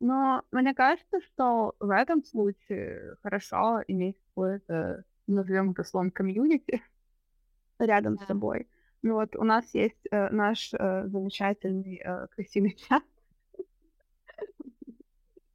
Но 0.00 0.44
мне 0.52 0.72
кажется, 0.72 1.20
что 1.20 1.74
в 1.80 1.90
этом 1.90 2.24
случае 2.24 3.16
хорошо 3.24 3.82
иметь 3.88 4.16
какое-то, 4.28 5.04
назовем 5.26 5.72
это 5.72 5.82
словом, 5.82 6.12
комьюнити 6.12 6.80
рядом 7.80 8.14
да. 8.14 8.24
с 8.24 8.28
собой. 8.28 8.68
Ну 9.02 9.14
вот 9.14 9.36
у 9.36 9.44
нас 9.44 9.74
есть 9.74 10.06
э, 10.10 10.28
наш 10.30 10.72
э, 10.72 11.06
замечательный 11.06 12.00
э, 12.04 12.26
красивый 12.34 12.74
чат. 12.74 13.02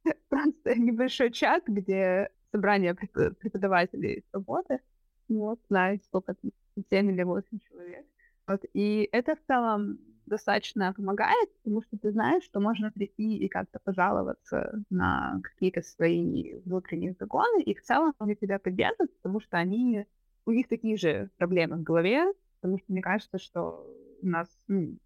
просто 0.28 0.78
небольшой 0.78 1.30
чат, 1.30 1.64
где 1.66 2.30
собрание 2.52 2.94
преподавателей 2.94 4.24
работы. 4.32 4.80
Вот, 5.28 5.58
знаете, 5.68 6.04
сколько 6.04 6.34
там, 6.34 6.50
7 6.90 7.10
или 7.10 7.22
8 7.22 7.58
человек. 7.68 8.06
Вот, 8.46 8.60
и 8.74 9.08
это 9.12 9.36
в 9.36 9.42
целом 9.46 9.98
достаточно 10.26 10.92
помогает, 10.92 11.48
потому 11.62 11.82
что 11.82 11.98
ты 11.98 12.10
знаешь, 12.10 12.44
что 12.44 12.60
можно 12.60 12.90
прийти 12.90 13.38
и 13.38 13.48
как-то 13.48 13.78
пожаловаться 13.78 14.82
на 14.90 15.40
какие-то 15.42 15.82
свои 15.82 16.54
внутренние 16.64 17.14
законы, 17.18 17.62
и 17.62 17.74
в 17.74 17.82
целом 17.82 18.14
они 18.18 18.36
тебя 18.36 18.58
поддержат, 18.58 19.14
потому 19.16 19.40
что 19.40 19.56
они, 19.56 20.06
у 20.46 20.52
них 20.52 20.68
такие 20.68 20.96
же 20.96 21.30
проблемы 21.36 21.76
в 21.76 21.82
голове, 21.82 22.32
потому 22.64 22.78
что 22.78 22.92
мне 22.92 23.02
кажется, 23.02 23.38
что 23.38 23.86
у 24.22 24.26
нас, 24.26 24.48
ну, 24.68 24.96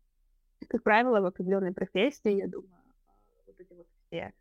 как 0.68 0.84
правило, 0.84 1.20
в 1.20 1.24
определенной 1.24 1.72
профессии, 1.72 2.36
я 2.36 2.46
думаю, 2.46 2.70
вот 3.48 3.58
эти 3.58 3.72
вот 3.72 3.86
все 4.06 4.32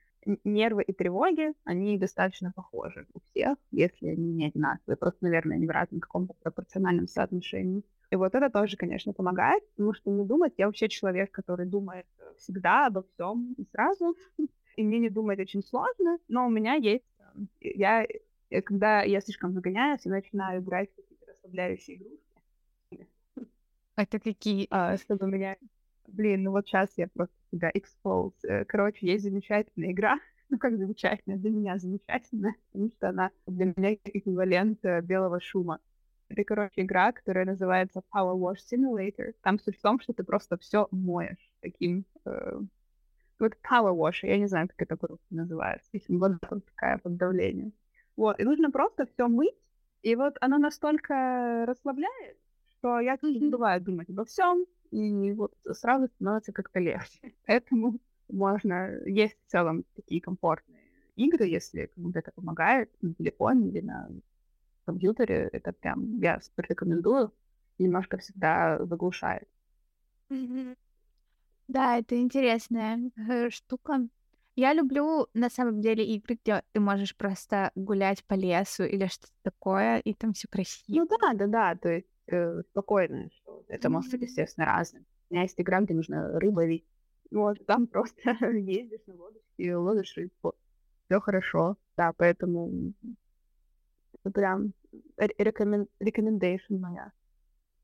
нервы 0.44 0.84
и 0.84 0.94
тревоги, 0.94 1.54
они 1.64 1.98
достаточно 1.98 2.52
похожи 2.56 3.08
у 3.16 3.20
всех, 3.22 3.58
если 3.72 4.10
они 4.10 4.34
не 4.34 4.46
одинаковые, 4.46 4.98
просто, 4.98 5.18
наверное, 5.22 5.58
не 5.58 5.66
в 5.66 5.72
разном 5.72 6.00
каком-то 6.00 6.36
пропорциональном 6.44 7.08
соотношении. 7.08 7.82
И 8.12 8.16
вот 8.16 8.36
это 8.36 8.52
тоже, 8.52 8.78
конечно, 8.78 9.14
помогает, 9.14 9.68
потому 9.72 9.94
что 9.94 10.12
не 10.12 10.24
думать, 10.24 10.54
я 10.58 10.68
вообще 10.68 10.88
человек, 10.88 11.32
который 11.32 11.66
думает 11.66 12.06
всегда 12.38 12.86
обо 12.86 13.02
всем 13.02 13.56
и 13.58 13.66
сразу, 13.72 14.16
и 14.76 14.84
мне 14.84 15.00
не 15.00 15.10
думать 15.10 15.40
очень 15.40 15.64
сложно, 15.64 16.20
но 16.28 16.46
у 16.46 16.52
меня 16.52 16.76
есть, 16.76 17.06
я, 17.62 18.06
когда 18.64 19.02
я 19.02 19.22
слишком 19.22 19.54
загоняюсь, 19.54 20.02
я 20.06 20.12
начинаю 20.12 20.62
играть 20.62 20.92
в 20.92 20.96
какие-то 20.98 21.26
расслабляющие 21.32 21.98
игрушки. 21.98 22.27
Это 23.98 24.20
какие? 24.20 24.68
А, 24.70 24.96
чтобы 24.98 25.28
меня... 25.28 25.58
Блин, 26.08 26.44
ну 26.44 26.52
вот 26.52 26.68
сейчас 26.68 26.90
я 26.98 27.08
просто 27.08 27.36
себя 27.52 27.72
expose. 27.72 28.36
Э, 28.44 28.64
короче, 28.64 29.08
есть 29.08 29.24
замечательная 29.24 29.92
игра, 29.92 30.20
ну 30.50 30.58
как 30.58 30.78
замечательная, 30.78 31.38
для 31.38 31.50
меня 31.50 31.78
замечательная, 31.80 32.56
потому 32.72 32.90
что 32.92 33.10
она 33.10 33.32
для 33.48 33.74
меня 33.76 33.94
эквивалент 34.06 34.86
э, 34.86 35.02
белого 35.02 35.42
шума. 35.42 35.80
Это, 36.30 36.44
короче, 36.44 36.82
игра, 36.82 37.12
которая 37.12 37.46
называется 37.46 38.04
Power 38.14 38.38
Wash 38.38 38.60
Simulator. 38.72 39.34
Там 39.42 39.60
суть 39.60 39.78
в 39.78 39.82
том, 39.82 40.00
что 40.00 40.14
ты 40.14 40.24
просто 40.24 40.58
все 40.58 40.88
моешь 40.92 41.52
таким... 41.62 42.06
Э, 42.26 42.60
вот 43.40 43.54
Power 43.70 43.96
Wash, 43.96 44.20
я 44.28 44.38
не 44.38 44.48
знаю, 44.48 44.68
как 44.68 44.82
это 44.82 44.96
по-русски 44.96 45.34
называется. 45.34 45.90
Там 46.42 46.62
такая 46.62 46.98
под 47.00 47.18
давлением. 47.18 47.74
Вот, 48.16 48.40
и 48.40 48.44
нужно 48.44 48.72
просто 48.72 49.06
все 49.06 49.28
мыть, 49.28 49.56
и 50.02 50.16
вот 50.16 50.38
оно 50.42 50.58
настолько 50.58 51.66
расслабляет, 51.68 52.38
что 52.80 53.00
я 53.00 53.18
не 53.22 53.40
забываю 53.40 53.82
думать 53.82 54.10
обо 54.10 54.26
всем, 54.26 54.66
и 54.92 55.32
вот 55.34 55.54
сразу 55.74 56.08
становится 56.08 56.52
как-то 56.52 56.80
легче. 56.80 57.20
Поэтому 57.46 58.00
можно... 58.30 58.98
Есть 59.06 59.38
в 59.46 59.52
целом 59.52 59.86
такие 59.96 60.22
комфортные 60.22 60.78
игры, 61.16 61.46
если 61.46 61.88
кому-то 61.96 62.20
это 62.20 62.32
помогает 62.32 62.92
на 63.02 63.14
телефоне 63.14 63.70
или 63.70 63.82
на 63.82 64.10
компьютере, 64.86 65.50
это 65.52 65.74
прям 65.74 66.20
я 66.20 66.40
рекомендую, 66.58 67.34
немножко 67.78 68.18
всегда 68.18 68.86
заглушает. 68.86 69.48
Да, 71.68 71.98
это 71.98 72.16
интересная 72.16 73.12
э, 73.18 73.50
штука. 73.50 74.08
Я 74.56 74.74
люблю, 74.74 75.28
на 75.34 75.50
самом 75.50 75.82
деле, 75.82 76.06
игры, 76.06 76.38
где 76.42 76.64
ты 76.72 76.80
можешь 76.80 77.16
просто 77.16 77.72
гулять 77.76 78.24
по 78.24 78.36
лесу 78.36 78.84
или 78.84 79.08
что-то 79.08 79.34
такое, 79.44 80.00
и 80.00 80.14
там 80.14 80.34
все 80.34 80.48
красиво. 80.48 81.00
Ну 81.00 81.08
да, 81.08 81.34
да, 81.34 81.48
да, 81.48 81.76
то 81.76 81.90
есть 81.90 82.08
э, 82.28 82.62
спокойно, 82.72 83.30
что 83.32 83.64
это 83.68 83.90
может 83.90 84.12
быть, 84.12 84.22
естественно, 84.24 84.66
разным. 84.66 85.06
У 85.30 85.34
меня 85.34 85.44
есть 85.44 85.60
игра, 85.60 85.82
где 85.82 85.94
нужно 85.94 86.40
рыбу 86.40 86.58
ловить. 86.58 86.86
Вот, 87.32 87.58
там 87.66 87.88
просто 87.88 88.32
ездишь 88.56 89.06
на 89.08 89.16
лодочке 89.16 89.54
и 89.58 89.72
ловишь 89.74 90.16
рыбу. 90.16 90.56
Все 91.06 91.20
хорошо. 91.20 91.78
Да, 91.96 92.14
поэтому 92.14 92.94
прям 94.34 94.74
рекомен... 95.18 95.88
recommendation 96.00 96.80
моя 96.80 97.12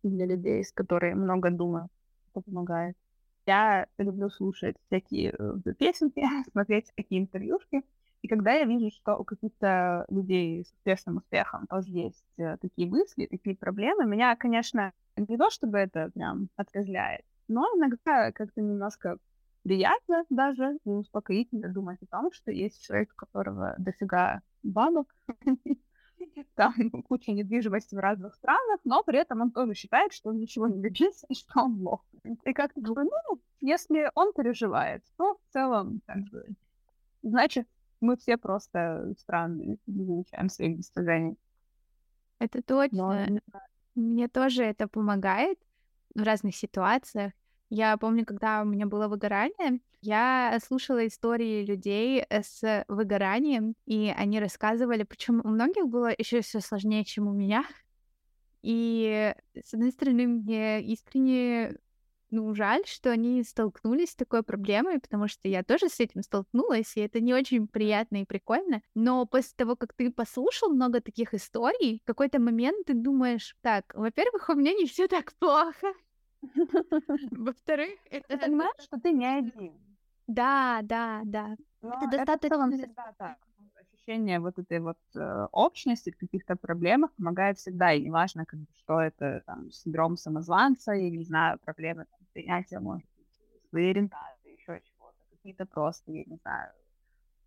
для 0.04 0.26
людей, 0.26 0.64
с 0.64 0.72
которыми 0.72 1.14
много 1.14 1.50
думают, 1.50 1.92
что 2.30 2.42
помогает. 2.42 2.98
Я 3.46 3.88
люблю 3.98 4.30
слушать 4.30 4.76
всякие 4.88 5.36
э, 5.38 5.74
песенки, 5.78 6.22
смотреть 6.52 6.92
такие 6.96 7.22
интервьюшки. 7.22 7.82
И 8.24 8.30
когда 8.30 8.54
я 8.54 8.64
вижу, 8.64 8.90
что 8.90 9.18
у 9.18 9.26
каких-то 9.26 10.06
людей 10.10 10.64
с 10.64 10.72
успешным 10.72 11.18
успехом 11.18 11.68
тоже 11.68 11.90
есть 11.90 12.26
э, 12.38 12.56
такие 12.58 12.90
мысли, 12.90 13.28
такие 13.28 13.56
проблемы, 13.56 14.06
меня, 14.06 14.34
конечно, 14.38 14.94
не 15.18 15.38
то 15.38 15.50
чтобы 15.50 15.78
это 15.78 16.10
прям 16.14 16.48
отрезвляет, 16.56 17.26
но 17.50 17.68
иногда 17.76 18.32
как-то 18.32 18.62
немножко 18.62 19.18
приятно 19.64 20.24
даже 20.30 20.78
и 20.86 20.90
успокоительно 20.90 21.68
думать 21.68 22.02
о 22.02 22.06
том, 22.06 22.32
что 22.32 22.50
есть 22.52 22.82
человек, 22.82 23.12
у 23.12 23.16
которого 23.18 23.76
дофига 23.78 24.42
бабок, 24.64 25.14
там 26.56 26.74
куча 27.10 27.34
недвижимости 27.34 27.94
в 27.94 28.00
разных 28.00 28.36
странах, 28.36 28.80
но 28.86 29.04
при 29.04 29.20
этом 29.20 29.42
он 29.42 29.52
тоже 29.52 29.74
считает, 29.74 30.14
что 30.14 30.30
он 30.30 30.40
ничего 30.40 30.70
не 30.70 30.82
добился 30.82 31.26
и 31.30 31.34
что 31.34 31.64
он 31.64 31.82
лох. 31.82 32.06
И 32.46 32.54
как-то 32.54 32.80
думаю, 32.80 33.10
ну, 33.10 33.42
если 33.60 34.10
он 34.16 34.32
переживает, 34.32 35.04
то 35.18 35.36
в 35.36 35.54
целом, 35.54 36.00
как 36.06 36.24
бы, 36.30 36.46
значит, 37.22 37.68
мы 38.04 38.18
все 38.18 38.38
просто 38.38 39.14
странные, 39.20 39.78
не 39.88 40.06
замечаем 40.06 40.50
своих 40.50 40.78
достижений. 40.78 41.38
Это 42.40 42.62
точно. 42.62 43.28
Но... 43.30 43.40
Мне 43.96 44.28
тоже 44.28 44.64
это 44.64 44.88
помогает 44.88 45.60
в 46.16 46.22
разных 46.22 46.56
ситуациях. 46.56 47.32
Я 47.70 47.96
помню, 47.98 48.26
когда 48.26 48.62
у 48.62 48.66
меня 48.66 48.86
было 48.86 49.08
выгорание, 49.08 49.80
я 50.02 50.58
слушала 50.64 51.08
истории 51.08 51.66
людей 51.66 52.26
э, 52.28 52.44
с 52.44 52.86
выгоранием, 52.88 53.76
и 53.86 54.14
они 54.16 54.40
рассказывали, 54.40 55.04
причем 55.04 55.42
у 55.44 55.48
многих 55.48 55.88
было 55.88 56.12
еще 56.16 56.42
все 56.42 56.60
сложнее, 56.60 57.06
чем 57.06 57.28
у 57.28 57.34
меня. 57.34 57.64
И 58.64 59.34
с 59.56 59.74
одной 59.74 59.92
стороны, 59.92 60.28
мне 60.28 60.82
искренне 60.84 61.78
ну, 62.34 62.56
жаль, 62.56 62.84
что 62.86 63.12
они 63.12 63.44
столкнулись 63.44 64.10
с 64.10 64.16
такой 64.16 64.42
проблемой, 64.42 65.00
потому 65.00 65.28
что 65.28 65.48
я 65.48 65.64
тоже 65.64 65.88
с 65.88 66.00
этим 66.00 66.24
столкнулась, 66.24 66.98
и 66.98 67.02
это 67.02 67.22
не 67.22 67.32
очень 67.32 67.68
приятно 67.68 68.22
и 68.22 68.26
прикольно. 68.26 68.82
Но 68.96 69.28
после 69.28 69.54
того, 69.56 69.76
как 69.76 69.94
ты 69.94 70.12
послушал 70.12 70.70
много 70.70 71.00
таких 71.00 71.36
историй, 71.36 72.00
в 72.04 72.08
какой-то 72.08 72.40
момент 72.40 72.88
ты 72.88 72.96
думаешь, 72.96 73.56
так, 73.62 73.94
во-первых, 73.94 74.50
у 74.50 74.56
меня 74.56 74.74
не 74.74 74.88
все 74.88 75.08
так 75.08 75.34
плохо. 75.34 75.94
Во-вторых, 77.32 78.00
это... 78.10 78.28
Ты 78.28 78.38
понимаешь, 78.38 78.82
что 78.82 79.00
ты 79.00 79.12
не 79.12 79.26
один. 79.26 79.74
Да, 80.26 80.80
да, 80.82 81.22
да. 81.26 81.56
Это 81.84 82.18
достаточно... 82.18 82.68
Это 82.68 82.78
всегда 82.78 83.14
так. 83.18 83.38
Ощущение 83.94 84.40
вот 84.40 84.58
этой 84.58 84.80
вот 84.80 84.98
э, 85.16 85.48
общности 85.52 86.10
в 86.12 86.18
каких-то 86.18 86.56
проблемах 86.56 87.14
помогает 87.14 87.58
всегда, 87.60 87.94
и 87.94 88.02
неважно, 88.02 88.46
как 88.46 88.60
что 88.76 89.00
это, 89.00 89.44
там, 89.46 89.72
синдром 89.72 90.18
самозванца, 90.18 90.94
или, 90.94 91.18
не 91.18 91.24
знаю, 91.24 91.60
проблемы 91.60 92.06
там, 92.06 92.23
принятия, 92.34 92.80
может 92.80 93.08
быть, 93.18 93.70
своей 93.70 93.92
ориентации, 93.92 94.58
еще 94.58 94.82
чего-то, 94.86 95.18
какие-то 95.32 95.66
просто, 95.66 96.12
я 96.12 96.24
не 96.26 96.38
знаю, 96.38 96.72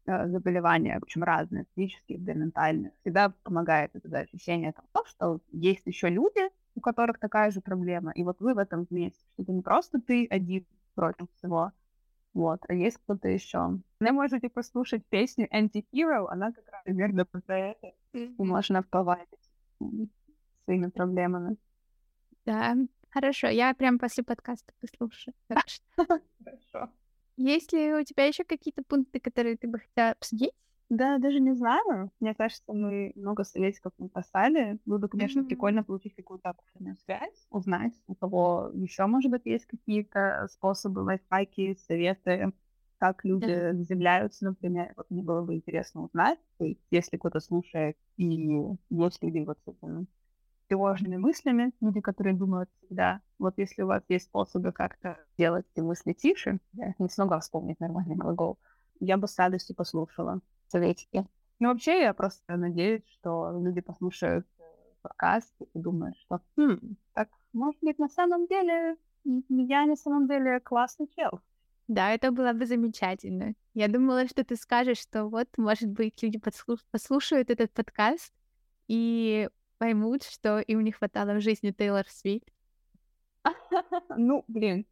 э, 0.07 0.29
заболевания, 0.29 0.99
причем 1.01 1.25
разные, 1.25 1.67
физические, 1.75 2.19
да, 2.19 2.35
ментальные. 2.35 2.93
Всегда 3.01 3.33
помогает 3.43 3.95
это 3.95 4.19
ощущение 4.19 4.73
того, 4.73 5.05
что 5.07 5.41
есть 5.53 5.87
еще 5.87 6.09
люди, 6.09 6.51
у 6.75 6.81
которых 6.81 7.19
такая 7.19 7.51
же 7.51 7.61
проблема, 7.61 8.13
и 8.13 8.23
вот 8.23 8.41
вы 8.41 8.55
в 8.55 8.59
этом 8.59 8.87
вместе, 8.91 9.21
что 9.33 9.43
это 9.43 9.53
не 9.53 9.63
просто 9.63 10.01
ты 10.01 10.27
один 10.27 10.67
против 10.95 11.27
всего, 11.37 11.73
вот, 12.35 12.61
а 12.69 12.75
есть 12.75 12.99
кто-то 12.99 13.29
еще. 13.29 13.79
Вы 13.99 14.13
можете 14.13 14.51
послушать 14.51 15.07
песню 15.07 15.49
Anti-Hero, 15.51 16.27
она 16.29 16.53
как 16.53 16.69
раз 16.71 16.83
примерно 16.85 17.25
про 17.25 17.59
это. 17.59 17.93
Mm-hmm. 18.13 18.35
Можно 18.39 18.83
повадить 18.83 19.51
своими 20.65 20.89
проблемами. 20.89 21.57
Да, 22.45 22.77
хорошо, 23.11 23.49
я 23.49 23.75
прям 23.75 23.99
после 23.99 24.25
подкаста 24.25 24.73
послушаю. 24.81 25.35
Хорошо. 26.45 26.91
Есть 27.37 27.73
ли 27.73 27.93
у 27.95 28.03
тебя 28.03 28.25
еще 28.25 28.45
какие-то 28.45 28.83
пункты, 28.83 29.21
которые 29.21 29.57
ты 29.57 29.69
бы 29.69 29.79
хотела 29.79 30.11
обсудить? 30.13 30.53
Да, 30.89 31.19
даже 31.19 31.41
не 31.41 31.53
знаю. 31.55 32.11
Мне 32.21 32.35
кажется, 32.35 32.73
мы 32.73 33.13
много 33.17 33.43
советиков 33.45 33.93
написали. 33.99 34.79
Было 34.85 34.99
бы, 34.99 35.09
конечно, 35.09 35.41
mm-hmm. 35.41 35.47
прикольно 35.47 35.83
получить 35.83 36.15
какую-то 36.15 36.51
обратную 36.51 36.97
связь, 37.05 37.47
узнать, 37.51 37.93
у 38.07 38.15
кого 38.15 38.71
еще, 38.73 39.07
может 39.07 39.31
быть, 39.31 39.43
есть 39.47 39.67
какие-то 39.67 40.47
способы, 40.51 41.01
лайфхаки, 41.01 41.77
советы, 41.89 42.53
как 42.99 43.25
люди 43.25 43.47
yeah. 43.47 43.73
заземляются, 43.75 44.45
например. 44.45 44.93
Вот 44.97 45.11
мне 45.11 45.23
было 45.23 45.43
бы 45.43 45.55
интересно 45.55 46.05
узнать, 46.05 46.39
есть, 46.61 46.81
если 46.91 47.17
кто-то 47.17 47.41
слушает, 47.41 47.97
и 48.17 48.25
есть 48.91 49.23
люди 49.23 49.39
вот 49.41 49.59
с 49.59 49.67
этими 49.67 50.07
тревожными 50.69 51.17
мыслями, 51.17 51.73
люди, 51.81 52.01
которые 52.01 52.35
думают 52.35 52.71
всегда, 52.79 53.21
вот 53.39 53.55
если 53.59 53.83
у 53.83 53.87
вас 53.87 54.03
есть 54.09 54.27
способы 54.27 54.73
как-то 54.73 55.19
делать 55.39 55.67
эти 55.75 55.83
мысли 55.83 56.13
тише, 56.13 56.59
я 56.73 56.95
не 56.99 57.09
смогла 57.09 57.41
вспомнить 57.41 57.81
нормальный 57.81 58.17
глагол, 58.17 58.59
я 59.01 59.17
бы 59.17 59.29
с 59.29 59.39
радостью 59.39 59.77
послушала 59.77 60.41
советики. 60.69 61.27
Ну, 61.59 61.69
вообще, 61.69 62.03
я 62.03 62.15
просто 62.15 62.57
надеюсь, 62.57 63.03
что 63.13 63.59
люди 63.59 63.81
послушают 63.81 64.47
э, 64.59 64.63
подкаст 65.03 65.55
и 65.75 65.79
думают, 65.79 66.17
что, 66.19 66.41
хм, 66.57 66.97
так, 67.15 67.29
может 67.53 67.81
быть, 67.81 67.99
на 67.99 68.09
самом 68.09 68.47
деле, 68.47 68.97
я 69.49 69.87
на 69.87 69.97
самом 69.97 70.29
деле 70.29 70.61
классный 70.61 71.09
чел. 71.17 71.41
Да, 71.89 72.11
это 72.11 72.33
было 72.33 72.53
бы 72.53 72.67
замечательно. 72.67 73.55
Я 73.73 73.89
думала, 73.89 74.27
что 74.27 74.45
ты 74.45 74.57
скажешь, 74.57 74.99
что 74.99 75.27
вот, 75.27 75.49
может 75.57 75.89
быть, 75.89 76.21
люди 76.23 76.41
послушают 76.91 77.51
этот 77.51 77.73
подкаст 77.73 78.33
и 78.89 79.49
поймут, 79.79 80.23
что 80.23 80.61
им 80.61 80.83
не 80.83 80.93
хватало 80.93 81.35
в 81.35 81.41
жизни 81.41 81.71
Тейлор 81.71 82.07
Свифт. 82.09 82.49
Ну, 84.17 84.45
блин, 84.49 84.87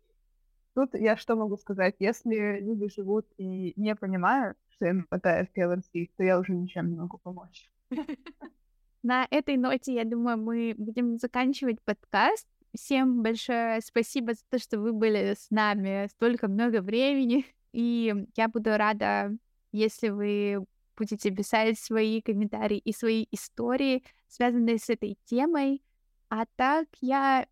тут 0.74 0.94
я 0.94 1.16
что 1.16 1.36
могу 1.36 1.56
сказать? 1.56 1.96
Если 1.98 2.60
люди 2.60 2.88
живут 2.88 3.26
и 3.36 3.72
не 3.76 3.94
понимают, 3.94 4.56
что 4.70 4.86
им 4.86 5.06
хватает 5.08 5.52
Тейлор 5.52 5.80
Свифт, 5.90 6.14
то 6.16 6.24
я 6.24 6.38
уже 6.38 6.52
ничем 6.52 6.90
не 6.90 6.96
могу 6.96 7.18
помочь. 7.18 7.70
На 9.02 9.26
этой 9.30 9.56
ноте, 9.56 9.92
я 9.94 10.04
думаю, 10.04 10.38
мы 10.38 10.74
будем 10.78 11.18
заканчивать 11.18 11.80
подкаст. 11.82 12.48
Всем 12.74 13.22
большое 13.22 13.80
спасибо 13.82 14.32
за 14.32 14.40
то, 14.48 14.58
что 14.58 14.80
вы 14.80 14.92
были 14.92 15.34
с 15.38 15.50
нами 15.50 16.08
столько 16.08 16.48
много 16.48 16.80
времени. 16.80 17.44
И 17.72 18.14
я 18.34 18.48
буду 18.48 18.76
рада, 18.76 19.32
если 19.72 20.08
вы 20.08 20.64
будете 20.96 21.30
писать 21.30 21.78
свои 21.78 22.20
комментарии 22.20 22.78
и 22.78 22.92
свои 22.92 23.26
истории, 23.30 24.04
связанные 24.28 24.78
с 24.78 24.88
этой 24.90 25.18
темой. 25.24 25.82
А 26.28 26.46
так 26.56 26.86
я 27.00 27.46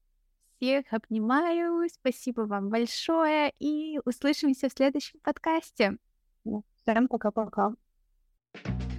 всех 0.57 0.93
обнимаю. 0.93 1.89
Спасибо 1.89 2.43
вам 2.43 2.69
большое. 2.69 3.53
И 3.59 3.99
услышимся 4.05 4.69
в 4.69 4.73
следующем 4.73 5.21
подкасте. 5.21 5.97
Всем 6.45 7.09
пока-пока. 7.09 7.75
thank 8.55 8.83
you 8.83 8.92